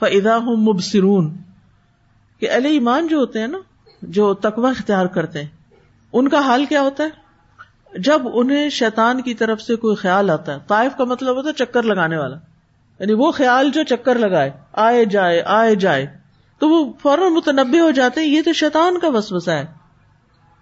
فاذا 0.00 0.38
هم 0.38 0.62
مبصرون. 0.62 1.36
کہ 2.40 2.50
اہل 2.50 2.64
ایمان 2.64 3.06
جو 3.06 3.16
ہوتے 3.16 3.40
ہیں 3.40 3.46
نا، 3.46 3.58
جو 4.02 4.34
تقوی 4.34 4.70
اختیار 4.70 5.06
کرتے 5.06 5.42
ہیں، 5.42 5.48
ان 6.12 6.28
کا 6.28 6.38
حال 6.38 6.64
کیا 6.64 6.82
ہوتا 6.82 7.04
ہے؟ 7.04 7.25
جب 7.98 8.22
انہیں 8.34 8.68
شیطان 8.68 9.22
کی 9.22 9.34
طرف 9.34 9.60
سے 9.60 9.76
کوئی 9.76 9.96
خیال 9.96 10.30
آتا 10.30 10.54
ہے، 10.54 10.58
طائف 10.66 10.96
کا 10.96 11.04
مطلب 11.04 11.36
ہوتا 11.36 11.48
ہے 11.48 11.54
چکر 11.54 11.82
لگانے 11.82 12.18
والا۔ 12.18 12.36
یعنی 12.98 13.12
وہ 13.12 13.30
خیال 13.30 13.70
جو 13.70 13.82
چکر 13.82 14.18
لگائے، 14.18 14.50
آئے 14.72 15.04
جائے 15.04 15.42
آئے 15.46 15.74
جائے، 15.74 16.06
تو 16.58 16.68
وہ 16.68 16.92
فوراً 17.02 17.32
متنبع 17.32 17.80
ہو 17.80 17.90
جاتے 17.90 18.20
ہیں، 18.20 18.28
یہ 18.28 18.42
تو 18.42 18.52
شیطان 18.52 18.98
کا 18.98 19.08
وسوسہ 19.08 19.50
ہے۔ 19.50 19.66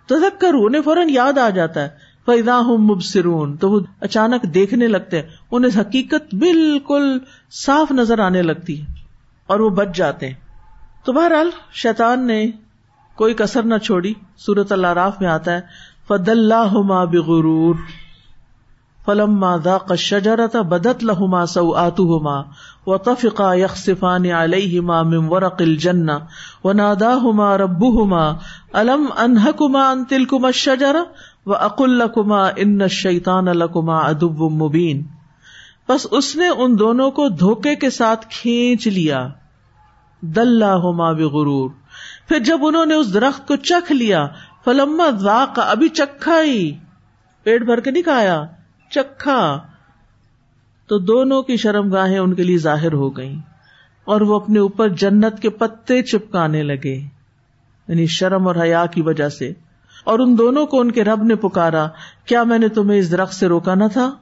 تذکر 0.06 0.54
انہیں 0.54 0.82
فوراً 0.82 1.06
یاد 1.10 1.38
آ 1.38 1.50
جاتا 1.50 1.82
ہے۔ 1.82 1.88
فیدا 2.26 2.58
ہوں 2.58 2.78
مبصرون، 2.78 3.56
تو 3.56 3.70
وہ 3.70 3.80
اچانک 4.00 4.42
دیکھنے 4.42 4.86
لگتے 4.86 5.22
ہیں۔ 5.22 5.28
انہیں 5.50 5.80
حقیقت 5.80 6.34
بالکل 6.34 7.18
صاف 7.50 7.92
نظر 7.92 8.18
آنے 8.18 8.42
لگتی 8.42 8.82
ہے 8.82 8.86
اور 9.46 9.60
وہ 9.60 9.70
بچ 9.70 9.88
جاتے 9.94 10.26
ہیں۔ 10.26 10.34
تو 11.04 11.12
بہرحال، 11.12 11.50
شیطان 11.72 12.26
نے 12.26 12.50
کوئی 13.14 13.34
کسر 13.34 13.62
نہ 13.62 13.78
چھوڑی۔ 13.78 14.12
سورت 14.36 14.72
اللہ 14.72 14.86
راف 14.86 15.20
میں 15.20 15.28
آتا 15.28 15.52
ہے۔ 15.52 15.60
فد 16.08 16.28
اللہ 16.28 17.04
بغرور 17.04 17.74
فلم 19.06 19.56
ذاق 19.56 19.90
الشجرة 19.90 20.62
بدت 20.62 21.04
لهما 21.04 21.46
سوآتهما 21.46 22.42
وطفقا 22.86 23.54
يخصفان 23.54 24.30
عليهما 24.30 25.02
من 25.02 25.26
ورق 25.28 25.56
الجنة 25.60 26.18
وناداهما 26.64 27.56
ربهما، 27.56 28.34
ألم 28.74 29.06
أنهكما 29.24 29.90
عن 29.90 30.04
تلكما 30.04 30.48
الشجرة؟ 30.48 31.04
وأقل 31.46 31.90
لكما 31.90 32.50
إن 32.50 32.83
الشيطان 32.83 33.44
لكما 33.44 34.10
عدو 34.10 34.48
مبين۔ 34.48 35.02
بس 35.88 36.06
اس 36.10 36.37
نے 36.37 36.48
ان 36.48 36.79
دونوں 36.79 37.10
کو 37.10 37.29
دھوکے 37.29 37.74
کے 37.74 37.90
ساتھ 37.90 38.26
کھینچ 38.31 38.87
لیا۔ 38.87 39.29
دلہما 40.20 41.12
بغرور۔ 41.12 41.70
پھر 42.29 42.38
جب 42.38 42.58
انہوں 42.62 42.87
نے 42.87 42.94
اس 42.94 43.14
درخت 43.14 43.48
کو 43.48 43.56
چکھ 43.56 43.92
لیا 43.92 44.29
فلما 44.65 45.10
ذاق، 45.10 45.58
ابھی 45.58 45.88
چکھا 45.88 46.42
ہی۔ 46.42 46.79
پیٹ 47.42 47.62
بھر 47.62 47.81
کے 47.81 47.90
نہیں 47.90 48.02
کھایا، 48.02 48.44
چکھا۔ 48.90 49.60
تو 50.87 50.98
دونوں 50.98 51.42
کی 51.42 51.56
شرم 51.56 51.92
گاہیں 51.92 52.19
ان 52.19 52.35
کے 52.35 52.42
لیے 52.42 52.58
ظاہر 52.58 52.92
ہو 52.92 53.17
گئی 53.17 53.38
اور 54.04 54.21
وہ 54.21 54.37
اپنے 54.37 54.58
اوپر 54.58 54.88
جنت 54.88 55.40
کے 55.40 55.50
پتے 55.50 56.02
چپکانے 56.02 56.62
لگے۔ 56.62 56.94
یعنی 57.88 58.06
شرم 58.06 58.46
اور 58.46 58.56
حیا 58.62 58.87
کی 58.87 59.02
وجہ 59.02 59.29
سے۔ 59.29 59.52
اور 60.04 60.19
ان 60.19 60.38
دونوں 60.38 60.67
کو 60.67 60.81
ان 60.81 60.90
کے 60.90 61.04
رب 61.04 61.23
نے 61.23 61.35
پکارا، 61.35 61.88
کیا 62.25 62.42
میں 62.42 62.58
نے 62.58 62.69
تمہیں 62.69 62.98
اس 62.98 63.10
درخت 63.10 63.35
سے 63.35 63.46
روکا 63.46 63.75
نہ 63.75 63.85
تھا؟ 63.92 64.15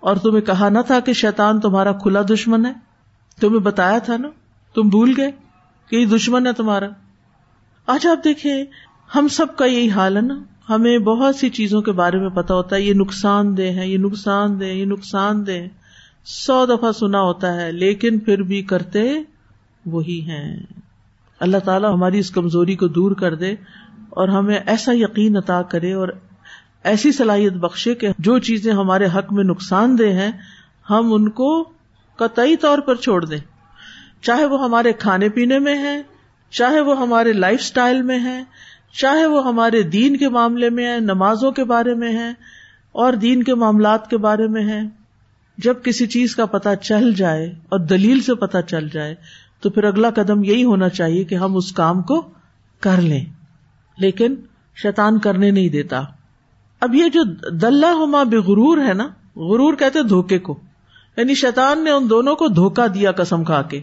اور 0.00 0.16
تمہیں 0.16 0.40
کہا 0.40 0.68
نہ 0.68 0.78
تھا 0.86 1.00
کہ 1.00 1.12
شیطان 1.12 1.60
تمہارا 1.60 1.92
کھلا 1.92 2.22
دشمن 2.22 2.66
ہے؟ 2.66 2.72
تمہیں 3.40 3.60
بتایا 3.60 3.98
تھا 3.98 4.16
نا؟ 4.16 4.28
تم 4.74 4.88
بھول 4.88 5.14
گئے 5.16 5.30
کہ 5.90 5.96
یہ 5.96 6.06
دشمن 6.06 6.46
ہے 6.46 6.52
تمہارا۔ 6.52 6.86
آج 7.86 8.06
آپ 8.06 8.24
دیکھیں 8.24 8.64
ہم 9.14 9.28
سب 9.28 9.56
کا 9.56 9.64
یہی 9.64 9.90
حال 9.90 10.16
ہے 10.16 10.22
نا؟ 10.22 10.38
ہمیں 10.68 10.98
بہت 10.98 11.36
سی 11.36 11.48
چیزوں 11.50 11.82
کے 11.82 11.92
بارے 11.92 12.18
میں 12.18 12.28
پتا 12.28 12.54
ہوتا 12.54 12.76
ہے، 12.76 12.80
یہ 12.80 12.94
نقصان 12.94 13.56
دہ 13.56 13.62
ہے 13.62 13.88
یہ 13.88 13.98
نقصان 13.98 14.60
دہ 14.60 14.64
یہ 14.64 14.84
نقصان 14.84 15.46
دہ 15.46 15.66
سو 16.24 16.66
دفعہ 16.66 16.92
سنا 16.92 17.20
ہوتا 17.20 17.54
ہے، 17.56 17.72
لیکن 17.72 18.18
پھر 18.18 18.42
بھی 18.42 18.62
کرتے 18.62 19.12
وہی 19.86 20.20
ہیں۔ 20.20 20.56
اللہ 21.40 21.56
تعالیٰ 21.56 21.92
ہماری 21.92 22.18
اس 22.18 22.30
کمزوری 22.30 22.76
کو 22.76 22.88
دور 22.88 23.12
کر 23.12 23.34
دے 23.34 23.54
اور 24.10 24.28
ہمیں 24.28 24.58
ایسا 24.66 24.92
یقین 24.94 25.36
عطا 25.36 25.62
کرے 25.62 25.92
اور 25.92 26.08
ایسی 26.84 27.12
صلاحیت 27.12 27.52
بخشے 27.52 27.94
کہ 27.94 28.08
جو 28.18 28.38
چیزیں 28.38 28.72
ہمارے 28.72 29.06
حق 29.06 29.32
میں 29.32 29.44
نقصان 29.44 29.98
دہ 29.98 30.12
ہیں، 30.12 30.32
ہم 30.90 31.12
ان 31.12 31.28
کو 31.28 31.64
قطعی 32.16 32.56
طور 32.56 32.78
پر 32.78 32.94
چھوڑ 32.94 33.24
دیں۔ 33.24 33.38
چاہے 34.22 34.44
وہ 34.44 34.64
ہمارے 34.64 34.92
کھانے 34.92 35.28
پینے 35.28 35.58
میں 35.58 35.78
ہے 35.78 36.02
چاہے 36.50 36.80
وہ 36.80 36.98
ہمارے 36.98 37.32
لائف 37.32 37.60
اسٹائل 37.60 38.02
میں 38.02 38.18
ہے 38.18 38.42
چاہے 38.92 39.26
وہ 39.26 39.46
ہمارے 39.46 39.82
دین 39.82 40.16
کے 40.16 40.28
معاملے 40.28 40.70
میں 40.70 40.94
ہے 40.94 41.00
نمازوں 41.00 41.52
کے 41.52 41.64
بارے 41.64 41.94
میں 41.94 42.12
ہے 42.12 42.30
اور 42.92 43.12
دین 43.12 43.42
کے 43.42 43.54
معاملات 43.54 44.10
کے 44.10 44.16
بارے 44.16 44.46
میں 44.46 44.62
ہے 44.62 44.80
جب 45.58 45.74
کسی 45.84 46.06
چیز 46.06 46.36
کا 46.36 46.46
پتا 46.46 46.76
چل 46.76 47.14
جائے 47.14 47.46
اور 47.46 47.80
دلیل 47.80 48.20
سے 48.20 48.34
پتا 48.34 48.62
چل 48.62 48.88
جائے، 48.88 49.14
تو 49.60 49.70
پھر 49.70 49.84
اگلا 49.84 50.10
قدم 50.10 50.44
یہی 50.44 50.64
ہونا 50.64 50.88
چاہیے 50.88 51.24
کہ 51.24 51.34
ہم 51.34 51.56
اس 51.56 51.72
کام 51.72 52.02
کو 52.02 52.28
کر 52.80 53.00
لیں۔ 53.00 53.24
لیکن 53.98 54.34
شیطان 54.82 55.18
کرنے 55.18 55.50
نہیں 55.50 55.68
دیتا۔ 55.68 56.02
اب 56.80 56.94
یہ 56.94 57.08
جو 57.08 57.22
دلہ 57.50 57.86
ہما 57.86 58.22
بے 58.22 58.36
غرور 58.36 58.78
ہے 58.78 58.92
نا، 58.92 59.04
غرور 59.36 59.74
کہتے 59.74 60.02
دھوکے 60.02 60.38
کو۔ 60.38 60.60
یعنی 61.16 61.34
شیطان 61.34 61.84
نے 61.84 61.90
ان 61.90 62.10
دونوں 62.10 62.36
کو 62.36 62.48
دھوکا 62.48 62.86
دیا 62.94 63.12
قسم 63.12 63.44
کھا 63.44 63.62
کے۔ 63.62 63.80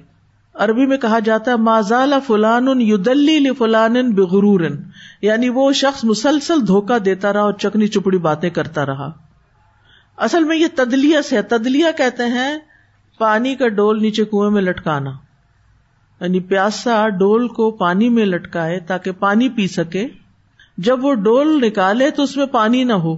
عربی 0.53 0.85
میں 0.85 0.97
کہا 0.97 1.19
جاتا 1.19 1.51
ہے 1.51 1.55
مازال 1.55 2.13
فلان 2.27 2.81
یدلی 2.81 3.53
فلان 3.53 4.11
بغرور. 4.11 4.59
یعنی 5.21 5.49
وہ 5.49 5.73
شخص 5.73 6.03
مسلسل 6.03 6.67
دھوکا 6.67 6.97
دیتا 7.05 7.33
رہا 7.33 7.39
اور 7.39 7.53
چکنی 7.53 7.87
چپڑی 7.87 8.17
باتیں 8.17 8.49
کرتا 8.49 8.85
رہا۔ 8.85 9.11
اصل 10.17 10.43
میں 10.43 10.57
یہ 10.57 10.67
تدلیس 10.75 11.33
ہے۔ 11.33 11.41
تدلیا 11.41 11.91
کہتے 11.91 12.23
ہیں 12.23 12.57
پانی 13.17 13.55
کا 13.55 13.67
ڈول 13.67 14.01
نیچے 14.01 14.25
کنویں 14.25 14.51
میں 14.51 14.61
لٹکانا۔ 14.61 15.11
یعنی 16.21 16.39
پیاسا 16.39 17.09
ڈول 17.09 17.47
کو 17.47 17.71
پانی 17.71 18.09
میں 18.09 18.25
لٹکائے 18.25 18.79
تاکہ 18.79 19.11
پانی 19.11 19.49
پی 19.49 19.67
سکے۔ 19.67 20.07
جب 20.77 21.05
وہ 21.05 21.13
ڈول 21.13 21.61
نکالے 21.67 22.09
تو 22.09 22.23
اس 22.23 22.37
میں 22.37 22.45
پانی 22.45 22.83
نہ 22.83 22.93
ہو۔ 22.93 23.17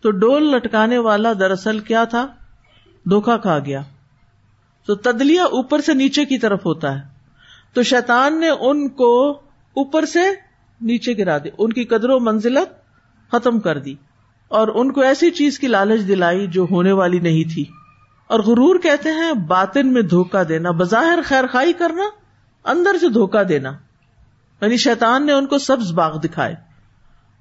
تو 0.00 0.10
ڈول 0.10 0.42
لٹکانے 0.42 0.98
والا 0.98 1.32
دراصل 1.32 1.78
کیا 1.78 2.04
تھا؟ 2.04 2.26
دھوکا 3.04 3.36
کھا 3.36 3.58
گیا۔ 3.58 3.82
تو 4.86 4.94
تدلیا 4.94 5.44
اوپر 5.44 5.80
سے 5.80 5.94
نیچے 5.94 6.24
کی 6.24 6.38
طرف 6.38 6.66
ہوتا 6.66 6.94
ہے۔ 6.96 7.02
تو 7.72 7.82
شیطان 7.82 8.40
نے 8.40 8.48
ان 8.48 8.88
کو 8.88 9.30
اوپر 9.76 10.04
سے 10.04 10.20
نیچے 10.80 11.18
گرا 11.18 11.38
دی، 11.38 11.48
ان 11.58 11.72
کی 11.72 11.84
قدر 11.84 12.10
و 12.10 12.20
منزلت 12.20 12.68
ختم 13.32 13.60
کر 13.60 13.78
دی۔ 13.78 13.94
اور 14.48 14.68
ان 14.68 14.92
کو 14.92 15.00
ایسی 15.00 15.30
چیز 15.30 15.58
کی 15.58 15.68
لالچ 15.68 16.08
دلائی 16.08 16.46
جو 16.46 16.66
ہونے 16.70 16.92
والی 16.92 17.18
نہیں 17.18 17.54
تھی۔ 17.54 17.64
اور 18.26 18.40
غرور 18.40 18.78
کہتے 18.78 19.08
ہیں، 19.08 19.32
باطن 19.32 19.92
میں 19.92 20.02
دھوکا 20.02 20.42
دینا، 20.48 20.70
بظاہر 20.70 21.18
خیر 21.24 21.44
خائی 21.52 21.72
کرنا، 21.72 22.02
اندر 22.64 22.96
سے 23.00 23.08
دھوکا 23.08 23.42
دینا۔ 23.48 23.72
یعنی 24.60 24.76
شیطان 24.76 25.26
نے 25.26 25.32
ان 25.32 25.46
کو 25.46 25.58
سبز 25.58 25.92
باغ 25.92 26.18
دکھائے۔ 26.18 26.54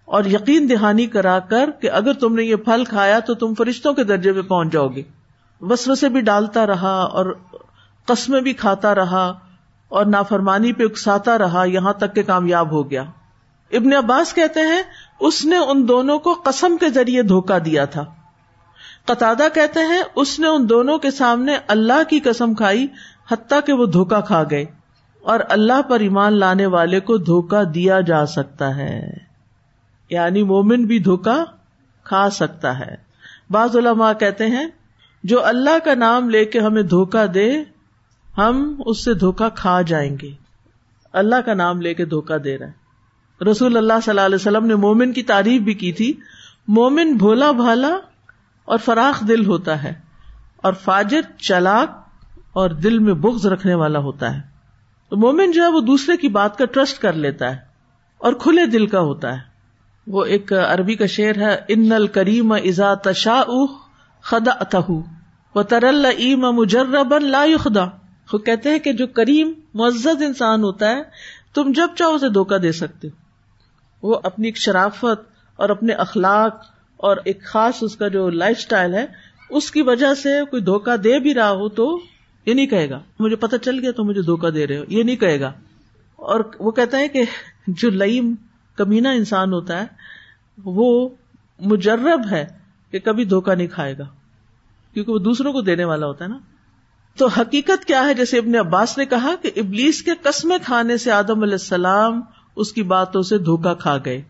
اور 0.05 0.25
یقین 0.25 0.69
دہانی 0.69 1.05
کرا 1.05 1.39
کر 1.39 1.69
کہ 1.81 1.91
اگر 1.91 2.13
تم 2.13 2.35
نے 2.35 2.43
یہ 2.43 2.55
پھل 2.55 2.83
کھایا 2.85 3.19
تو 3.19 3.33
تم 3.33 3.53
فرشتوں 3.53 3.93
کے 3.93 4.03
درجے 4.03 4.33
پہ 4.33 4.41
پہنچ 4.41 4.73
جاؤ 4.73 4.87
گے۔ 4.87 5.03
سے 5.95 6.09
بھی 6.09 6.21
ڈالتا 6.21 6.67
رہا 6.67 6.95
اور 6.95 7.35
قسمیں 8.05 8.41
بھی 8.41 8.53
کھاتا 8.53 8.95
رہا 8.95 9.39
اور 9.89 10.05
نافرمانی 10.05 10.73
پہ 10.73 10.83
اکساتا 10.83 11.37
رہا، 11.37 11.63
یہاں 11.63 11.93
تک 11.93 12.15
کہ 12.15 12.23
کامیاب 12.23 12.71
ہو 12.71 12.89
گیا۔ 12.91 13.03
ابن 13.71 13.93
عباس 13.93 14.33
کہتے 14.33 14.59
ہیں، 14.59 14.83
اس 15.19 15.45
نے 15.45 15.57
ان 15.57 15.87
دونوں 15.87 16.19
کو 16.19 16.41
قسم 16.43 16.77
کے 16.77 16.89
ذریعے 16.89 17.21
دھوکا 17.21 17.57
دیا 17.65 17.85
تھا۔ 17.85 18.05
قطع 19.05 19.33
کہتے 19.53 19.79
ہیں، 19.79 20.01
اس 20.15 20.39
نے 20.39 20.47
ان 20.47 20.69
دونوں 20.69 20.97
کے 20.97 21.11
سامنے 21.11 21.57
اللہ 21.67 22.09
کی 22.09 22.19
قسم 22.19 22.53
کھائی، 22.53 22.87
حتیٰ 23.31 23.59
کہ 23.65 23.73
وہ 23.73 23.85
دھوکا 23.85 24.21
کھا 24.21 24.43
گئے۔ 24.51 24.65
اور 25.21 25.39
اللہ 25.49 25.81
پر 25.81 25.99
ایمان 25.99 26.39
لانے 26.39 26.65
والے 26.65 26.99
کو 26.99 27.17
دھوکا 27.17 27.61
دیا 27.75 27.99
جا 27.99 28.25
سکتا 28.25 28.75
ہے۔ 28.75 29.13
یعنی 30.09 30.43
مومن 30.43 30.85
بھی 30.85 30.99
دھوکا 30.99 31.43
کھا 32.03 32.29
سکتا 32.29 32.79
ہے۔ 32.79 32.95
بعض 33.49 33.77
علماء 33.77 34.13
کہتے 34.13 34.47
ہیں 34.47 34.65
جو 35.25 35.45
اللہ 35.45 35.85
کا 35.85 35.93
نام 35.93 36.29
لے 36.29 36.45
کے 36.45 36.59
ہمیں 36.59 36.83
دھوکا 36.83 37.25
دے، 37.33 37.63
ہم 38.37 38.81
اس 38.85 39.05
سے 39.05 39.13
دھوکا 39.13 39.49
کھا 39.49 39.81
جائیں 39.81 40.17
گے۔ 40.21 40.31
اللہ 41.13 41.35
کا 41.45 41.53
نام 41.53 41.81
لے 41.81 41.93
کے 41.93 42.05
دھوکا 42.05 42.35
دے 42.43 42.57
رہا 42.57 42.67
ہے 42.67 42.85
رسول 43.51 43.77
اللہ 43.77 43.93
صلی 44.03 44.11
اللہ 44.11 44.21
علیہ 44.21 44.35
وسلم 44.35 44.65
نے 44.65 44.75
مومن 44.75 45.13
کی 45.13 45.23
تعریف 45.23 45.61
بھی 45.61 45.73
کی 45.73 45.91
تھی۔ 45.91 46.13
مومن 46.67 47.13
بھولا 47.13 47.51
بھالا 47.51 47.97
اور 48.65 48.77
فراخ 48.77 49.27
دل 49.27 49.45
ہوتا 49.45 49.83
ہے 49.83 49.93
اور 50.57 50.73
فاجر 50.73 51.21
چلاک 51.37 51.89
اور 52.53 52.69
دل 52.69 52.99
میں 52.99 53.13
بغض 53.13 53.45
رکھنے 53.45 53.73
والا 53.73 53.99
ہوتا 53.99 54.35
ہے۔ 54.35 54.41
تو 55.09 55.17
مومن 55.17 55.51
جو 55.51 55.63
ہے 55.63 55.67
وہ 55.67 55.81
دوسرے 55.81 56.17
کی 56.17 56.27
بات 56.27 56.57
کا 56.57 56.65
ٹرسٹ 56.65 57.01
کر 57.01 57.13
لیتا 57.13 57.51
ہے 57.51 57.57
اور 58.17 58.33
کھلے 58.33 58.65
دل 58.65 58.87
کا 58.87 58.99
ہوتا 58.99 59.33
ہے۔ 59.33 59.41
وہ 60.07 60.25
ایک 60.25 60.53
عربی 60.53 60.95
کا 60.95 61.05
شعر 61.05 61.37
ہے، 61.37 61.57
ان 61.67 61.91
الکریم 61.91 62.51
ازا 62.51 62.93
تشا 62.93 63.43
خدا 64.21 64.51
اتہ 64.51 64.77
وہ 65.55 65.63
ترل 65.63 66.05
ایم 66.17 66.39
مجرب 66.39 67.17
لا 67.17 67.45
خدا 67.59 67.85
وہ 68.33 68.37
کہتے 68.37 68.69
ہیں 68.69 68.79
کہ 68.79 68.93
جو 68.93 69.07
کریم، 69.07 69.51
معزز 69.73 70.23
انسان 70.23 70.63
ہوتا 70.63 70.89
ہے، 70.89 71.01
تم 71.53 71.71
جب 71.75 71.87
چاہو 71.97 72.15
اسے 72.15 72.29
دھوکا 72.29 72.55
دے 72.61 72.71
سکتے 72.71 73.07
وہ 74.03 74.19
اپنی 74.23 74.47
ایک 74.47 74.57
شرافت 74.57 75.31
اور 75.55 75.69
اپنے 75.69 75.93
اخلاق 75.93 76.65
اور 76.97 77.17
ایک 77.25 77.43
خاص 77.43 77.77
اس 77.81 77.95
کا 77.95 78.07
جو 78.07 78.29
لائف 78.29 78.57
اسٹائل 78.59 78.93
ہے، 78.93 79.05
اس 79.49 79.71
کی 79.71 79.81
وجہ 79.81 80.13
سے 80.13 80.45
کوئی 80.49 80.61
دھوکا 80.61 80.95
دے 81.03 81.19
بھی 81.19 81.33
رہا 81.33 81.51
ہو 81.51 81.69
تو 81.69 81.99
یہ 82.45 82.53
نہیں 82.53 82.67
کہے 82.67 82.89
گا۔ 82.89 82.99
مجھے 83.19 83.35
پتا 83.35 83.57
چل 83.57 83.79
گیا 83.79 83.91
تو 83.91 84.03
مجھے 84.03 84.21
دھوکا 84.21 84.49
دے 84.49 84.67
رہے 84.67 84.77
ہو۔ 84.77 84.83
یہ 84.87 85.03
نہیں 85.03 85.15
کہے 85.15 85.39
گا۔ 85.39 85.53
اور 86.15 86.39
وہ 86.59 86.71
کہتا 86.71 86.97
ہے 86.97 87.07
کہ 87.07 87.23
جو 87.67 87.89
لئیم 87.89 88.35
کمینا 88.75 89.11
انسان 89.11 89.53
ہوتا 89.53 89.81
ہے، 89.81 89.85
وہ 90.65 91.09
مجرب 91.59 92.21
ہے 92.31 92.45
کہ 92.91 92.99
کبھی 92.99 93.25
دھوکا 93.25 93.55
نہیں 93.55 93.67
کھائے 93.67 93.97
گا۔ 93.97 94.03
کیونکہ 94.95 95.11
وہ 95.11 95.17
دوسروں 95.17 95.53
کو 95.53 95.61
دینے 95.61 95.83
والا 95.83 96.05
ہوتا 96.05 96.25
ہے 96.25 96.29
نا۔ 96.29 96.37
تو 97.17 97.27
حقیقت 97.27 97.85
کیا 97.85 98.05
ہے؟ 98.05 98.13
جیسے 98.13 98.37
ابن 98.37 98.55
عباس 98.55 98.97
نے 98.97 99.05
کہا 99.05 99.35
کہ 99.41 99.51
ابلیس 99.55 100.03
کے 100.03 100.11
قسمیں 100.21 100.57
کھانے 100.65 100.97
سے 100.97 101.11
آدم 101.11 101.41
علیہ 101.41 101.53
السلام 101.53 102.21
اس 102.55 102.73
کی 102.73 102.83
باتوں 102.83 103.21
سے 103.21 103.37
دھوکا 103.37 103.73
کھا 103.73 103.97
گئے۔ 104.05 104.21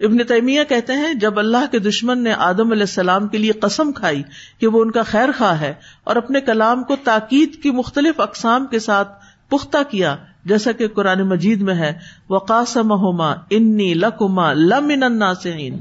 ابن 0.00 0.18
تیمیہ 0.18 0.64
کہتے 0.68 0.92
ہیں، 0.92 1.14
جب 1.14 1.38
اللہ 1.38 1.64
کے 1.70 1.78
دشمن 1.78 2.24
نے 2.24 2.32
آدم 2.32 2.70
علیہ 2.70 2.82
السلام 2.82 3.28
کے 3.28 3.38
لیے 3.38 3.52
قسم 3.52 3.92
کھائی 3.92 4.22
کہ 4.58 4.66
وہ 4.66 4.82
ان 4.82 4.90
کا 4.90 5.02
خیر 5.02 5.28
خواہ 5.38 5.60
ہے 5.60 5.74
اور 6.04 6.16
اپنے 6.16 6.40
کلام 6.40 6.82
کو 6.84 6.96
تاکید 7.04 7.62
کی 7.62 7.70
مختلف 7.70 8.20
اقسام 8.20 8.66
کے 8.66 8.78
ساتھ 8.78 9.24
پختہ 9.48 9.78
کیا، 9.90 10.16
جیسا 10.44 10.72
کہ 10.72 10.88
قرآن 10.88 11.22
مجید 11.22 11.62
میں 11.62 11.74
ہے 11.74 11.98
وقاسم 12.30 12.90
ہوما 12.90 13.34
انی 13.50 13.94
لکما 13.94 14.52
لمن 14.52 15.02
الناسین 15.02 15.80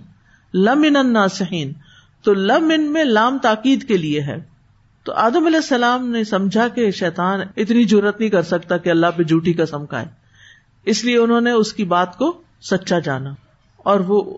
لمن 0.53 0.95
الناسین 0.95 1.73
تو 2.27 2.33
لم 2.33 2.71
ان 2.75 2.81
میں 2.81 3.03
لام 3.03 3.37
تاکید 3.37 3.87
کے 3.87 3.97
لیے 3.97 4.21
ہے۔ 4.21 4.43
تو 5.03 5.13
آدم 5.13 5.45
علیہ 5.45 5.57
السلام 5.57 6.09
نے 6.09 6.23
سمجھا 6.23 6.67
کہ 6.67 6.91
شیطان 6.91 7.39
اتنی 7.57 7.83
ضرورت 7.83 8.19
نہیں 8.19 8.29
کر 8.29 8.41
سکتا 8.41 8.77
کہ 8.77 8.89
اللہ 8.89 9.07
پہ 9.15 9.23
جھوٹی 9.23 9.53
کا 9.53 9.65
سمکھائے 9.65 10.05
اس 10.85 11.03
لیے 11.03 11.17
انہوں 11.17 11.41
نے 11.41 11.51
اس 11.51 11.73
کی 11.73 11.83
بات 11.83 12.17
کو 12.17 12.41
سچا 12.61 12.99
جانا۔ 12.99 13.33
اور 13.77 13.99
وہ 13.99 14.37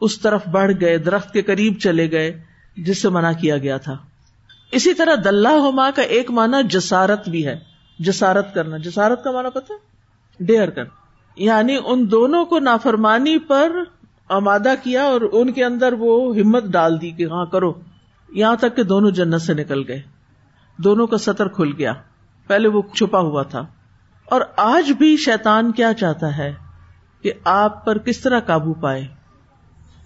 اس 0.00 0.20
طرف 0.20 0.46
بڑھ 0.46 0.72
گئے، 0.80 0.98
درخت 0.98 1.32
کے 1.32 1.42
قریب 1.42 1.74
چلے 1.78 2.10
گئے، 2.10 2.40
جس 2.76 3.02
سے 3.02 3.08
منع 3.08 3.32
کیا 3.32 3.58
گیا 3.58 3.78
تھا۔ 3.78 3.96
اسی 4.72 4.94
طرح 4.94 5.14
دلہ 5.24 5.48
ہوما 5.48 5.90
کا 5.90 6.02
ایک 6.02 6.30
مانا 6.30 6.60
جسارت 6.60 7.28
بھی 7.28 7.46
ہے۔ 7.46 7.58
جسارت 7.98 8.54
کرنا۔ 8.54 8.76
جسارت 8.76 9.24
کا 9.24 9.30
مانا 9.30 9.50
پتا 9.50 9.74
ڈیئر 10.40 10.70
کر 10.70 10.84
یعنی 11.36 11.76
ان 11.84 12.10
دونوں 12.10 12.44
کو 12.44 12.58
نافرمانی 12.58 13.38
پر 13.38 13.72
آمادہ 14.28 14.74
کیا 14.82 15.04
اور 15.04 15.20
ان 15.32 15.52
کے 15.52 15.64
اندر 15.64 15.92
وہ 15.98 16.36
ہمت 16.36 16.64
ڈال 16.64 17.00
دی 17.00 17.10
کہ 17.10 17.24
ہاں 17.24 17.46
کرو۔ 17.46 17.72
یہاں 18.28 18.56
تک 18.56 18.76
کہ 18.76 18.82
دونوں 18.82 19.10
جنت 19.10 19.42
سے 19.42 19.54
نکل 19.54 19.88
گئے۔ 19.88 20.02
دونوں 20.76 21.06
کا 21.06 21.18
سطر 21.18 21.48
کھل 21.48 21.72
گیا۔ 21.78 21.92
پہلے 22.46 22.68
وہ 22.68 22.82
چھپا 22.94 23.20
ہوا 23.20 23.42
تھا۔ 23.42 23.66
اور 24.24 24.40
آج 24.56 24.92
بھی 24.92 25.16
شیطان 25.16 25.72
کیا 25.72 25.94
چاہتا 25.94 26.38
ہے 26.38 26.54
کہ 27.22 27.32
آپ 27.44 27.84
پر 27.84 27.98
کس 27.98 28.20
طرح 28.20 28.40
قابو 28.40 28.74
پائے؟ 28.74 29.06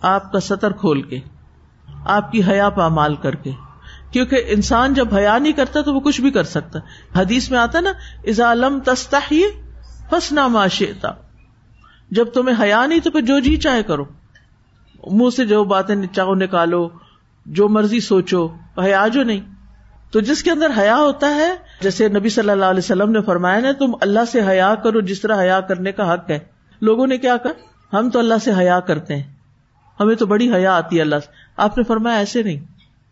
آپ 0.03 0.33
کا 0.33 0.41
سطر 0.41 0.73
کھول 0.73 1.03
کے، 1.03 1.21
آپ 2.05 2.33
کی 2.33 2.43
حیا 2.43 2.71
پامال 2.71 3.15
کر 3.15 3.35
کے۔ 3.35 3.51
کیونکہ 4.11 4.43
انسان 4.47 4.95
جب 4.95 5.15
حیا 5.15 5.39
نہیں 5.39 5.53
کرتا 5.53 5.81
تو 5.81 5.95
وہ 5.95 6.01
کچھ 6.01 6.21
بھی 6.21 6.31
کر 6.31 6.45
سکتا۔ 6.45 6.79
حدیث 7.21 7.51
میں 7.51 7.59
آتا 7.59 7.81
نا 7.81 7.93
ازالم 8.25 8.79
تستا 8.85 9.21
ہی 9.31 9.45
فسنا 10.11 10.47
معاشیتا 10.47 11.13
جب 12.13 12.25
تمہیں 12.25 12.63
حیا 12.63 12.87
نہیں 12.87 13.01
تو 13.01 13.11
پھر 13.11 13.21
جو 13.21 13.39
جی 13.39 13.57
چاہے 13.57 13.83
کرو۔ 13.83 14.05
منہ 15.11 15.31
سے 15.37 15.47
جو 15.47 15.65
باتیں 15.65 15.95
چاہو 16.13 16.35
نکالو، 16.35 16.89
جو 17.47 17.69
مرضی 17.69 18.01
سوچو، 18.01 18.49
حیا 18.79 19.09
جو 19.09 19.23
نہیں۔ 19.23 19.41
تو 20.11 20.21
جس 20.21 20.43
کے 20.43 20.51
اندر 20.51 20.71
حیا 20.79 20.97
ہوتا 20.97 21.35
ہے، 21.35 21.53
جیسے 21.81 22.09
نبی 22.09 22.29
صلی 22.29 22.51
اللہ 22.51 22.65
علیہ 22.65 22.79
وسلم 22.79 23.11
نے 23.11 23.21
فرمایا 23.23 23.61
نا، 23.61 23.73
تم 23.73 23.93
اللہ 24.01 24.25
سے 24.33 24.41
حیا 24.47 24.75
کرو 24.75 25.01
جس 25.01 25.21
طرح 25.21 25.43
حیا 25.43 25.61
کرنے 25.61 25.93
کا 25.93 26.15
حق 26.15 26.31
ہے۔ 26.31 26.39
لوگوں 26.81 27.07
نے 27.07 27.19
کیا 27.19 27.37
کہا؟ 27.37 27.99
ہم 27.99 28.11
تو 28.11 28.19
اللہ 28.19 28.35
سے 28.45 28.53
حیا 28.59 28.81
کرتے 28.81 29.17
ہیں۔ 29.17 29.33
ہمیں 30.01 30.15
تو 30.15 30.27
بڑی 30.27 30.55
حیا 30.55 30.77
آتی 30.77 30.97
ہے 30.97 31.01
اللہ 31.01 31.17
سے۔ 31.17 31.31
آپ 31.57 31.79
نے 31.79 31.85
فرمایا 31.85 32.17
ایسے 32.17 32.43
نہیں۔ 32.43 32.61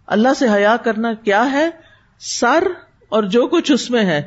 اللہ 0.07 0.35
سے 0.39 0.49
حیا 0.49 0.77
کرنا 0.77 1.13
کیا 1.13 1.53
ہے؟ 1.53 1.71
سر 2.19 2.65
اور 3.09 3.23
جو 3.23 3.47
کچھ 3.47 3.73
اس 3.73 3.91
میں 3.91 4.05
ہے، 4.05 4.23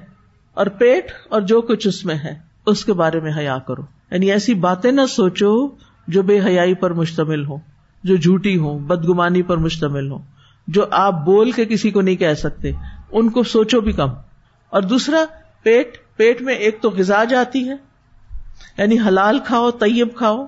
اور 0.54 0.66
پیٹ 0.66 1.12
اور 1.30 1.42
جو 1.42 1.62
کچھ 1.62 1.88
اس 1.88 2.06
میں 2.06 2.16
ہے، 2.16 2.40
اس 2.66 2.86
کے 2.86 2.94
بارے 2.94 3.20
میں 3.20 3.32
حیا 3.38 3.58
کرو۔ 3.58 3.82
یعنی 4.14 4.32
ایسی 4.32 4.54
باتیں 4.54 4.92
نہ 4.92 5.02
سوچو 5.10 5.68
جو 6.08 6.22
بے 6.22 6.40
حیائی 6.46 6.74
پر 6.74 6.94
مشتمل 6.94 7.46
ہو 7.46 7.58
جو 8.04 8.16
جھوٹی 8.16 8.58
ہو 8.58 8.78
بدگمانی 8.78 9.42
پر 9.42 9.58
مشتمل 9.58 10.12
ہو 10.12 10.18
جو 10.68 10.86
آپ 10.92 11.26
بول 11.26 11.52
کے 11.52 11.66
کسی 11.66 11.92
کو 11.92 12.02
نہیں 12.02 12.16
کہہ 12.16 12.34
سکتے، 12.34 12.72
ان 13.12 13.30
کو 13.30 13.44
سوچو 13.44 13.82
بھی 13.82 13.92
کم۔ 13.92 14.10
اور 14.70 14.82
دوسرا، 14.82 15.26
پیٹ 15.64 15.98
پیٹ 16.16 16.42
میں 16.42 16.54
ایک 16.54 16.82
تو 16.82 16.90
غذا 16.90 17.24
جاتی 17.24 17.70
ہے 17.70 17.76
یعنی 18.78 19.00
حلال 19.00 19.40
کھاؤ، 19.40 19.72
طیب 19.72 20.08
کھاؤ، 20.16 20.46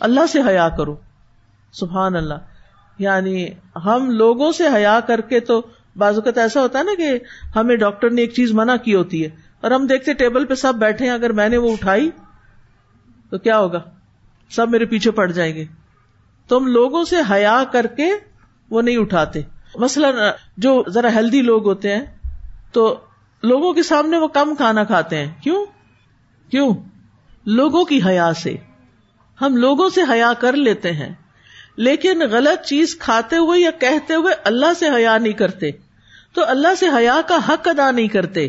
اللہ 0.00 0.26
سے 0.28 0.38
حیا 0.48 0.68
کرو۔ 0.68 0.96
سبحان 1.72 2.16
اللہ۔ 2.16 2.34
یعنی 2.98 3.46
ہم 3.84 4.10
لوگوں 4.10 4.52
سے 4.52 4.64
حیا 4.74 5.00
کر 5.06 5.20
کے 5.20 5.40
تو 5.40 5.62
بعض 5.96 6.14
اوقات 6.14 6.38
ایسا 6.38 6.60
ہوتا 6.60 6.78
ہے 6.78 6.84
نا 6.84 6.90
کہ 6.98 7.18
ہمیں 7.56 7.76
ڈاکٹر 7.76 8.10
نے 8.10 8.20
ایک 8.20 8.32
چیز 8.32 8.52
منع 8.52 8.76
کی 8.76 8.94
ہوتی 8.94 9.24
ہے 9.24 9.28
اور 9.60 9.70
ہم 9.70 9.86
دیکھتے 9.86 10.14
ٹیبل 10.14 10.44
پہ 10.44 10.54
سب 10.54 10.74
بیٹھے 10.74 11.06
ہیں، 11.06 11.12
اگر 11.12 11.32
میں 11.32 11.48
نے 11.48 11.56
وہ 11.56 11.72
اٹھائی 11.72 12.10
تو 13.30 13.38
کیا 13.38 13.58
ہوگا؟ 13.58 13.82
سب 14.50 14.70
میرے 14.70 14.84
پیچھے 14.84 15.10
پڑ 15.10 15.30
جائیں 15.30 15.54
گے۔ 15.54 15.64
تو 16.48 16.58
ہم 16.58 16.66
لوگوں 16.66 17.04
سے 17.04 17.16
حیا 17.30 17.64
کر 17.72 17.86
کے 17.86 18.10
وہ 18.70 18.82
نہیں 18.82 18.96
اٹھاتے۔ 18.96 19.40
مثلاً 19.74 20.14
جو 20.56 20.82
ذرا 20.88 21.08
ہیلدی 21.12 21.42
لوگ 21.42 21.66
ہوتے 21.68 21.96
ہیں، 21.96 22.04
تو 22.72 22.96
لوگوں 23.42 23.72
کے 23.72 23.82
سامنے 23.82 24.18
وہ 24.18 24.28
کم 24.28 24.54
کھانا 24.54 24.84
کھاتے 24.84 25.16
ہیں۔ 25.18 25.34
کیوں؟ 25.42 25.66
کیوں؟ 26.50 26.74
لوگوں 27.46 27.84
کی 27.84 28.00
حیا 28.06 28.34
سے۔ 28.34 28.56
ہم 29.40 29.56
لوگوں 29.56 29.88
سے 29.88 30.00
حیا 30.10 30.32
کر 30.32 30.52
لیتے 30.52 30.92
ہیں، 30.92 31.14
لیکن 31.76 32.22
غلط 32.30 32.66
چیز 32.66 32.96
کھاتے 32.98 33.36
ہوئے 33.36 33.60
یا 33.60 33.70
کہتے 33.70 34.14
ہوئے 34.14 34.34
اللہ 34.44 34.74
سے 34.78 34.86
حیا 34.96 35.18
نہیں 35.18 35.32
کرتے۔ 35.32 35.70
تو 36.32 36.44
اللہ 36.48 36.74
سے 36.78 36.86
حیا 36.96 37.20
کا 37.28 37.38
حق 37.48 37.68
ادا 37.68 37.90
نہیں 37.90 38.08
کرتے۔ 38.08 38.48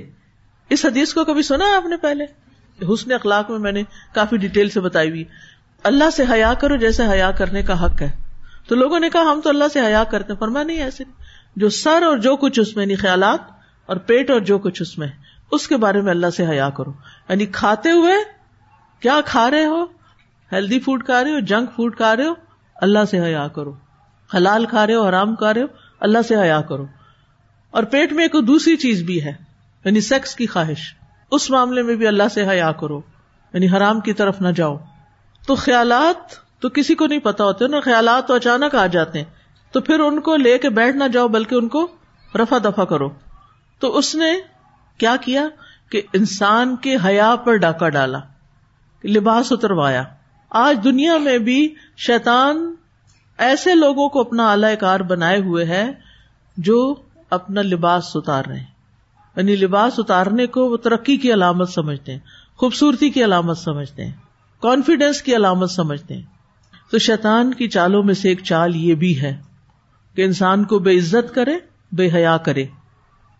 اس 0.69 0.85
حدیث 0.85 1.13
کو 1.13 1.25
کبھی 1.25 1.41
سنا 1.41 1.77
آپ 1.77 1.85
نے 1.85 1.97
پہلے؟ 1.97 2.25
حسن 2.93 3.11
اخلاق 3.11 3.49
میں 3.49 3.59
میں 3.59 3.71
نے 3.71 3.83
کافی 4.13 4.37
ڈیٹیل 4.37 4.69
سے 4.69 4.79
بتائی 4.79 5.09
ہوئی 5.09 5.23
اللہ 5.83 6.09
سے 6.09 6.23
حیا 6.31 6.53
کرو 6.53 6.75
جیسے 6.75 7.03
حیا 7.07 7.31
کرنے 7.31 7.63
کا 7.63 7.85
حق 7.85 8.01
ہے۔ 8.01 8.11
تو 8.67 8.75
لوگوں 8.75 8.99
نے 8.99 9.09
کہا، 9.09 9.21
ہم 9.21 9.41
تو 9.43 9.49
اللہ 9.49 9.63
سے 9.73 9.79
حیا 9.79 10.03
کرتے 10.03 10.33
فرما 10.39 10.63
نہیں، 10.63 10.83
ایسے 10.83 11.03
جو 11.55 11.69
سر 11.69 12.01
اور 12.01 12.17
جو 12.17 12.35
کچھ 12.35 12.59
اس 12.59 12.75
میں 12.75 12.83
یعنی 12.83 12.95
خیالات 12.95 13.39
اور 13.85 13.97
پیٹ 13.97 14.29
اور 14.31 14.39
جو 14.39 14.57
کچھ 14.57 14.81
اس 14.81 14.97
میں، 14.97 15.07
اس 15.51 15.67
کے 15.67 15.77
بارے 15.77 16.01
میں 16.01 16.11
اللہ 16.11 16.29
سے 16.29 16.47
حیا 16.47 16.69
کرو۔ 16.69 16.93
یعنی 17.29 17.45
کھاتے 17.45 17.91
ہوئے 17.91 18.13
کیا 18.99 19.19
کھا 19.25 19.51
رہے 19.51 19.65
ہو؟ 19.65 19.83
ہیلدی 20.51 20.79
فوڈ 20.79 21.05
کھا 21.05 21.23
رہے 21.23 21.31
ہو؟ 21.31 21.39
جنک 21.39 21.69
فوڈ 21.75 21.95
کھا 21.95 22.15
رہے 22.15 22.25
ہو؟ 22.25 22.33
اللہ 22.75 23.05
سے 23.11 23.19
حیا 23.19 23.47
کرو۔ 23.47 23.73
حلال 24.35 24.65
کھا 24.65 24.87
رہے 24.87 24.93
ہو؟ 24.93 25.09
حرام 25.09 25.35
کھا 25.35 25.53
رہے 25.53 25.61
ہو؟ 25.61 25.67
اللہ 25.99 26.17
سے 26.27 26.35
حیا 26.35 26.61
کرو۔ 26.61 26.85
اور 27.71 27.83
پیٹ 27.83 28.13
میں 28.13 28.25
ایک 28.25 28.47
دوسری 28.47 28.77
چیز 28.77 29.03
بھی 29.03 29.23
ہے 29.23 29.33
یعنی 29.85 30.01
سیکس 30.01 30.35
کی 30.35 30.47
خواہش۔ 30.47 30.98
اس 31.31 31.49
معاملے 31.49 31.81
میں 31.81 31.95
بھی 31.95 32.07
اللہ 32.07 32.27
سے 32.33 32.47
حیا 32.47 32.71
کرو۔ 32.71 33.01
یعنی 33.53 33.67
حرام 33.69 33.99
کی 33.99 34.13
طرف 34.13 34.41
نہ 34.41 34.47
جاؤ۔ 34.47 34.77
تو 35.47 35.55
خیالات 35.55 36.31
تو 36.61 36.69
کسی 36.69 36.95
کو 36.95 37.07
نہیں 37.07 37.19
پتا 37.19 37.43
ہوتے 37.43 37.67
نا 37.67 37.79
خیالات 37.79 38.27
تو 38.27 38.33
اچانک 38.33 38.75
آ 38.75 38.85
جاتے۔ 38.85 39.17
ہیں 39.17 39.25
تو 39.71 39.81
پھر 39.81 39.99
ان 39.99 40.21
کو 40.21 40.35
لے 40.35 40.57
کے 40.57 40.69
بیٹھ 40.69 40.97
نہ 40.97 41.03
جاؤ، 41.13 41.27
بلکہ 41.27 41.55
ان 41.55 41.67
کو 41.67 41.87
رفا 42.35 42.57
دفا 42.57 42.85
کرو۔ 42.85 43.09
تو 43.79 43.97
اس 43.97 44.15
نے 44.15 44.33
کیا 44.97 45.15
کیا 45.21 45.47
کہ 45.91 46.01
انسان 46.13 46.75
کے 46.75 46.95
حیا 47.05 47.35
پر 47.35 47.55
ڈاکہ 47.55 47.89
ڈالا، 47.89 48.19
لباس 49.03 49.51
اتروایا۔ 49.51 50.03
آج 50.49 50.79
دنیا 50.83 51.17
میں 51.17 51.37
بھی 51.37 51.75
شیطان 51.97 52.75
ایسے 53.37 53.75
لوگوں 53.75 54.09
کو 54.09 54.21
اپنا 54.21 54.51
اعلی 54.51 54.75
کار 54.75 54.99
بنائے 54.99 55.37
ہوئے 55.37 55.65
ہے 55.65 55.91
جو 56.57 56.95
اپنا 57.29 57.61
لباس 57.61 58.15
اتار 58.15 58.45
رہے 58.45 58.59
ہیں۔ 58.59 58.78
یعنی 59.35 59.55
لباس 59.55 59.99
اتارنے 59.99 60.47
کو 60.47 60.69
وہ 60.69 60.77
ترقی 60.77 61.17
کی 61.17 61.33
علامت 61.33 61.69
سمجھتے 61.69 62.11
ہیں، 62.11 62.19
خوبصورتی 62.57 63.09
کی 63.09 63.23
علامت 63.23 63.57
سمجھتے 63.57 64.05
ہیں 64.05 64.11
کانفیڈینس 64.61 65.21
کی 65.21 65.35
علامت 65.35 65.71
سمجھتے 65.71 66.15
ہیں۔ 66.15 66.21
تو 66.91 66.97
شیطان 66.97 67.53
کی 67.53 67.67
چالوں 67.67 68.03
میں 68.03 68.13
سے 68.13 68.29
ایک 68.29 68.43
چال 68.43 68.75
یہ 68.75 68.95
بھی 68.95 69.21
ہے 69.21 69.37
کہ 70.15 70.21
انسان 70.21 70.63
کو 70.63 70.79
بے 70.79 70.97
عزت 70.97 71.35
کرے، 71.35 71.57
بے 71.91 72.09
حیا 72.13 72.37
کرے۔ 72.37 72.65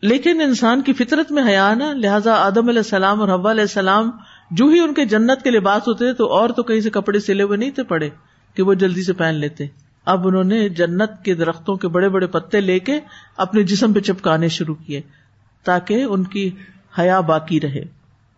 لیکن 0.02 0.42
انسان 0.42 0.82
کی 0.82 0.94
فطرت 0.94 1.32
میں 1.32 1.44
حیا 1.44 1.74
نا 1.74 1.94
لہٰذا 1.94 2.34
آدم 2.34 2.68
علیہ 2.70 2.80
السلام 2.80 3.22
اور 3.22 3.30
حبا 3.30 3.52
علیہ 3.52 3.62
السلام 3.62 4.12
جو 4.52 4.66
ہی 4.66 4.80
ان 4.80 4.94
کے 4.94 5.06
جنت 5.06 5.44
کے 5.44 5.52
لباس 5.52 5.88
ہوتے 5.88 6.06
تھے 6.06 6.14
تو 6.14 6.34
اور 6.34 6.50
تو 6.50 6.64
کہیں 6.64 6.82
سے 6.82 6.90
کپڑے 6.90 7.20
سلے 7.20 7.44
ہوئے 7.44 7.58
نہیں 7.58 7.72
تھے 7.72 7.84
پڑے 7.84 8.10
کہ 8.54 8.64
وہ 8.64 8.74
جلدی 8.74 9.04
سے 9.04 9.14
پہن 9.14 9.36
لیتے۔ 9.36 9.66
اب 10.06 10.28
انہوں 10.28 10.44
نے 10.44 10.70
جنت 10.70 11.12
کے 11.26 11.34
درختوں 11.34 11.76
کے 11.76 11.88
بڑے 11.88 12.10
بڑے 12.10 12.28
پتے 12.28 12.62
لے 12.62 12.80
کے 12.80 13.00
اپنے 13.38 13.64
جسم 13.64 13.94
پہ 13.94 14.00
چپکانے 14.00 14.48
شروع 14.48 14.76
کیے۔ 14.76 15.02
تاکہ 15.64 16.04
ان 16.04 16.24
کی 16.24 16.50
حیا 17.00 17.20
باقی 17.20 17.60
رہے۔ 17.62 17.84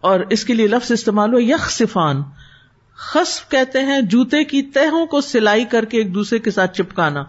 اور 0.02 0.20
اس 0.20 0.46
کے 0.46 0.54
لیے 0.54 0.68
لفظ 0.68 0.92
استعمال 0.92 1.34
ہو 1.34 1.40
یخ 1.40 1.72
صفان 1.72 2.22
خصف 2.96 3.50
کہتے 3.50 3.80
ہیں 3.80 4.02
جوتے 4.02 4.44
کی 4.44 4.62
تہوں 4.62 5.06
کو 5.06 5.22
سلائی 5.22 5.66
کر 5.66 5.86
کے 5.86 5.98
ایک 5.98 6.14
دوسرے 6.14 6.40
کے 6.40 6.52
ساتھ 6.52 6.78
چپکانا۔ 6.78 7.24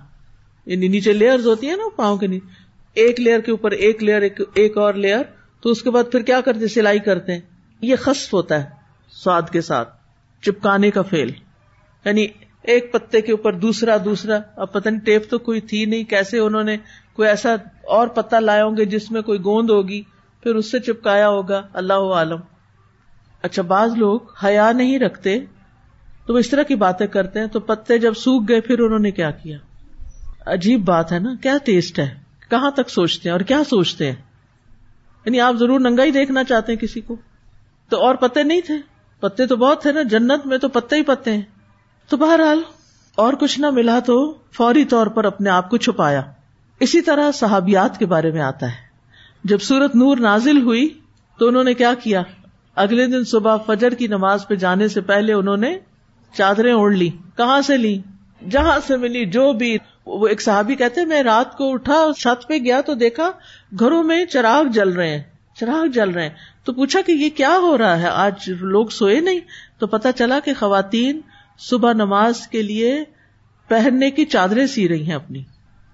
یعنی 0.66 0.88
نیچے 0.88 1.12
لیئر 1.12 1.38
ہوتی 1.38 1.70
ہے 1.70 1.76
نا 1.76 1.88
پاؤں 1.96 2.16
کے 2.16 2.26
نیچے۔ 2.26 2.46
ایک 2.94 3.20
لیئر 3.20 3.40
کے 3.40 3.50
اوپر 3.50 3.70
ایک 3.70 4.02
لیئر، 4.02 4.22
ایک 4.54 4.78
اور 4.78 4.94
لیئر۔ 4.94 5.22
تو 5.60 5.70
اس 5.70 5.82
کے 5.82 5.90
بعد 5.90 6.04
پھر 6.12 6.20
کیا 6.20 6.40
کرتے 6.40 6.68
سلائی 6.68 6.98
کرتے 6.98 7.32
ہیں۔ 7.32 7.40
یہ 7.80 7.96
خصف 7.96 8.34
ہوتا 8.34 8.64
ہے 8.64 8.68
سواد 9.10 9.42
کے 9.52 9.60
ساتھ، 9.60 9.88
چپکانے 10.42 10.90
کا 10.90 11.02
فیل 11.02 11.30
یعنی 12.04 12.26
ایک 12.62 12.92
پتے 12.92 13.20
کے 13.20 13.32
اوپر 13.32 13.52
دوسرا 13.52 13.96
دوسرا۔ 14.04 14.38
اب 14.56 14.72
پتہ 14.72 14.88
نہیں، 14.88 15.00
ٹیپ 15.00 15.30
تو 15.30 15.38
کوئی 15.38 15.60
تھی 15.60 15.84
نہیں، 15.84 16.04
کیسے 16.04 16.38
انہوں 16.38 16.62
نے 16.62 16.76
کوئی 17.12 17.28
ایسا 17.28 17.56
اور 17.86 18.08
پتا 18.08 18.40
لائے 18.40 18.62
ہوں 18.62 18.76
گے 18.76 18.84
جس 18.84 19.10
میں 19.10 19.22
کوئی 19.22 19.38
گوند 19.44 19.70
ہوگی، 19.70 20.02
پھر 20.42 20.54
اس 20.54 20.70
سے 20.70 20.80
چپکایا 20.80 21.28
ہوگا، 21.28 21.62
اللہ 21.72 21.92
عالم۔ 21.92 22.40
اچھا 23.42 23.62
بعض 23.62 23.96
لوگ 23.96 24.20
حیا 24.44 24.72
نہیں 24.72 24.98
رکھتے 24.98 25.38
تو 26.26 26.34
وہ 26.34 26.38
اس 26.38 26.50
طرح 26.50 26.62
کی 26.62 26.74
باتیں 26.74 27.06
کرتے 27.06 27.40
ہیں، 27.40 27.46
تو 27.46 27.60
پتے 27.60 27.98
جب 27.98 28.14
سوکھ 28.14 28.44
گئے، 28.48 28.60
پھر 28.60 28.78
انہوں 28.78 28.98
نے 28.98 29.10
کیا 29.10 29.30
کیا؟ 29.30 29.58
عجیب 30.46 30.84
بات 30.84 31.12
ہے 31.12 31.18
نا، 31.18 31.34
کیا 31.42 31.56
ٹیسٹ 31.64 31.98
ہے؟ 31.98 32.14
کہاں 32.50 32.70
تک 32.70 32.90
سوچتے 32.90 33.28
ہیں؟ 33.28 33.32
اور 33.32 33.40
کیا 33.40 33.64
سوچتے 33.64 34.06
ہیں؟ 34.06 34.16
یعنی 35.24 35.40
آپ 35.40 35.54
ضرور 35.54 35.80
ننگا 35.80 36.04
ہی 36.04 36.10
دیکھنا 36.10 36.44
چاہتے 36.44 36.72
ہیں 36.72 36.78
کسی 36.78 37.00
کو۔ 37.00 37.16
تو 37.88 38.00
اور 38.00 38.14
پتے 38.14 38.42
نہیں 38.42 38.60
تھے؟ 38.60 38.74
پتے 39.20 39.46
تو 39.46 39.56
بہت 39.56 39.82
تھے 39.82 39.92
نا، 39.92 40.02
جنت 40.02 40.46
میں 40.46 40.58
تو 40.58 40.68
پتے 40.68 40.96
ہی 40.96 41.02
پتے 41.02 41.32
ہیں۔ 41.32 41.42
تو 42.08 42.16
بہرحال، 42.16 42.62
اور 43.14 43.32
کچھ 43.32 43.60
نہ 43.60 43.70
ملا 43.70 43.98
تو 43.98 44.38
فوری 44.52 44.84
طور 44.84 45.06
پر 45.06 45.24
اپنے 45.24 45.50
آپ 45.50 45.70
کو 45.70 45.76
چھپایا۔ 45.76 46.22
اسی 46.82 47.00
طرح 47.00 47.32
صحابیات 47.32 47.98
کے 47.98 48.06
بارے 48.06 48.30
میں 48.30 48.40
آتا 48.40 48.66
ہے۔ 48.66 48.92
جب 49.44 49.58
سورت 49.58 49.96
نور 49.96 50.16
نازل 50.16 50.62
ہوئی 50.62 50.88
تو 51.38 51.48
انہوں 51.48 51.64
نے 51.64 51.74
کیا 51.74 51.94
کیا؟ 51.94 52.22
اگلے 52.76 53.06
دن 53.06 53.24
صبح 53.24 53.56
فجر 53.56 53.94
کی 53.94 54.06
نماز 54.06 54.48
پہ 54.48 54.54
جانے 54.54 54.88
سے 54.88 55.00
پہلے 55.00 55.32
انہوں 55.32 55.56
نے 55.56 55.78
چادریں 56.32 56.72
اوڑھ 56.72 56.94
لی 56.94 57.10
کہاں 57.36 57.60
سے 57.60 57.76
لی 57.76 58.00
جہاں 58.50 58.78
سے 58.86 58.96
ملی 58.96 59.26
جو 59.26 59.52
بھی۔ 59.52 59.78
وہ 60.06 60.28
ایک 60.28 60.42
صحابی 60.42 60.74
کہتے 60.74 61.04
میں 61.04 61.22
رات 61.22 61.56
کو 61.56 61.72
اٹھا، 61.72 62.06
چھت 62.18 62.48
پہ 62.48 62.58
گیا 62.58 62.80
تو 62.80 62.94
دیکھا 62.94 63.30
گھروں 63.80 64.02
میں 64.02 64.24
چراغ 64.24 64.64
جل 64.64 64.88
رہے 64.88 65.10
ہیں۔ 65.10 65.22
چراغ 65.60 65.86
جل 65.86 66.10
رہے 66.10 66.22
ہیں۔ 66.22 66.34
تو 66.64 66.72
پوچھا 66.72 67.00
کہ 67.06 67.12
یہ 67.12 67.30
کیا 67.36 67.56
ہو 67.62 67.78
رہا 67.78 68.02
ہے؟ 68.02 68.06
آج 68.06 68.32
لوگ 68.48 68.86
سوئے 68.86 69.20
نہیں۔ 69.20 69.40
تو 69.78 69.86
پتا 69.86 70.12
چلا 70.12 70.40
کہ 70.44 70.52
خواتین 70.58 71.20
صبح 71.58 71.92
نماز 71.92 72.48
کے 72.48 72.62
لیے 72.62 73.04
پہننے 73.68 74.10
کی 74.10 74.24
چادریں 74.24 74.66
سی 74.66 74.88
رہی 74.88 75.06
ہیں 75.06 75.14
اپنی 75.14 75.42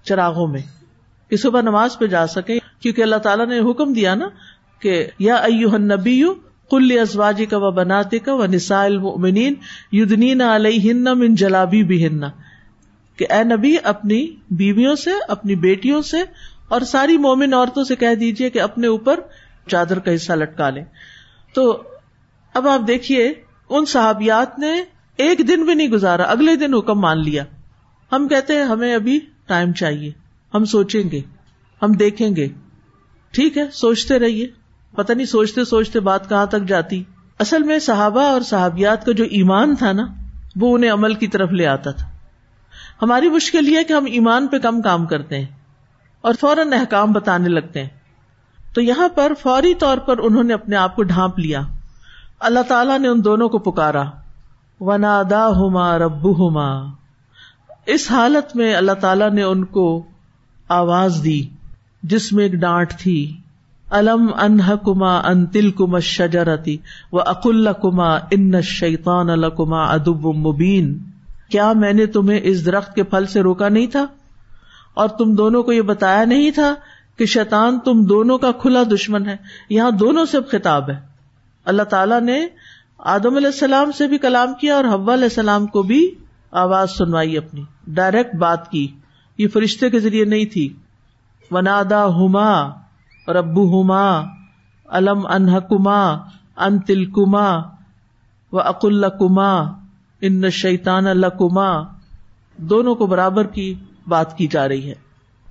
چراغوں 0.03 0.47
میں۔ 0.47 0.78
کہ 1.29 1.37
صبح 1.37 1.61
نماز 1.61 1.97
پہ 1.97 2.05
جا 2.07 2.27
سکے 2.27 2.59
کیونکہ 2.79 3.01
اللہ 3.01 3.15
تعالیٰ 3.15 3.47
نے 3.47 3.59
حکم 3.59 3.93
دیا 3.93 4.15
نا 4.15 4.29
کہ 4.79 5.07
یا 5.19 5.35
ایو 5.35 5.77
نبی 5.77 6.23
کل 6.69 6.99
ازواجی 7.01 7.45
کا 7.45 7.57
و 7.57 7.71
بناتے 7.71 8.19
کا 8.19 8.33
و 8.33 8.45
نسائل 8.45 8.99
یدنین 9.91 10.41
علیہ 10.41 10.93
من 10.93 11.35
جلابی 11.35 11.83
بھی 11.83 12.07
ہننا 12.07 12.29
کہ 13.17 13.25
اے 13.29 13.43
نبی 13.43 13.75
اپنی 13.83 14.35
بیویوں 14.51 14.95
سے، 14.95 15.09
اپنی 15.27 15.55
بیٹیوں 15.55 16.01
سے 16.01 16.17
اور 16.67 16.81
ساری 16.81 17.17
مومن 17.17 17.53
عورتوں 17.53 17.83
سے 17.83 17.95
کہہ 17.95 18.15
دیجیے 18.15 18.49
کہ 18.49 18.61
اپنے 18.61 18.87
اوپر 18.87 19.19
چادر 19.67 19.99
کا 19.99 20.15
حصہ 20.15 20.33
لٹکا 20.33 20.69
لیں۔ 20.69 20.83
تو 21.53 21.83
اب 22.53 22.67
آپ 22.67 22.87
دیکھیے، 22.87 23.33
ان 23.69 23.85
صحابیات 23.85 24.59
نے 24.59 24.83
ایک 25.17 25.47
دن 25.47 25.65
بھی 25.65 25.73
نہیں 25.73 25.87
گزارا، 25.87 26.23
اگلے 26.23 26.55
دن 26.55 26.73
حکم 26.73 26.99
مان 26.99 27.23
لیا۔ 27.23 27.43
ہم 28.11 28.27
کہتے 28.27 28.53
ہیں، 28.53 28.63
ہمیں 28.63 28.95
ابھی 28.95 29.19
ٹائم 29.47 29.73
چاہیے۔ 29.73 30.11
ہم 30.53 30.65
سوچیں 30.65 31.11
گے، 31.11 31.21
ہم 31.81 31.91
دیکھیں 31.91 32.35
گے۔ 32.35 32.47
ٹھیک 33.31 33.57
ہے، 33.57 33.71
سوچتے 33.71 34.19
رہیے۔ 34.19 34.47
پتہ 34.95 35.13
نہیں 35.13 35.25
سوچتے 35.25 35.65
سوچتے 35.65 35.99
بات 35.99 36.29
کہاں 36.29 36.45
تک 36.45 36.63
جاتی۔ 36.67 37.03
اصل 37.39 37.63
میں 37.63 37.79
صحابہ 37.79 38.21
اور 38.21 38.41
صحابیات 38.41 39.05
کا 39.05 39.11
جو 39.11 39.23
ایمان 39.23 39.75
تھا 39.75 39.91
نا، 39.91 40.05
وہ 40.55 40.75
انہیں 40.75 40.91
عمل 40.91 41.13
کی 41.13 41.27
طرف 41.27 41.51
لے 41.51 41.67
آتا 41.67 41.91
تھا۔ 41.91 42.09
ہماری 43.01 43.29
مشکل 43.29 43.67
یہ 43.67 43.83
کہ 43.87 43.93
ہم 43.93 44.05
ایمان 44.05 44.47
پہ 44.47 44.57
کم 44.57 44.81
کام 44.81 45.05
کرتے 45.05 45.39
ہیں 45.39 45.45
اور 46.21 46.33
فوراً 46.39 46.73
احکام 46.73 47.11
بتانے 47.11 47.49
لگتے 47.49 47.81
ہیں۔ 47.81 47.89
تو 48.73 48.81
یہاں 48.81 49.09
پر 49.09 49.31
فوری 49.39 49.73
طور 49.73 49.97
پر 49.97 50.17
انہوں 50.17 50.43
نے 50.43 50.53
اپنے 50.53 50.75
آپ 50.75 50.95
کو 50.95 51.03
ڈھانپ 51.03 51.39
لیا۔ 51.39 51.61
اللہ 52.39 52.59
تعالیٰ 52.59 52.99
نے 52.99 53.07
ان 53.07 53.25
دونوں 53.25 53.49
کو 53.49 53.59
پکارا۔ 53.59 54.03
ونادا 54.79 55.47
ہوما 55.47 55.97
رب 55.97 56.39
ہوما 56.39 56.93
اس 57.85 58.11
حالت 58.11 58.55
میں 58.55 58.75
اللہ 58.75 58.91
تعالی 58.91 59.25
نے 59.33 59.43
ان 59.43 59.65
کو 59.65 60.08
آواز 60.69 61.21
دی، 61.23 61.43
جس 62.03 62.33
میں 62.33 62.43
ایک 62.43 62.53
ڈانٹ 62.53 62.93
تھی۔ 62.93 63.37
الم 63.89 64.27
انہ 64.41 64.75
کما 64.85 65.17
ان 65.17 65.45
تل 65.45 65.71
کما 65.71 65.99
شجرتی 65.99 66.77
و 67.11 67.19
اکل 67.19 67.67
کما 67.81 68.15
ان 68.15 68.61
شیطان 68.61 69.29
الکما 69.29 69.83
ادب 69.83 70.25
مبین۔ 70.35 70.99
کیا 71.51 71.73
میں 71.73 71.93
نے 71.93 72.05
تمہیں 72.05 72.39
اس 72.43 72.65
درخت 72.65 72.95
کے 72.95 73.03
پھل 73.03 73.25
سے 73.25 73.41
روکا 73.41 73.69
نہیں 73.69 73.87
تھا؟ 73.87 74.05
اور 74.93 75.07
تم 75.07 75.35
دونوں 75.35 75.63
کو 75.63 75.71
یہ 75.71 75.81
بتایا 75.81 76.25
نہیں 76.25 76.51
تھا 76.51 76.75
کہ 77.17 77.25
شیطان 77.25 77.79
تم 77.79 78.03
دونوں 78.03 78.37
کا 78.37 78.51
کھلا 78.51 78.83
دشمن 78.83 79.27
ہے، 79.27 79.37
یہاں 79.69 79.91
دونوں 79.91 80.25
سے 80.25 80.37
خطاب 80.51 80.89
ہے۔ 80.89 80.99
اللہ 81.65 81.83
تعالیٰ 81.83 82.21
نے 82.21 82.47
آدم 82.97 83.35
علیہ 83.35 83.47
السلام 83.47 83.91
سے 83.91 84.07
بھی 84.07 84.17
کلام 84.17 84.53
کیا 84.53 84.75
اور 84.75 84.83
حوا 84.83 85.13
علیہ 85.13 85.23
السلام 85.23 85.65
کو 85.65 85.81
بھی 85.81 86.15
آواز 86.51 86.91
سنوائی 86.91 87.37
اپنی، 87.37 87.63
ڈائریکٹ 87.87 88.35
بات 88.35 88.71
کی۔ 88.71 88.87
یہ 89.39 89.47
فرشتے 89.47 89.89
کے 89.89 89.99
ذریعے 89.99 90.25
نہیں 90.25 90.45
تھی۔ 90.45 90.73
ونادا 91.51 92.05
ہوما 92.05 92.69
ربو 93.27 93.67
ہوما 93.67 94.21
الم 94.85 95.25
انحکما 95.25 96.11
ان 96.57 96.79
تل 96.79 97.05
کما 97.05 97.57
و 98.51 98.59
اکل 98.59 99.05
کما 99.19 99.59
ان 100.21 100.49
شیتان 100.49 101.07
الکما 101.07 101.83
دونوں 102.57 102.95
کو 102.95 103.07
برابر 103.07 103.47
کی 103.47 103.73
بات 104.07 104.37
کی 104.37 104.47
جا 104.47 104.67
رہی 104.67 104.89
ہے۔ 104.89 104.93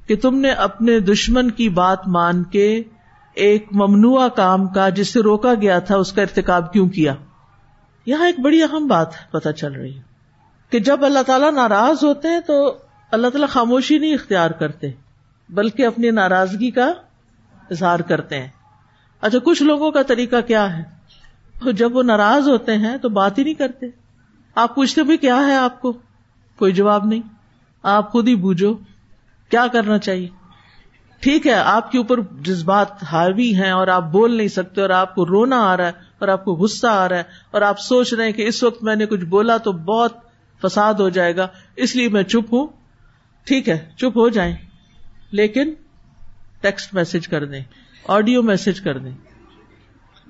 کہ 0.06 0.16
تم 0.16 0.38
نے 0.38 0.50
اپنے 0.50 1.00
دشمن 1.00 1.50
کی 1.50 1.68
بات 1.68 2.08
مان 2.08 2.44
کے 2.44 2.82
ایک 3.34 3.66
ممنوع 3.72 4.28
کام 4.28 4.66
کا 4.66 4.88
جس 4.88 5.12
سے 5.12 5.20
روکا 5.20 5.54
گیا 5.54 5.78
تھا، 5.78 5.96
اس 5.96 6.12
کا 6.12 6.22
ارتکاب 6.22 6.72
کیوں 6.72 6.88
کیا؟ 6.88 7.14
یہاں 8.06 8.26
ایک 8.26 8.40
بڑی 8.40 8.62
اہم 8.62 8.86
بات 8.86 9.08
پتہ 9.30 9.48
چل 9.48 9.72
رہی 9.72 9.96
ہے 9.96 10.02
کہ 10.70 10.78
جب 10.78 11.04
اللہ 11.04 11.22
تعالیٰ 11.26 11.52
ناراض 11.52 12.04
ہوتے 12.04 12.28
ہیں 12.28 12.40
تو 12.40 12.78
اللہ 13.10 13.28
تعالیٰ 13.28 13.48
خاموشی 13.48 13.98
نہیں 13.98 14.14
اختیار 14.14 14.50
کرتے، 14.50 14.90
بلکہ 15.48 15.86
اپنی 15.86 16.10
ناراضگی 16.10 16.70
کا 16.70 16.92
اظہار 17.70 17.98
کرتے 17.98 18.40
ہیں۔ 18.40 18.48
اچھا 19.20 19.38
کچھ 19.44 19.62
لوگوں 19.62 19.90
کا 19.90 20.02
طریقہ 20.02 20.40
کیا 20.46 20.78
ہے؟ 20.78 20.98
جب 21.72 21.96
وہ 21.96 22.02
ناراض 22.02 22.48
ہوتے 22.48 22.74
ہیں 22.74 22.98
تو 22.98 23.08
بات 23.08 23.38
ہی 23.38 23.44
نہیں 23.44 23.54
کرتے۔ 23.54 23.86
آپ 24.54 24.74
پوچھتے 24.74 25.02
بھی 25.02 25.16
کیا 25.16 25.36
ہے 25.36 25.56
آپ 25.56 25.80
کو؟ 25.80 25.92
کوئی 26.56 26.72
جواب 26.72 27.06
نہیں۔ 27.06 27.22
آپ 27.82 28.12
خود 28.12 28.28
ہی 28.28 28.34
بوجھو، 28.34 28.74
کیا 29.48 29.66
کرنا 29.66 29.98
چاہیے؟ 29.98 30.28
ٹھیک 31.20 31.46
ہے، 31.46 31.54
آپ 31.54 31.92
کے 31.92 31.98
اوپر 31.98 32.20
جذبات 32.40 33.04
حاوی 33.04 33.54
ہیں 33.54 33.70
اور 33.70 33.88
آپ 33.88 34.02
بول 34.02 34.36
نہیں 34.36 34.48
سکتے 34.48 34.80
اور 34.80 34.90
آپ 34.90 35.14
کو 35.14 35.26
رونا 35.26 35.56
آ 35.56 35.76
رہا 35.76 35.86
ہے 35.86 35.92
اور 36.18 36.28
آپ 36.28 36.44
کو 36.44 36.54
غصہ 36.54 36.86
آ 36.86 37.08
رہا 37.08 37.16
ہے 37.16 37.22
اور 37.50 37.62
آپ 37.62 37.80
سوچ 37.80 38.14
رہے 38.14 38.24
ہیں 38.24 38.32
کہ 38.32 38.48
اس 38.48 38.62
وقت 38.62 38.82
میں 38.82 38.96
نے 38.96 39.06
کچھ 39.06 39.24
بولا 39.24 39.56
تو 39.56 39.72
بہت 39.72 40.12
فساد 40.62 40.94
ہو 40.94 41.08
جائے 41.08 41.36
گا، 41.36 41.46
اس 41.76 41.96
لیے 41.96 42.08
میں 42.08 42.22
چپ 42.22 42.54
ہوں۔ 42.54 42.66
ٹھیک 43.48 43.68
ہے، 43.68 43.78
چپ 43.96 44.16
ہو 44.16 44.28
جائیں، 44.28 44.54
لیکن 45.30 45.72
ٹیکسٹ 46.60 46.94
میسج 46.94 47.28
کر 47.28 47.44
دیں، 47.44 47.62
آڈیو 48.08 48.42
میسج 48.42 48.80
کر 48.80 48.98
دیں۔ 48.98 49.12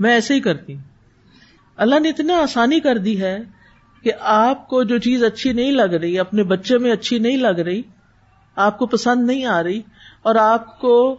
میں 0.01 0.11
ایسے 0.11 0.35
ہی 0.35 0.41
کرتی 0.41 0.75
ہوں۔ 0.75 0.83
اللہ 1.77 1.99
نے 1.99 2.09
اتنا 2.09 2.37
آسانی 2.37 2.81
کر 2.81 2.99
دی 2.99 3.21
ہے 3.23 3.39
کہ 4.05 4.13
آپ 4.21 4.69
کو 4.69 4.83
جو 4.85 4.99
چیز 4.99 5.25
اچھی 5.25 5.53
نہیں 5.53 5.73
لگ 5.73 5.95
رہی، 5.95 6.19
اپنے 6.19 6.43
بچے 6.43 6.79
میں 6.79 6.93
اچھی 6.93 7.19
نہیں 7.19 7.37
لگ 7.37 7.61
رہی، 7.61 7.83
آپ 8.57 8.79
کو 8.79 8.87
پسند 8.87 9.27
نہیں 9.27 9.45
آ 9.45 9.63
رہی 9.63 9.81
اور 10.23 10.35
آپ 10.35 10.79
کو 10.81 11.17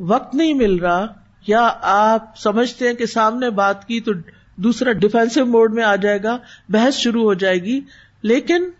وقت 0.00 0.34
نہیں 0.34 0.54
مل 0.54 0.76
رہا، 0.76 1.06
یا 1.46 1.68
آپ 1.82 2.38
سمجھتے 2.38 2.86
ہیں 2.86 2.94
کہ 2.94 3.06
سامنے 3.06 3.50
بات 3.50 3.86
کی 3.88 4.00
تو 4.00 4.12
دوسرا 4.56 4.92
ڈیفینسو 4.92 5.46
موڈ 5.46 5.74
میں 5.74 5.84
آ 5.84 5.96
جائے 5.96 6.22
گا، 6.22 6.38
بحث 6.68 6.96
شروع 6.96 7.22
ہو 7.22 7.34
جائے 7.34 7.58
گی، 7.58 7.80
لیکن 8.22 8.70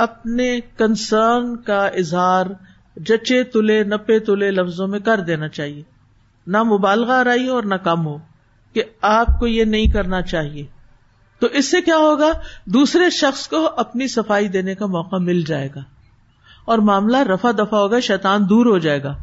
اپنے 0.00 0.60
کنسرن 0.76 1.56
کا 1.56 1.86
اظہار 1.86 2.46
جچے 2.96 3.42
تلے 3.42 3.84
نپے 3.84 4.18
تلے 4.18 4.50
لفظوں 4.50 4.88
میں 4.88 5.00
کر 5.00 5.20
دینا 5.20 5.48
چاہیے۔ 5.48 5.82
نہ 6.46 6.62
مبالغہ 6.62 7.22
رہی 7.22 7.48
ہو 7.48 7.54
اور 7.54 7.62
نہ 7.62 7.74
کم 7.74 8.06
ہو 8.06 8.18
کہ 8.72 8.82
آپ 9.02 9.26
کو 9.38 9.46
یہ 9.46 9.64
نہیں 9.64 9.86
کرنا 9.86 10.22
چاہیے۔ 10.22 10.66
تو 11.40 11.46
اس 11.46 11.70
سے 11.70 11.80
کیا 11.80 11.96
ہوگا؟ 11.96 12.30
دوسرے 12.64 13.10
شخص 13.10 13.48
کو 13.48 13.70
اپنی 13.76 14.06
صفائی 14.06 14.48
دینے 14.48 14.74
کا 14.74 14.86
موقع 14.86 15.16
مل 15.16 15.42
جائے 15.42 15.68
گا۔ 15.74 15.80
اور 16.64 16.78
معاملہ 16.78 17.16
رفا 17.16 17.50
دفا 17.50 17.78
ہوگا، 17.78 18.00
شیطان 18.00 18.48
دور 18.48 18.66
ہو 18.66 18.78
جائے 18.78 19.02
گا۔ 19.02 19.16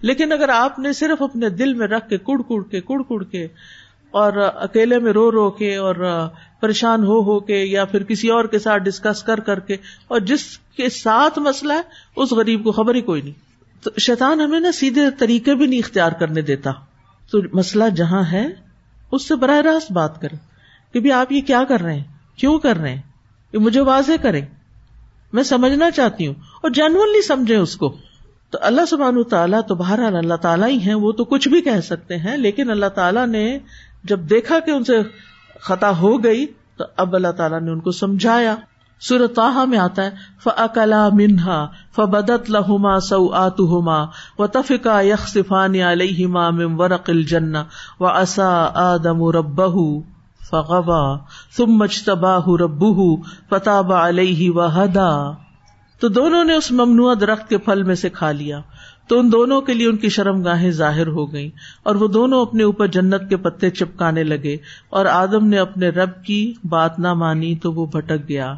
لیکن 0.00 0.32
اگر 0.32 0.48
آپ 0.48 0.78
نے 0.78 0.92
صرف 0.92 1.22
اپنے 1.22 1.48
دل 1.48 1.74
میں 1.74 1.86
رکھ 1.86 2.08
کے 2.08 2.18
کڑ 2.18 2.42
کڑ 2.48 2.62
کے، 2.62 2.80
کڑ 2.80 3.02
کڑ 3.08 3.24
کے 3.24 3.48
اور 4.18 4.32
اکیلے 4.54 4.98
میں 4.98 5.12
رو 5.12 5.32
رو 5.32 5.50
کے 5.50 5.76
اور 5.76 6.28
پریشان 6.60 7.04
ہو 7.04 7.20
ہو 7.20 7.40
کے 7.40 7.56
یا 7.56 7.84
پھر 7.84 8.02
کسی 8.02 8.28
اور 8.28 8.44
کے 8.44 8.58
ساتھ 8.58 8.82
ڈسکس 8.82 9.22
کر 9.22 9.40
کر 9.40 9.60
کے 9.60 9.76
اور 10.08 10.20
جس 10.20 10.58
کے 10.76 10.88
ساتھ 10.88 11.38
مسئلہ 11.38 11.72
ہے، 11.72 11.80
اس 12.16 12.30
غریب 12.30 12.64
کو 12.64 12.72
خبر 12.72 12.94
ہی 12.94 13.00
کوئی 13.00 13.22
نہیں۔ 13.22 13.32
تو 13.84 13.90
شیطان 13.98 14.40
ہمیں 14.40 14.60
نا 14.60 14.72
سیدھے 14.72 15.00
طریقے 15.18 15.54
بھی 15.54 15.66
نہیں 15.66 15.78
اختیار 15.78 16.12
کرنے 16.12 16.42
دیتا۔ 16.42 16.70
تو 17.30 17.38
مسئلہ 17.52 17.84
جہاں 17.96 18.22
ہے، 18.32 18.46
اس 19.12 19.28
سے 19.28 19.34
براہ 19.34 19.60
راست 19.60 19.92
بات 19.92 20.20
کریں۔ 20.20 20.38
کہ 20.92 21.00
بھی 21.00 21.12
آپ 21.12 21.32
یہ 21.32 21.40
کیا 21.40 21.64
کر 21.68 21.80
رہے 21.80 21.94
ہیں؟ 21.94 22.04
کیوں 22.36 22.58
کر 22.58 22.76
رہے 22.76 22.94
ہیں؟ 22.94 23.02
یہ 23.52 23.58
مجھے 23.58 23.80
واضح 23.80 24.12
کریں۔ 24.22 24.46
میں 25.32 25.42
سمجھنا 25.42 25.90
چاہتی 25.90 26.26
ہوں 26.26 26.34
اور 26.34 26.70
جینونلی 26.70 27.22
سمجھے 27.22 27.56
اس 27.56 27.76
کو۔ 27.76 27.96
تو 28.50 28.58
اللہ 28.60 28.80
سبحان 28.90 29.22
تعالیٰ 29.22 29.60
تو 29.68 29.74
بہرحال 29.74 30.16
اللہ 30.16 30.34
تعالیٰ 30.34 30.68
ہی 30.68 30.78
ہیں، 30.78 30.94
وہ 30.94 31.12
تو 31.12 31.24
کچھ 31.24 31.48
بھی 31.48 31.60
کہہ 31.60 31.80
سکتے 31.80 32.16
ہیں، 32.16 32.36
لیکن 32.36 32.70
اللہ 32.70 32.86
تعالیٰ 32.86 33.26
نے 33.26 33.58
جب 34.04 34.20
دیکھا 34.20 34.58
کہ 34.60 34.70
ان 34.70 34.84
سے 34.84 35.00
خطا 35.60 35.90
ہو 35.98 36.24
گئی، 36.24 36.46
تو 36.46 36.84
اب 36.96 37.14
اللہ 37.14 37.32
تعالیٰ 37.36 37.60
نے 37.60 37.70
ان 37.70 37.80
کو 37.80 37.90
سمجھایا۔ 37.90 38.56
سورتاہ 39.00 39.64
میں 39.64 39.78
آتا 39.78 40.04
ہے 40.04 40.10
فلا 40.44 41.08
منہا 41.12 41.66
فبدت 41.96 42.50
لہما 42.50 43.00
سو 43.00 43.32
آت 43.32 43.60
و 44.38 44.46
تفکا 44.46 45.00
یخ 45.00 45.28
صفان 45.28 45.74
علیہما 45.74 46.50
مم 46.50 46.80
ورق 46.80 47.10
الجن 47.10 47.54
و 48.00 48.06
اصا 48.06 48.70
آدم 48.74 49.28
ربہ 49.28 50.00
فغوا 50.50 51.18
ثم 51.56 51.70
مجتباہ 51.70 52.48
ربہ 52.60 53.16
فتاب 53.50 53.92
علیہ 53.92 54.50
و 54.50 54.66
ہدا 54.66 55.30
تو 56.00 56.08
دونوں 56.08 56.44
نے 56.44 56.54
اس 56.54 56.72
ممنوع 56.72 57.14
درخت 57.20 57.48
کے 57.48 57.58
پھل 57.58 57.82
میں 57.82 57.94
سے 57.94 58.08
کھا 58.08 58.32
لیا۔ 58.32 58.60
تو 59.08 59.18
ان 59.18 59.32
دونوں 59.32 59.60
کے 59.60 59.74
لیے 59.74 59.88
ان 59.88 59.96
کی 59.96 60.08
شرم 60.08 60.42
گاہیں 60.42 60.70
ظاہر 60.70 61.06
ہو 61.06 61.32
گئی 61.32 61.50
اور 61.82 61.94
وہ 61.94 62.08
دونوں 62.08 62.42
اپنے 62.42 62.62
اوپر 62.62 62.86
جنت 62.86 63.28
کے 63.28 63.36
پتے 63.36 63.70
چپکانے 63.70 64.24
لگے 64.24 64.56
اور 64.90 65.06
آدم 65.06 65.46
نے 65.46 65.58
اپنے 65.58 65.88
رب 65.88 66.24
کی 66.24 66.52
بات 66.64 66.98
نہ 66.98 67.14
مانی 67.14 67.56
تو 67.56 67.72
وہ 67.72 67.86
بھٹک 67.86 68.28
گیا۔ 68.28 68.54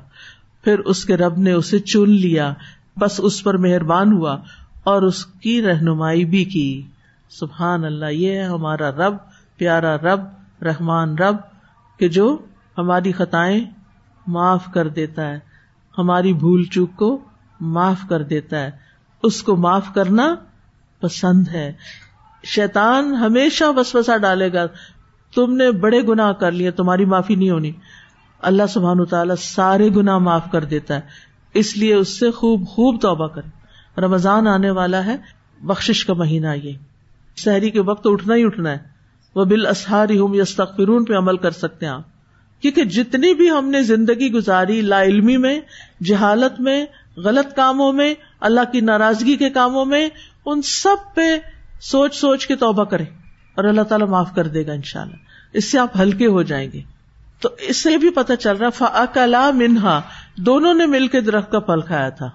پھر 0.64 0.78
اس 0.78 1.05
کے 1.05 1.16
رب 1.16 1.38
نے 1.38 1.53
اسے 1.53 1.78
چن 1.78 2.11
لیا۔ 2.11 2.55
بس 2.96 3.20
اس 3.22 3.44
پر 3.44 3.57
مہربان 3.57 4.12
ہوا 4.12 4.36
اور 4.84 5.03
اس 5.03 5.26
کی 5.26 5.62
رہنمائی 5.62 6.24
بھی 6.24 6.44
کی۔ 6.44 6.82
سبحان 7.30 7.84
اللہ، 7.84 8.07
یہ 8.07 8.32
ہے 8.32 8.42
ہمارا 8.42 8.90
رب، 8.90 9.14
پیارا 9.57 9.96
رب، 9.96 10.20
رحمان 10.62 11.18
رب، 11.18 11.36
کہ 11.98 12.09
جو 12.09 12.38
ہماری 12.78 13.12
خطائیں 13.12 13.61
معاف 14.26 14.64
کر 14.74 14.88
دیتا 14.88 15.28
ہے، 15.28 15.38
ہماری 15.98 16.32
بھول 16.32 16.64
چوک 16.64 16.96
کو 16.96 17.18
معاف 17.61 18.01
کر 18.09 18.22
دیتا 18.22 18.61
ہے۔ 18.61 18.70
اس 19.22 19.42
کو 19.42 19.56
معاف 19.56 19.86
کرنا 19.94 20.34
پسند 21.00 21.48
ہے۔ 21.48 21.72
شیتان 22.44 23.14
ہمیشہ 23.14 23.64
وسوسا 23.76 24.16
ڈالے 24.16 24.52
گا، 24.52 24.66
تم 25.34 25.56
نے 25.56 25.70
بڑے 25.70 26.02
گنا 26.02 26.32
کر 26.32 26.52
لیے، 26.52 26.70
تمہاری 26.70 27.04
معافی 27.04 27.34
نہیں 27.34 27.50
ہونی۔ 27.50 27.72
اللہ 28.42 28.62
سبحان 28.68 29.04
تعالیٰ 29.04 29.34
سارے 29.36 29.88
گنا 29.88 30.18
معاف 30.18 30.42
کر 30.52 30.64
دیتا 30.64 30.94
ہے۔ 30.94 31.00
اس 31.54 31.76
لیے 31.76 31.94
اس 31.94 32.20
سے 32.20 32.30
خوب 32.30 32.68
خوب 32.68 33.00
توبہ 33.02 33.26
کرے 33.26 33.60
رمضان 34.00 34.46
آنے 34.46 34.70
والا 34.70 35.04
ہے 35.04 35.16
بخش 35.60 36.04
کا 36.04 36.12
مہینہ 36.12 36.48
یہ 36.62 36.72
شہری 37.36 37.70
کے 37.70 37.80
وقت 37.80 38.06
اٹھنا 38.10 38.34
ہی 38.34 38.44
اٹھنا 38.44 38.70
ہے۔ 38.70 38.78
وہ 39.34 39.44
بال 39.44 39.66
اسہاری 39.66 40.18
ہوں 40.18 40.34
یا 40.34 40.44
تخرون 40.56 41.04
پہ 41.04 41.14
عمل 41.14 41.36
کر 41.36 41.50
سکتے 41.50 41.86
ہیں۔ 41.86 41.92
آپ 41.92 42.02
کیونکہ 42.62 42.84
جتنی 42.84 43.34
بھی 43.34 43.50
ہم 43.50 43.68
نے 43.68 43.82
زندگی 43.82 44.32
گزاری، 44.32 44.80
لا 44.80 45.02
علمی 45.02 45.36
میں، 45.36 45.60
جہالت 46.04 46.60
میں 46.60 46.86
غلط 47.16 47.56
کاموں 47.56 47.92
میں، 47.92 48.14
اللہ 48.40 48.61
کی 48.72 48.80
ناراضگی 48.80 49.36
کے 49.36 49.50
کاموں 49.50 49.84
میں، 49.84 50.08
ان 50.46 50.62
سب 50.62 51.14
پہ 51.14 51.38
سوچ 51.80 52.14
سوچ 52.14 52.46
کے 52.46 52.56
توبہ 52.56 52.84
کرے 52.84 53.04
اور 53.54 53.64
اللہ 53.64 53.82
تعالیٰ 53.82 54.08
معاف 54.08 54.34
کر 54.34 54.46
دے 54.46 54.66
گا 54.66 54.72
ان 54.72 54.82
شاء 54.82 55.02
اللہ 55.02 55.16
اس 55.52 55.72
سے 55.72 55.78
آپ 55.78 56.00
ہلکے 56.00 56.26
ہو 56.26 56.42
جائیں 56.42 56.72
گے۔ 56.72 56.82
تو 57.40 57.48
اس 57.61 57.76
سے 57.76 57.96
بھی 57.96 58.11
پتا 58.11 58.36
چل 58.36 58.56
رہا 58.56 58.70
فلا 58.70 59.50
منہا 59.50 60.00
دونوں 60.36 60.74
نے 60.74 60.86
مل 60.86 61.08
کے 61.08 61.20
درخت 61.20 61.50
کا 61.50 61.61
پھل 61.61 61.80
کھایا 61.80 62.08
تھا۔ 62.08 62.30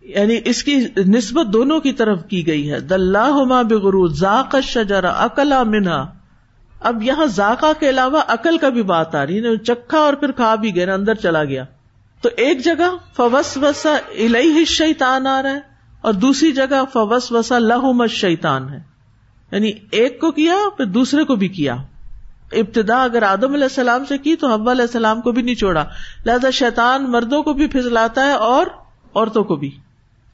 یعنی 0.00 0.40
اس 0.44 0.64
کی 0.64 0.86
نسبت 1.06 1.52
دونوں 1.52 1.80
کی 1.80 1.92
طرف 1.92 2.24
کی 2.28 2.46
گئی 2.46 2.72
ہے۔ 2.72 2.80
دلہ 2.80 3.62
بغرو 3.68 4.08
ذاق 4.08 4.56
شجرا 4.62 5.10
اکلا 5.10 5.62
منہا 5.62 6.12
اب 6.80 7.02
یہاں 7.02 7.26
ذاکا 7.26 7.72
کے 7.80 7.90
علاوہ 7.90 8.22
عقل 8.28 8.58
کا 8.58 8.68
بھی 8.68 8.82
بات 8.82 9.14
آ 9.14 9.26
رہی 9.26 9.44
ہے۔ 9.44 9.56
چکھا 9.56 9.98
اور 9.98 10.14
پھر 10.14 10.30
کھا 10.30 10.54
بھی 10.54 10.74
گیا 10.74 10.94
اندر 10.94 11.14
چلا 11.14 11.44
گیا۔ 11.44 11.64
تو 12.20 12.28
ایک 12.36 12.64
جگہ 12.64 12.96
فوس 13.16 13.56
وسا 13.56 13.96
الہ 14.18 14.64
شیتان 14.64 15.26
آ 15.26 15.42
رہا 15.42 15.50
ہے 15.50 15.60
اور 16.00 16.12
دوسری 16.12 16.52
جگہ 16.52 16.84
فوس 16.92 17.32
وسا 17.32 17.58
لہو 17.58 18.06
شیتان 18.06 18.68
ہے۔ 18.68 18.80
یعنی 19.52 19.72
ایک 19.90 20.20
کو 20.20 20.30
کیا 20.30 20.54
پھر 20.76 20.84
دوسرے 20.84 21.24
کو 21.24 21.34
بھی 21.34 21.48
کیا۔ 21.48 21.76
ابتدا 22.52 23.02
اگر 23.02 23.22
آدم 23.22 23.52
علیہ 23.52 23.62
السلام 23.62 24.04
سے 24.04 24.18
کی 24.18 24.36
تو 24.36 24.52
حبا 24.52 24.72
علیہ 24.72 24.82
السلام 24.82 25.20
کو 25.20 25.32
بھی 25.32 25.42
نہیں 25.42 25.54
چھوڑا۔ 25.54 25.84
لہذا 26.26 26.50
شیطان 26.50 27.10
مردوں 27.10 27.42
کو 27.42 27.52
بھی 27.52 27.66
پھسلاتا 27.66 28.26
ہے 28.26 28.32
اور 28.32 28.66
عورتوں 29.14 29.44
کو 29.44 29.56
بھی۔ 29.56 29.70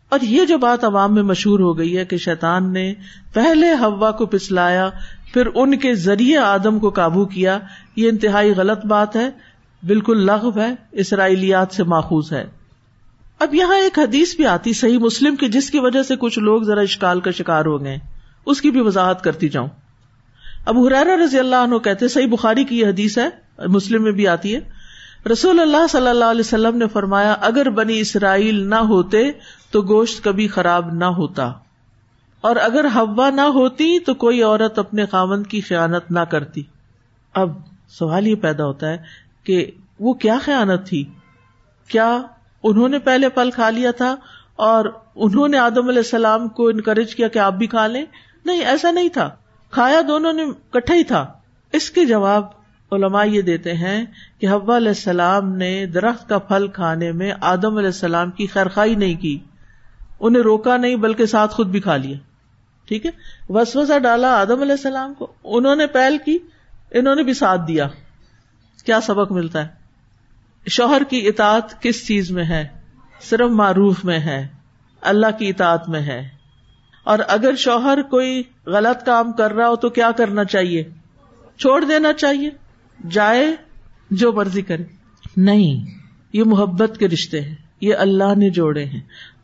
اور 0.08 0.20
یہ 0.22 0.44
جو 0.44 0.58
بات 0.58 0.84
عوام 0.84 1.14
میں 1.14 1.22
مشہور 1.22 1.60
ہو 1.60 1.78
گئی 1.78 1.98
ہے 1.98 2.04
کہ 2.04 2.16
شیطان 2.16 2.72
نے 2.72 2.94
پہلے 3.32 3.72
ہوا 3.72 4.10
کو 4.10 4.26
پسلایا 4.26 4.90
پھر 5.32 5.46
ان 5.54 5.78
کے 5.78 5.94
ذریعے 5.94 6.38
آدم 6.38 6.78
کو 6.78 6.90
قابو 6.90 7.24
کیا، 7.24 7.58
یہ 7.96 8.08
انتہائی 8.08 8.54
غلط 8.54 8.86
بات 8.86 9.16
ہے۔ 9.16 9.30
بالکل 9.86 10.26
لغو 10.26 10.60
ہے، 10.60 10.74
اسرائیلیات 10.92 11.72
سے 11.72 11.84
ماخوذ 11.84 12.32
ہے۔ 12.32 12.46
اب 13.38 13.54
یہاں 13.54 13.76
ایک 13.76 13.98
حدیث 13.98 14.36
بھی 14.36 14.46
آتی 14.46 14.72
صحیح 14.72 14.98
مسلم 14.98 15.36
کی، 15.36 15.48
جس 15.48 15.70
کی 15.70 15.78
وجہ 15.78 16.02
سے 16.02 16.16
کچھ 16.16 16.38
لوگ 16.38 16.62
ذرا 16.62 16.80
اشکال 16.80 17.20
کا 17.20 17.30
شکار 17.30 17.64
ہو 17.64 17.84
گئے 17.84 17.98
اس 18.46 18.60
کی 18.60 18.70
بھی 18.70 18.80
وضاحت 18.80 19.24
کرتی 19.24 19.48
جاؤں۔ 19.48 19.68
اب 20.66 20.78
حرارا 20.78 21.24
رضی 21.24 21.38
اللہ 21.38 21.56
عنہ 21.56 21.78
کہتے 21.78 22.08
صحیح 22.08 22.26
بخاری 22.26 22.64
کی 22.64 22.78
یہ 22.78 22.86
حدیث 22.86 23.18
ہے، 23.18 23.28
مسلم 23.68 24.02
میں 24.02 24.12
بھی 24.12 24.28
آتی 24.28 24.56
ہے۔ 24.56 24.60
رسول 25.32 25.60
اللہ 25.60 25.86
صلی 25.90 26.08
اللہ 26.08 26.24
علیہ 26.24 26.40
وسلم 26.40 26.76
نے 26.76 26.88
فرمایا، 26.88 27.32
اگر 27.32 27.70
بنی 27.70 28.00
اسرائیل 28.00 28.70
نہ 28.70 28.74
ہوتے 28.74 29.30
تو 29.70 29.82
گوشت 29.82 30.24
کبھی 30.24 30.48
خراب 30.48 30.92
نہ 30.92 31.04
ہوتا۔ 31.04 31.52
اور 32.40 32.56
اگر 32.56 32.84
ہوا 32.84 33.30
نہ 33.30 33.40
ہوتی 33.40 33.98
تو 33.98 34.14
کوئی 34.14 34.42
عورت 34.42 34.78
اپنے 34.78 35.06
خامند 35.06 35.46
کی 35.46 35.60
خیانت 35.60 36.10
نہ 36.10 36.20
کرتی۔ 36.20 36.62
اب 37.34 37.50
سوال 37.88 38.26
یہ 38.26 38.34
پیدا 38.34 38.64
ہوتا 38.64 38.88
ہے 38.88 39.23
کہ 39.44 39.70
وہ 40.00 40.14
کیا 40.14 40.38
خیانت 40.42 40.86
تھی؟ 40.86 41.04
کیا 41.88 42.22
انہوں 42.62 42.88
نے 42.88 42.98
پہلے 42.98 43.28
پل 43.28 43.50
کھا 43.50 43.70
لیا 43.70 43.90
تھا 43.90 44.16
اور 44.56 44.84
انہوں 45.14 45.48
نے 45.48 45.58
آدم 45.58 45.88
علیہ 45.88 45.98
السلام 45.98 46.48
کو 46.48 46.68
انکریج 46.68 47.14
کیا 47.14 47.28
کہ 47.28 47.38
آپ 47.38 47.52
بھی 47.52 47.66
کھا 47.66 47.86
لیں؟ 47.86 48.04
نہیں، 48.44 48.64
ایسا 48.64 48.90
نہیں 48.90 49.08
تھا۔ 49.08 49.30
کھایا 49.70 50.00
دونوں 50.08 50.32
نے، 50.32 50.42
کٹھا 50.70 50.94
ہی 50.94 51.04
تھا۔ 51.04 51.32
اس 51.72 51.90
کے 51.90 52.04
جواب 52.04 52.46
علماء 52.92 53.24
یہ 53.24 53.42
دیتے 53.42 53.72
ہیں 53.72 54.04
کہ 54.38 54.48
حوا 54.48 54.76
علیہ 54.76 54.88
السلام 54.88 55.56
نے 55.56 55.86
درخت 55.86 56.28
کا 56.28 56.38
پھل 56.38 56.66
کھانے 56.68 57.12
میں 57.12 57.32
آدم 57.40 57.76
علیہ 57.76 57.88
السلام 57.88 58.30
کی 58.30 58.46
خیرخائی 58.46 58.94
نہیں 58.94 59.14
کی۔ 59.14 59.38
انہیں 60.20 60.42
روکا 60.42 60.76
نہیں، 60.76 60.96
بلکہ 60.96 61.26
ساتھ 61.26 61.54
خود 61.54 61.66
بھی 61.66 61.80
کھا 61.80 61.96
لیا۔ 61.96 62.16
ٹھیک 62.88 63.06
ہے؟ 63.06 63.10
وسوسا 63.48 63.98
ڈالا 63.98 64.40
آدم 64.40 64.60
علیہ 64.60 64.72
السلام 64.72 65.14
کو۔ 65.14 65.32
انہوں 65.44 65.76
نے 65.76 65.86
پہل 65.86 66.16
کی، 66.24 66.38
انہوں 66.90 67.14
نے 67.14 67.22
بھی 67.22 67.34
ساتھ 67.34 67.60
دیا۔ 67.68 67.88
کیا 68.82 69.00
سبق 69.00 69.32
ملتا 69.32 69.62
ہے؟ 69.62 69.68
شوہر 70.68 71.02
کی 71.08 71.28
اطاعت 71.28 71.82
کس 71.82 72.06
چیز 72.06 72.30
میں 72.30 72.44
ہے؟ 72.44 72.68
صرف 73.20 73.50
معروف 73.50 74.04
میں 74.04 74.18
ہے، 74.18 74.48
اللہ 75.00 75.26
کی 75.38 75.48
اطاعت 75.48 75.88
میں 75.88 76.00
ہے۔ 76.00 76.28
اور 77.04 77.18
اگر 77.28 77.56
شوہر 77.56 78.02
کوئی 78.02 78.42
غلط 78.66 79.06
کام 79.06 79.32
کر 79.32 79.52
رہا 79.52 79.68
ہو 79.68 79.76
تو 79.76 79.88
کیا 79.88 80.10
کرنا 80.10 80.44
چاہیے؟ 80.44 80.84
چھوڑ 81.58 81.84
دینا 81.84 82.12
چاہیے، 82.12 82.50
جائے 83.10 83.46
جو 84.10 84.32
مرضی 84.32 84.62
کرے۔ 84.62 84.84
نہیں، 85.36 85.98
یہ 86.32 86.42
محبت 86.46 86.96
کے 86.98 87.08
رشتے 87.08 87.40
ہیں، 87.40 87.54
یہ 87.80 87.94
اللہ 87.94 88.34
نے 88.36 88.50
جوڑے 88.50 88.84
ہیں۔ 88.84 89.00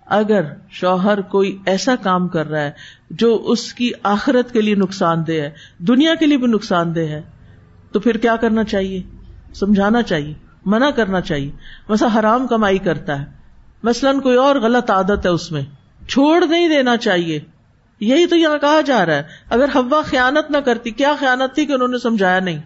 اگر 0.07 0.43
شوہر 0.70 1.20
کوئی 1.20 1.59
ایسا 1.66 1.97
کام 1.97 2.28
کر 2.28 2.47
رہا 2.47 2.61
ہے 2.61 2.70
جو 3.11 3.43
اس 3.47 3.74
کی 3.74 3.91
آخرت 4.03 4.53
کے 4.53 4.61
لیے 4.61 4.74
نقصان 4.74 5.26
دہ 5.26 5.33
ہے، 5.33 5.51
دنیا 5.78 6.14
کے 6.14 6.26
لیے 6.26 6.39
بھی 6.39 6.47
نقصان 6.47 6.95
دہ 6.95 7.01
ہے، 7.01 7.22
تو 7.93 8.01
پھر 8.01 8.16
کیا 8.16 8.37
کرنا 8.37 8.64
چاہیے؟ 8.64 9.03
سمجھانا 9.55 10.03
چاہیے، 10.03 10.35
منع 10.65 10.91
کرنا 10.91 11.21
چاہیے۔ 11.21 11.51
ویسا 11.89 12.07
حرام 12.19 12.47
کمائی 12.47 12.79
کرتا 12.79 13.21
ہے۔ 13.21 13.27
مثلاً 13.83 14.21
کوئی 14.21 14.37
اور 14.37 14.57
غلط 14.57 14.91
عادت 14.91 15.27
ہے 15.27 15.31
اس 15.31 15.53
میں۔ 15.53 15.63
چھوڑ 16.09 16.47
نہیں 16.47 16.69
دینا 16.69 16.97
چاہیے۔ 16.97 17.41
یہی 18.01 18.27
تو 18.27 18.37
یہاں 18.37 18.59
کہا 18.59 18.81
جا 18.81 19.07
رہا 19.07 19.15
ہے۔ 19.15 19.23
اگر 19.51 19.69
ہوا 19.75 20.03
خیانت 20.03 20.51
نہ 20.51 20.57
کرتی، 20.57 20.91
کیا 20.91 21.15
خیانت 21.19 21.55
تھی 21.55 21.67
کہ 21.67 21.73
انہوں 21.73 21.89
نے 21.89 21.99
سمجھایا 21.99 22.41
نہیں؟ 22.41 22.59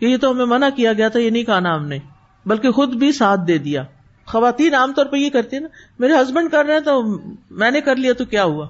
کہ 0.00 0.06
یہ 0.06 0.16
تو 0.16 0.30
ہمیں 0.30 0.44
منع 0.44 0.68
کیا 0.76 0.92
گیا 0.92 1.08
تھا، 1.08 1.20
یہ 1.20 1.30
نہیں 1.30 1.44
کہا 1.44 1.58
ہم 1.58 1.86
نے۔ 1.86 1.98
بلکہ 2.46 2.70
خود 2.70 2.94
بھی 2.94 3.12
ساتھ 3.12 3.40
دے 3.48 3.58
دیا۔ 3.58 3.82
خواتین 4.26 4.74
عام 4.74 4.92
طور 4.92 5.06
پہ 5.06 5.16
یہ 5.16 5.30
کرتی 5.30 5.56
ہیں 5.56 5.62
نا، 5.62 5.68
میرے 5.98 6.12
ہسبینڈ 6.12 6.50
کر 6.50 6.64
رہے 6.64 6.74
ہیں 6.74 6.80
تو 6.80 7.02
میں 7.50 7.70
نے 7.70 7.80
کر 7.80 7.96
لیا 7.96 8.12
تو 8.12 8.24
کیا 8.24 8.44
ہوا؟ 8.44 8.68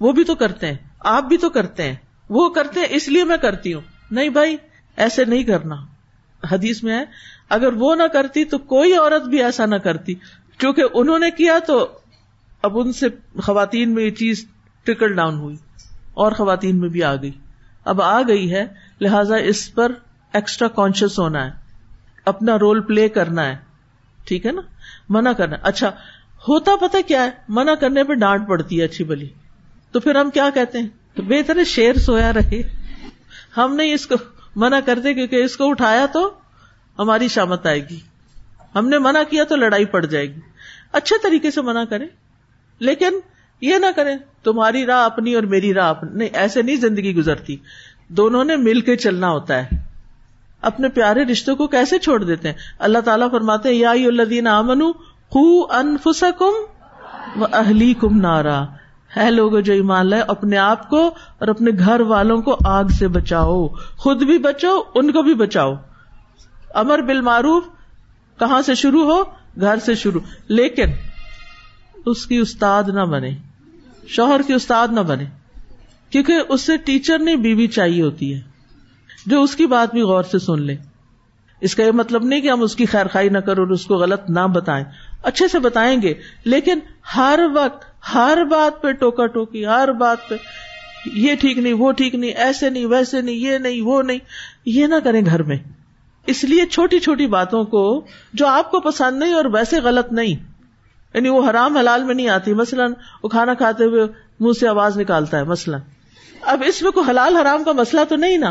وہ 0.00 0.12
بھی 0.12 0.24
تو 0.24 0.34
کرتے 0.34 0.66
ہیں، 0.66 0.76
آپ 1.00 1.24
بھی 1.24 1.36
تو 1.36 1.50
کرتے 1.50 1.82
ہیں۔ 1.82 1.96
وہ 2.28 2.48
کرتے 2.48 2.80
ہیں، 2.80 2.86
اس 2.90 3.08
لیے 3.08 3.24
میں 3.24 3.36
کرتی 3.36 3.74
ہوں۔ 3.74 3.80
نہیں 4.10 4.28
بھائی، 4.28 4.56
ایسے 4.96 5.24
نہیں 5.24 5.42
کرنا۔ 5.42 5.74
حدیث 6.50 6.82
میں 6.82 6.98
ہے، 6.98 7.04
اگر 7.48 7.72
وہ 7.72 7.94
نہ 7.94 8.06
کرتی 8.12 8.44
تو 8.44 8.58
کوئی 8.58 8.94
عورت 8.94 9.22
بھی 9.22 9.42
ایسا 9.42 9.66
نہ 9.66 9.76
کرتی۔ 9.76 10.14
کیونکہ 10.58 10.82
انہوں 10.94 11.18
نے 11.18 11.30
کیا 11.30 11.58
تو 11.58 11.98
اب 12.62 12.78
ان 12.78 12.92
سے 12.92 13.06
خواتین 13.42 13.94
میں 13.94 14.04
یہ 14.04 14.10
چیز 14.10 14.46
ٹرکل 14.84 15.14
ڈاؤن 15.14 15.34
ہوئی، 15.34 15.56
اور 16.14 16.32
خواتین 16.32 16.80
میں 16.80 16.88
بھی 16.88 17.02
آ 17.02 17.14
گئی۔ 17.14 17.30
اب 17.84 18.02
آ 18.02 18.22
گئی 18.28 18.52
ہے، 18.52 18.66
لہذا 19.00 19.36
اس 19.36 19.74
پر 19.74 19.92
ایکسٹرا 20.32 20.68
کانشیس 20.68 21.18
ہونا 21.18 21.44
ہے، 21.46 21.50
اپنا 22.24 22.58
رول 22.58 22.80
پلے 22.80 23.08
کرنا 23.08 23.46
ہے۔ 23.46 23.56
ٹھیک 24.24 24.46
ہے 24.46 24.52
نا؟ 24.52 24.62
منع 25.08 25.32
کرنا۔ 25.32 25.56
اچھا 25.62 25.88
ہوتا 26.48 26.76
پتا 26.80 26.98
کیا 27.06 27.24
ہے؟ 27.24 27.30
منع 27.48 27.74
کرنے 27.74 28.04
پہ 28.04 28.14
ڈانٹ 28.14 28.48
پڑتی 28.48 28.78
ہے 28.80 28.84
اچھی 28.84 29.04
بلی۔ 29.04 29.28
تو 29.92 30.00
پھر 30.00 30.14
ہم 30.14 30.30
کیا 30.30 30.50
کہتے 30.54 30.78
ہیں؟ 30.78 30.88
تو 31.14 31.22
بہتر 31.22 31.64
شیر 31.64 31.96
سویا 31.96 32.32
رہے۔ 32.32 32.62
ہم 33.56 33.74
نہیں 33.74 33.94
اس 33.94 34.06
کو 34.06 34.14
منع 34.56 34.80
کرتے 34.86 35.14
کیونکہ 35.14 35.36
اس 35.36 35.56
کو 35.56 35.70
اٹھایا 35.70 36.06
تو 36.06 36.30
ہماری 36.98 37.28
شامت 37.28 37.66
آئے 37.66 37.88
گی۔ 37.88 38.00
ہم 38.74 38.88
نے 38.88 38.98
منع 38.98 39.22
کیا 39.30 39.44
تو 39.44 39.56
لڑائی 39.56 39.84
پڑ 39.84 40.06
جائے 40.06 40.26
گی۔ 40.26 40.40
اچھے 40.92 41.16
طریقے 41.22 41.50
سے 41.50 41.60
منع 41.60 41.84
کرے 41.84 42.06
لیکن 42.78 43.20
یہ 43.60 43.78
نہ 43.78 43.86
کریں، 43.96 44.16
تمہاری 44.42 44.86
راہ 44.86 45.04
اپنی 45.04 45.34
اور 45.34 45.42
میری 45.42 45.74
راہ 45.74 45.88
اپنی۔ 45.88 46.24
ایسے 46.24 46.62
نہیں 46.62 46.76
زندگی 46.76 47.14
گزرتی۔ 47.14 47.56
دونوں 48.08 48.44
نے 48.44 48.56
مل 48.56 48.80
کے 48.80 48.96
چلنا 48.96 49.30
ہوتا 49.30 49.62
ہے۔ 49.62 49.68
اپنے 50.60 50.88
پیارے 50.88 51.24
رشتوں 51.24 51.56
کو 51.56 51.66
کیسے 51.66 51.98
چھوڑ 51.98 52.24
دیتے 52.24 52.48
ہیں؟ 52.48 52.58
اللہ 52.78 52.98
تعالیٰ 52.98 53.30
فرماتے 53.30 53.72
یا 53.72 53.90
امن 53.90 54.82
انفس 55.70 56.24
کم 56.38 56.52
و 57.36 57.44
اہلی 57.52 57.94
کم 57.94 58.20
نارا۔ 58.20 58.64
ہے 59.16 59.30
لوگ 59.30 59.60
جو 59.60 59.72
ایمان 59.72 60.06
لائے، 60.06 60.22
اپنے 60.22 60.58
آپ 60.58 60.90
کو 60.90 61.06
اور 61.38 61.48
اپنے 61.48 61.70
گھر 61.78 62.00
والوں 62.00 62.42
کو 62.42 62.56
آگ 62.64 62.84
سے 62.84 63.08
بچاؤ۔ 63.08 63.68
خود 63.96 64.22
بھی 64.22 64.38
بچو 64.38 64.82
ان 64.94 65.12
کو 65.12 65.22
بھی 65.22 65.34
بچاؤ۔ 65.34 65.74
امر 66.74 66.98
بال 66.98 67.20
معروف 67.20 67.64
کہاں 68.38 68.62
سے 68.62 68.74
شروع 68.74 69.14
ہو؟ 69.14 69.22
گھر 69.60 69.78
سے 69.78 69.94
شروع۔ 69.94 70.20
لیکن 70.48 70.84
اس 72.06 72.26
کی 72.26 72.36
استاد 72.36 72.82
نہ 72.86 73.00
بنے، 73.00 73.30
شوہر 74.06 74.40
کی 74.46 74.52
استاد 74.52 74.88
نہ 74.90 75.00
بنے، 75.00 75.24
کیونکہ 76.10 76.34
اس 76.48 76.60
سے 76.60 76.76
ٹیچر 76.76 77.18
نہیں 77.18 77.36
بیوی 77.36 77.66
چاہیے 77.66 78.02
ہوتی 78.02 78.34
ہے۔ 78.34 78.40
جو 79.26 79.42
اس 79.42 79.56
کی 79.56 79.66
بات 79.66 79.92
بھی 79.92 80.02
غور 80.02 80.22
سے 80.22 80.38
سن 80.38 80.62
لے۔ 80.62 80.76
اس 81.60 81.74
کا 81.74 81.82
یہ 81.82 81.90
مطلب 81.90 82.24
نہیں 82.24 82.40
کہ 82.40 82.50
ہم 82.50 82.62
اس 82.62 82.76
کی 82.76 82.86
خیر 82.86 83.06
خائی 83.06 83.28
نہ 83.28 83.38
کرو 83.38 83.62
اور 83.62 83.70
اس 83.70 83.86
کو 83.86 83.94
غلط 83.94 84.20
نہ 84.28 84.46
بتائیں۔ 84.46 84.84
اچھے 85.22 85.48
سے 85.48 85.58
بتائیں 85.58 86.02
گے، 86.02 86.14
لیکن 86.44 86.78
ہر 87.16 87.40
وقت 87.54 87.91
ہر 88.14 88.44
بات 88.44 88.82
پہ 88.82 88.92
ٹوکا 88.92 89.26
ٹوکی، 89.26 89.66
ہر 89.66 89.92
بات 89.92 90.28
پہ 90.28 90.34
یہ 91.12 91.34
ٹھیک 91.34 91.58
نہیں، 91.58 91.72
وہ 91.72 91.92
ٹھیک 91.92 92.14
نہیں، 92.14 92.30
ایسے 92.30 92.70
نہیں، 92.70 92.86
ویسے 92.86 93.20
نہیں، 93.20 93.34
یہ 93.34 93.58
نہیں، 93.58 93.82
وہ 93.82 94.02
نہیں۔ 94.02 94.18
یہ 94.66 94.86
نہ 94.86 94.94
کریں 95.04 95.26
گھر 95.26 95.42
میں۔ 95.42 95.56
اس 96.26 96.44
لیے 96.44 96.66
چھوٹی 96.66 96.98
چھوٹی 96.98 97.26
باتوں 97.26 97.64
کو 97.64 98.06
جو 98.32 98.46
آپ 98.46 98.70
کو 98.70 98.80
پسند 98.80 99.18
نہیں 99.18 99.32
اور 99.32 99.44
ویسے 99.44 99.80
غلط 99.80 100.12
نہیں 100.12 100.36
یعنی 101.14 101.28
وہ 101.28 101.50
حرام 101.50 101.76
حلال 101.76 102.04
میں 102.04 102.14
نہیں 102.14 102.28
آتی۔ 102.28 102.54
مثلاً 102.54 102.92
وہ 103.22 103.28
کھانا 103.28 103.54
کھاتے 103.54 103.84
ہوئے 103.84 104.06
منہ 104.40 104.52
سے 104.60 104.68
آواز 104.68 105.00
نکالتا 105.00 105.38
ہے، 105.38 105.44
مثلاً۔ 105.44 105.80
اب 106.40 106.62
اس 106.66 106.82
میں 106.82 106.90
کوئی 106.90 107.10
حلال 107.10 107.36
حرام 107.36 107.64
کا 107.64 107.72
مسئلہ 107.72 108.00
تو 108.08 108.16
نہیں 108.16 108.38
نا؟ 108.38 108.50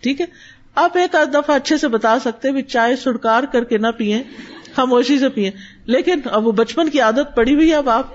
ٹھیک 0.00 0.20
ہے؟ 0.20 0.26
آپ 0.74 0.98
ایک 0.98 1.14
آدھ 1.14 1.30
دفعہ 1.30 1.56
اچھے 1.56 1.76
سے 1.76 1.88
بتا 1.88 2.18
سکتے 2.18 2.52
بھی 2.52 2.62
چائے 2.62 2.96
سڑکار 2.96 3.42
کر 3.42 3.64
کے 3.64 3.78
نہ 3.78 3.86
پیئے 3.96 4.22
خاموشی 4.76 5.18
سے 5.18 5.28
پیئے 5.28 5.50
لیکن 5.84 6.20
اب 6.24 6.46
وہ 6.46 6.52
بچپن 6.52 6.88
کی 6.88 7.00
عادت 7.00 7.36
پڑی 7.36 7.54
ہوئی 7.54 7.74
اب 7.74 7.88
آپ 7.88 8.06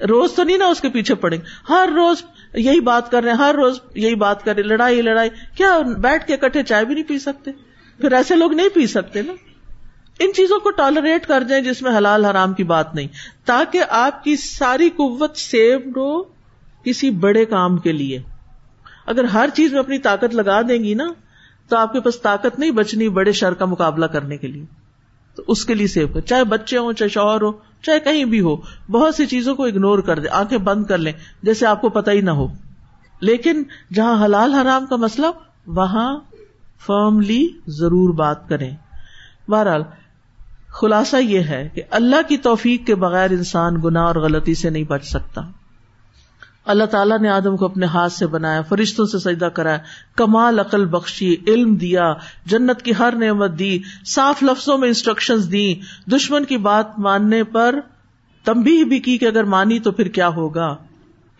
روز 0.00 0.32
تو 0.32 0.42
نہیں 0.42 0.58
نا 0.58 0.66
اس 0.66 0.80
کے 0.80 0.88
پیچھے 0.88 1.14
پڑیں 1.14 1.38
ہر 1.68 1.88
روز 1.96 2.22
یہی 2.54 2.80
بات 2.80 3.10
کر 3.10 3.22
رہے 3.22 3.30
ہیں، 3.30 3.38
ہر 3.38 3.54
روز 3.54 3.80
یہی 3.94 4.14
بات 4.14 4.44
کر 4.44 4.54
رہے 4.54 4.62
لڑائی 4.62 5.02
لڑائی۔ 5.02 5.30
کیا 5.56 5.78
بیٹھ 5.78 6.26
کے 6.26 6.36
کٹھے 6.36 6.62
چائے 6.62 6.84
بھی 6.84 6.94
نہیں 6.94 7.04
پی 7.04 7.18
سکتے؟ 7.18 7.50
پھر 8.00 8.12
ایسے 8.12 8.36
لوگ 8.36 8.52
نہیں 8.52 8.68
پی 8.68 8.86
سکتے 8.86 9.22
نا۔ 9.22 9.32
ان 10.18 10.32
چیزوں 10.32 10.60
کو 10.60 10.70
ٹالریٹ 10.70 11.26
کر 11.26 11.42
دیں 11.42 11.60
جس 11.60 11.82
میں 11.82 11.96
حلال 11.96 12.24
حرام 12.24 12.52
کی 12.52 12.64
بات 12.64 12.94
نہیں۔ 12.94 13.08
تاکہ 13.44 13.82
آپ 13.88 14.24
کی 14.24 14.36
ساری 14.36 14.90
قوت 14.90 15.36
سیو 15.36 15.78
ہو 15.78 16.22
کسی 16.84 17.10
بڑے 17.10 17.44
کام 17.44 17.78
کے 17.78 17.92
لیے۔ 17.92 18.22
اگر 19.06 19.24
ہر 19.24 19.48
چیز 19.54 19.72
میں 19.72 19.80
اپنی 19.80 19.98
طاقت 19.98 20.34
لگا 20.34 20.62
دیں 20.62 20.84
گی 20.84 20.94
نا، 20.94 21.06
تو 21.68 21.76
آپ 21.76 21.92
کے 21.92 22.00
پاس 22.00 22.20
طاقت 22.20 22.58
نہیں 22.58 22.70
بچنی 22.70 23.08
بڑے 23.08 23.32
شر 23.32 23.54
کا 23.54 23.64
مقابلہ 23.64 24.06
کرنے 24.06 24.36
کے 24.36 24.46
لیے۔ 24.46 24.64
تو 25.34 25.42
اس 25.48 25.64
کے 25.64 25.74
لیے 25.74 25.86
سیو 25.86 26.08
کر۔ 26.08 26.20
چاہے 26.20 26.44
بچے 26.44 26.78
ہوں، 26.78 26.92
چاہے 26.92 27.08
شوہر 27.08 27.42
ہو 27.42 27.52
چاہے 27.86 28.00
کہیں 28.00 28.24
بھی 28.24 28.40
ہو، 28.40 28.56
بہت 28.90 29.14
سی 29.14 29.26
چیزوں 29.26 29.54
کو 29.54 29.64
اگنور 29.64 29.98
کر 29.98 30.18
دیں 30.18 30.30
آنکھیں 30.32 30.58
بند 30.58 30.84
کر 30.84 30.98
لیں، 30.98 31.12
جیسے 31.42 31.66
آپ 31.66 31.80
کو 31.80 31.88
پتہ 31.88 32.10
ہی 32.10 32.20
نہ 32.20 32.30
ہو۔ 32.30 32.46
لیکن 33.20 33.62
جہاں 33.94 34.24
حلال 34.24 34.54
حرام 34.54 34.86
کا 34.86 34.96
مسئلہ، 34.96 35.26
وہاں 35.66 36.20
فرملی 36.86 37.48
ضرور 37.66 38.14
بات 38.14 38.48
کریں۔ 38.48 38.70
بہرحال، 39.48 39.82
خلاصہ 40.68 41.16
یہ 41.16 41.40
ہے 41.40 41.68
کہ 41.74 41.82
اللہ 41.90 42.28
کی 42.28 42.36
توفیق 42.36 42.86
کے 42.86 42.94
بغیر 42.94 43.30
انسان 43.30 43.76
گنا 43.84 44.02
اور 44.02 44.14
غلطی 44.14 44.54
سے 44.54 44.70
نہیں 44.70 44.84
بچ 44.84 45.04
سکتا۔ 45.04 45.40
اللہ 46.66 46.84
تعالیٰ 46.84 47.18
نے 47.18 47.28
آدم 47.28 47.56
کو 47.56 47.64
اپنے 47.64 47.86
ہاتھ 47.86 48.12
سے 48.12 48.26
بنایا، 48.26 48.62
فرشتوں 48.62 49.06
سے 49.06 49.18
سجدہ 49.18 49.44
کرایا، 49.44 49.78
کمال، 50.16 50.58
عقل، 50.58 50.84
بخشی، 50.84 51.36
علم 51.46 51.74
دیا، 51.74 52.14
جنت 52.46 52.82
کی 52.82 52.92
ہر 52.98 53.14
نعمت 53.16 53.58
دی، 53.58 53.78
صاف 54.06 54.42
لفظوں 54.42 54.78
میں 54.78 54.88
انسٹرکشن 54.88 55.52
دی، 55.52 55.74
دشمن 56.06 56.44
کی 56.44 56.56
بات 56.56 56.98
ماننے 56.98 57.44
پر 57.44 57.80
تمبی 58.44 58.84
بھی 58.84 59.00
کی 59.00 59.18
کہ 59.18 59.24
اگر 59.24 59.44
مانی 59.44 59.78
تو 59.78 59.92
پھر 59.92 60.08
کیا 60.08 60.28
ہوگا؟ 60.28 60.76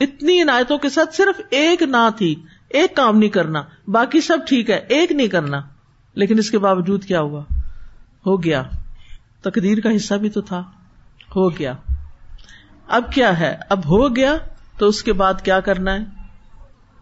اتنی 0.00 0.42
عنایتوں 0.42 0.78
کے 0.78 0.88
ساتھ 0.88 1.14
صرف 1.14 1.40
ایک 1.50 1.82
نہ 1.82 2.08
تھی، 2.16 2.34
ایک 2.68 2.96
کام 2.96 3.18
نہیں 3.18 3.30
کرنا، 3.30 3.62
باقی 3.88 4.20
سب 4.20 4.38
ٹھیک 4.48 4.70
ہے، 4.70 4.80
ایک 4.88 5.12
نہیں 5.12 5.28
کرنا۔ 5.28 5.60
لیکن 6.14 6.38
اس 6.38 6.50
کے 6.50 6.58
باوجود 6.58 7.04
کیا 7.04 7.20
ہوا؟ 7.20 7.42
ہو 8.26 8.42
گیا۔ 8.42 8.62
تقدیر 9.42 9.80
کا 9.80 9.96
حصہ 9.96 10.14
بھی 10.14 10.28
تو 10.28 10.40
تھا۔ 10.40 10.58
ہو 11.36 11.58
گیا۔ 11.58 11.72
اب 12.88 13.12
کیا 13.12 13.40
ہے؟ 13.40 13.56
اب 13.68 13.78
ہو 13.78 14.16
گیا۔ 14.16 14.36
تو 14.78 14.86
اس 14.86 15.02
کے 15.02 15.12
بعد 15.12 15.34
کیا 15.42 15.60
کرنا 15.60 15.94
ہے؟ 15.94 15.98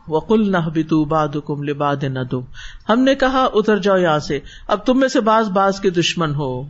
وقل 0.09 0.53
نہ 0.53 0.69
بھی 0.73 1.05
باد 1.05 1.29
کم 1.47 1.63
لباد 1.63 1.97
نہ 2.03 2.19
دو 2.31 2.43
ہم 2.89 3.01
نے 3.01 3.15
کہا، 3.15 3.49
اتر 3.53 3.79
جاؤ 3.79 3.97
یہاں 3.97 4.19
سے۔ 4.19 4.41
اب 4.69 4.87
تم 4.87 5.01
میں 5.01 5.09
سے 5.09 5.21
باز 5.21 5.49
باز 5.49 5.81
کے 5.81 5.91
دشمن 5.91 6.35
ہو۔ 6.35 6.63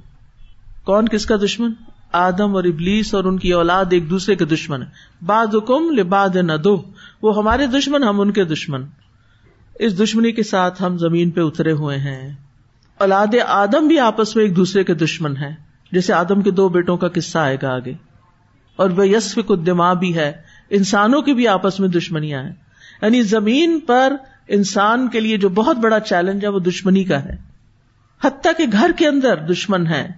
کون 0.85 1.09
کس 1.09 1.27
کا 1.27 1.37
دشمن؟ 1.37 1.73
آدم 2.13 2.57
اور 2.57 2.65
ابلیس 2.65 3.15
اور 3.15 3.25
ان 3.25 3.39
کی 3.39 3.53
اولاد 3.53 3.85
ایک 3.91 4.11
دوسرے 4.11 4.37
کے 4.37 4.45
دشمن 4.45 4.83
ہے 4.83 4.87
باد 5.25 5.55
حکم 5.55 5.91
لباد 5.91 6.37
نہ 6.37 6.53
دو 6.53 6.83
وہ 7.23 7.37
ہمارے 7.37 7.67
دشمن، 7.67 8.03
ہم 8.03 8.21
ان 8.21 8.31
کے 8.31 8.45
دشمن۔ 8.45 8.85
اس 9.75 9.99
دشمنی 10.01 10.33
کے 10.33 10.43
ساتھ 10.43 10.83
ہم 10.83 10.99
زمین 10.99 11.31
پہ 11.31 11.41
اترے 11.41 11.73
ہوئے 11.73 11.99
ہیں۔ 11.99 12.35
اولاد 12.99 13.27
آدم 13.47 13.89
بھی 13.89 13.99
آپس 13.99 14.37
میں 14.37 14.45
ایک 14.45 14.57
دوسرے 14.57 14.85
کے 14.85 14.95
دشمن 14.95 15.37
ہے 15.37 15.55
جیسے 15.93 16.13
آدم 16.13 16.43
کے 16.43 16.51
دو 16.51 16.69
بیٹوں 16.69 16.97
کا 16.97 17.09
قصہ 17.09 17.39
آئے 17.39 17.57
گا 17.63 17.75
آگے۔ 17.75 17.93
اور 18.77 18.91
وہ 18.91 19.09
یسف 19.09 19.39
کو 19.47 19.57
دماغ 19.57 19.97
بھی 19.97 20.17
ہے۔ 20.17 20.43
انسانوں 20.71 21.23
کی 21.23 21.35
بھی 21.35 21.49
آپس 21.49 21.81
میں 21.81 21.89
دشمنیاں 21.89 22.43
ہیں۔ 22.43 22.53
یعنی 23.03 23.23
زمین 23.23 23.81
پر 23.87 24.12
انسان 24.49 25.09
کے 25.09 25.21
لیے 25.21 25.37
جو 25.37 25.49
بہت 25.49 25.77
بڑا 25.77 26.01
چیلنج 26.01 26.45
ہے 26.45 26.49
وہ 26.49 26.59
دشمنی 26.59 27.05
کا 27.05 27.25
ہے۔ 27.25 27.37
حتیٰ 28.25 28.53
کہ 28.59 28.65
گھر 28.73 28.91
کے 28.97 29.07
اندر 29.09 29.37
دشمن 29.37 29.87
ہے 29.87 30.09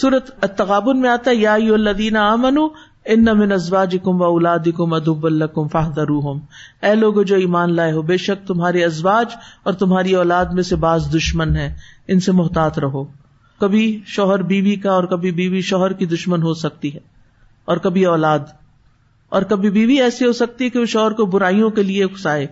سورت 0.00 0.40
تغابن 0.56 1.00
میں 1.00 1.10
آتا 1.10 1.30
ہے، 1.30 1.36
یا 1.36 1.54
الدین 1.54 2.16
امن 2.16 2.58
ان 3.04 3.24
من 3.24 3.52
ازواج 3.52 3.96
کم 4.02 4.20
و 4.20 4.24
اولاد 4.24 4.58
کم 4.76 4.92
ادب 4.92 5.26
الکم 5.26 6.38
اے 6.82 6.94
لوگ 6.94 7.22
جو 7.22 7.36
ایمان 7.36 7.74
لائے 7.74 7.92
ہو، 7.92 8.02
بے 8.02 8.16
شک 8.16 8.46
تمہارے 8.46 8.84
ازواج 8.84 9.26
اور 9.62 9.72
تمہاری 9.72 10.14
اولاد 10.14 10.44
میں 10.44 10.62
سے 10.62 10.76
بعض 10.76 11.14
دشمن 11.14 11.56
ہے 11.56 11.74
ان 12.08 12.20
سے 12.20 12.32
محتاط 12.32 12.78
رہو۔ 12.78 13.04
کبھی 13.60 14.00
شوہر 14.06 14.42
بیوی 14.42 14.76
کا 14.76 14.90
اور 14.92 15.04
کبھی 15.04 15.30
بیوی 15.30 15.60
شوہر 15.60 15.92
کی 15.92 16.06
دشمن 16.06 16.42
ہو 16.42 16.54
سکتی 16.54 16.94
ہے۔ 16.94 17.00
اور 17.64 17.76
کبھی 17.76 18.04
اولاد۔ 18.04 18.38
اور 19.30 19.42
کبھی 19.42 19.70
بیوی 19.70 20.00
ایسی 20.00 20.26
ہو 20.26 20.32
سکتی 20.32 20.64
ہے 20.64 20.70
کہ 20.70 20.78
وہ 20.78 20.84
شوہر 20.84 21.10
کو 21.10 21.26
برائیوں 21.26 21.70
کے 21.70 21.82
لیے 21.82 22.04
اکسائے 22.04 22.46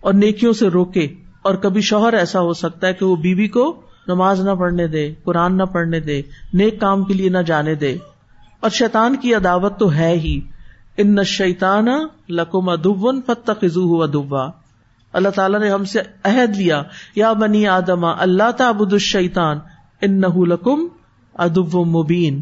اور 0.00 0.14
نیکیوں 0.14 0.52
سے 0.52 0.68
روکے 0.68 1.14
اور 1.42 1.54
کبھی 1.54 1.80
شوہر 1.80 2.12
ایسا 2.12 2.40
ہو 2.40 2.52
سکتا 2.52 2.86
ہے 2.86 2.92
کہ 2.92 3.04
وہ 3.04 3.16
بیوی 3.16 3.48
کو 3.48 3.80
نماز 4.08 4.40
نہ 4.40 4.50
پڑھنے 4.50 4.86
دے، 4.86 5.14
قرآن 5.24 5.56
نہ 5.56 5.62
پڑھنے 5.62 6.00
دے، 6.00 6.22
نیک 6.54 6.80
کام 6.80 7.04
کے 7.04 7.14
لیے 7.14 7.28
نہ 7.28 7.38
جانے 7.38 7.74
دے۔ 7.74 7.96
اور 8.60 8.70
شیطان 8.70 9.16
کی 9.16 9.34
عداوت 9.34 9.78
تو 9.78 9.92
ہے 9.92 10.12
ہی۔ 10.12 10.40
ان 10.96 11.24
شیتان 11.24 11.86
لکم 12.28 12.68
ادبن 12.68 13.22
فت 13.22 13.50
خزو 13.60 14.02
ادبا 14.02 14.46
اللہ 15.12 15.28
تعالیٰ 15.28 15.60
نے 15.60 15.70
ہم 15.70 15.84
سے 15.84 16.00
عہد 16.24 16.56
لیا، 16.56 16.82
یا 17.14 17.32
بنی 17.32 17.66
آدما 17.66 18.10
اللہ 18.18 18.50
تعبد 18.50 18.92
الشیطان 18.92 19.58
ان 20.00 20.20
نہ 20.20 20.38
لکم 20.38 20.86
ادب 21.34 21.74
مبین۔ 21.74 22.40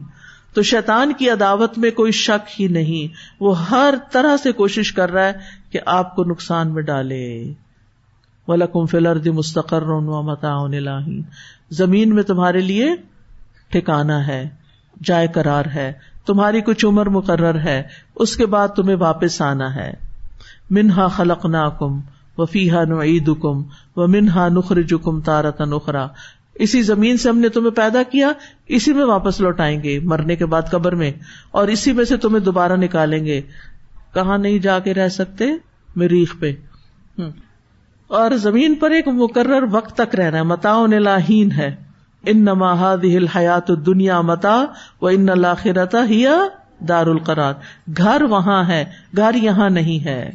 تو 0.54 0.62
شیطان 0.62 1.12
کی 1.12 1.30
عداوت 1.30 1.78
میں 1.78 1.90
کوئی 1.90 2.12
شک 2.12 2.60
ہی 2.60 2.68
نہیں۔ 2.68 3.14
وہ 3.40 3.68
ہر 3.68 3.94
طرح 4.12 4.36
سے 4.36 4.52
کوشش 4.52 4.92
کر 4.92 5.12
رہا 5.12 5.24
ہے 5.24 5.32
کہ 5.70 5.78
آپ 5.86 6.16
کو 6.16 6.24
نقصان 6.24 6.74
میں 6.74 6.82
ڈالے۔ 6.82 7.52
ولکم 8.48 8.86
فلرد 8.86 9.26
مستقر 9.26 9.82
متا 10.22 10.66
زمین 11.70 12.14
میں 12.14 12.22
تمہارے 12.22 12.60
لیے 12.60 12.94
ٹھکانا 13.68 14.26
ہے، 14.26 14.48
جائے 15.04 15.28
کرار 15.28 15.64
ہے۔ 15.74 15.92
تمہاری 16.26 16.60
کچھ 16.60 16.86
عمر 16.86 17.06
مقرر 17.06 17.58
ہے، 17.58 17.82
اس 18.16 18.36
کے 18.36 18.46
بعد 18.46 18.68
تمہیں 18.68 18.96
واپس 18.96 19.42
آنا 19.42 19.74
ہے۔ 19.74 19.92
منہا 20.70 21.08
خلق 21.08 21.46
نا 21.46 21.68
کم 21.68 22.00
و 22.38 22.46
فیحا 22.46 22.84
نعید 22.84 23.30
کم 23.42 23.62
و 23.96 24.06
منہا 24.06 24.48
نخر 24.48 24.82
جکم 24.82 25.20
تارت 25.20 25.60
نخرا 25.60 26.06
اسی 26.54 26.82
زمین 26.82 27.16
سے 27.16 27.28
ہم 27.28 27.38
نے 27.38 27.48
تمہیں 27.48 27.70
پیدا 27.70 28.02
کیا، 28.02 28.32
اسی 28.66 28.92
میں 28.92 29.04
واپس 29.04 29.40
لوٹائیں 29.40 29.82
گے، 29.82 29.98
مرنے 29.98 30.36
کے 30.36 30.46
بعد 30.46 30.62
قبر 30.70 30.94
میں، 30.94 31.12
اور 31.50 31.68
اسی 31.68 31.92
میں 31.92 32.04
سے 32.04 32.16
تمہیں 32.16 32.44
دوبارہ 32.44 32.72
نکالیں 32.72 33.24
گے۔ 33.24 33.40
کہاں 34.14 34.38
نہیں 34.38 34.58
جا 34.58 34.78
کے 34.78 34.94
رہ 34.94 35.08
سکتے؟ 35.08 35.44
مریخ 35.96 36.34
پہ۔ 36.38 36.52
اور 38.06 38.30
زمین 38.30 38.74
پر 38.74 38.90
ایک 38.90 39.08
مقرر 39.08 39.64
وقت 39.70 39.96
تک 39.96 40.14
رہنا 40.14 40.38
ہے۔ 40.38 40.42
متا 40.42 40.86
لاہین 40.86 41.52
ہے۔ 41.52 41.76
ان 42.26 42.42
نما 42.42 42.94
دل 42.94 43.26
حیات 43.26 43.68
دنیا 43.86 44.20
متا 44.20 44.64
و 45.02 45.06
ان 45.06 45.26
لاخرتا 45.36 45.98
ہیا 46.10 46.36
دار 46.88 47.06
القرار 47.06 47.54
گھر 47.96 48.22
وہاں 48.22 48.68
ہے، 48.68 48.84
گھر 49.16 49.34
یہاں 49.34 49.70
نہیں 49.70 50.04
ہے۔ 50.04 50.30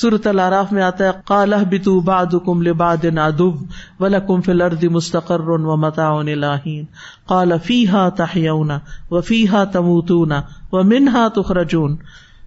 سورت 0.00 0.26
العراف 0.26 0.72
میں 0.72 0.82
آتا 0.82 1.04
ہے 1.04 1.10
کالہ 1.24 1.56
بتو 1.70 2.00
باد 2.00 2.26
کم 2.44 2.62
لباد 2.62 3.04
نادب 3.04 3.54
و 4.00 4.08
لکم 4.08 4.40
فل 4.40 4.62
ارد 4.62 4.84
مستقر 4.84 5.40
و 5.40 5.76
متا 5.76 6.22
لاہین 6.22 6.84
کال 7.28 7.52
فیحا 7.64 8.08
تحیونا 8.08 8.78
و 9.10 9.20
فیحا 9.20 9.64
تموتونا 9.64 10.42
و 10.72 10.82
منہا 10.82 11.28
تخرجون۔ 11.28 11.96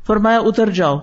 فرمایا، 0.08 0.40
اتر 0.40 0.70
جاؤ۔ 0.70 1.00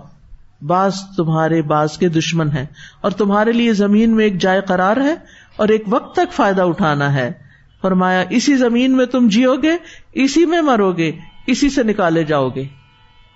بعض 0.63 0.95
تمہارے 1.17 1.63
بعض 1.63 1.99
کے 1.99 2.09
دشمن 2.09 2.49
ہیں 2.49 2.67
اور 3.01 3.11
تمہارے 3.11 3.53
لیے 3.53 3.73
زمین 3.73 4.17
میں 4.17 4.25
ایک 4.25 4.41
جائے 4.41 4.61
قرار 4.61 4.97
ہے 4.97 5.15
اور 5.57 5.69
ایک 5.69 5.85
وقت 5.87 6.17
تک 6.17 6.33
فائدہ 6.33 6.63
اٹھانا 6.63 7.15
ہے۔ 7.15 7.33
فرمایا، 7.83 8.25
اسی 8.31 8.57
زمین 8.57 8.97
میں 8.97 9.07
تم 9.07 9.29
جیو 9.29 9.55
گے، 9.63 9.77
اسی 10.13 10.47
میں 10.47 10.63
مرو 10.63 10.93
گے، 10.93 11.13
اسی 11.47 11.71
سے 11.71 11.83
نکالے 11.83 12.25
جاؤ 12.25 12.49
گے۔ 12.49 12.84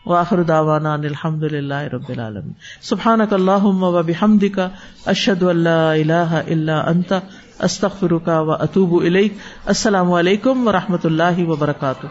واخر 0.09 0.42
داوانا 0.42 0.94
الحمد 0.94 1.42
للہ 1.42 1.74
رب 1.74 2.09
العالمین. 2.09 2.52
سبحانک 2.80 3.32
اللہم 3.32 3.82
و 3.82 4.02
بحمدک، 4.02 4.61
اشہد 5.06 5.42
ان 5.42 5.56
لا 5.56 5.92
الہ 5.92 6.32
الا 6.32 6.80
انت، 6.80 7.12
استغفرک 7.61 8.28
و 8.28 8.52
اتوب 8.52 9.04
الیک. 9.04 9.34
السلام 9.66 10.12
علیکم 10.12 10.68
و 10.68 10.72
رحمۃ 10.72 11.04
اللہ 11.04 11.48
وبرکاتہ. 11.48 12.06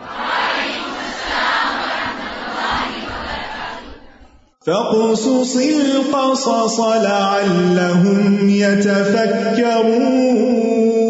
فقصص 4.65 5.55
القصص 5.55 7.03
لعلهم 7.03 8.49
يتفكرون 8.49 11.06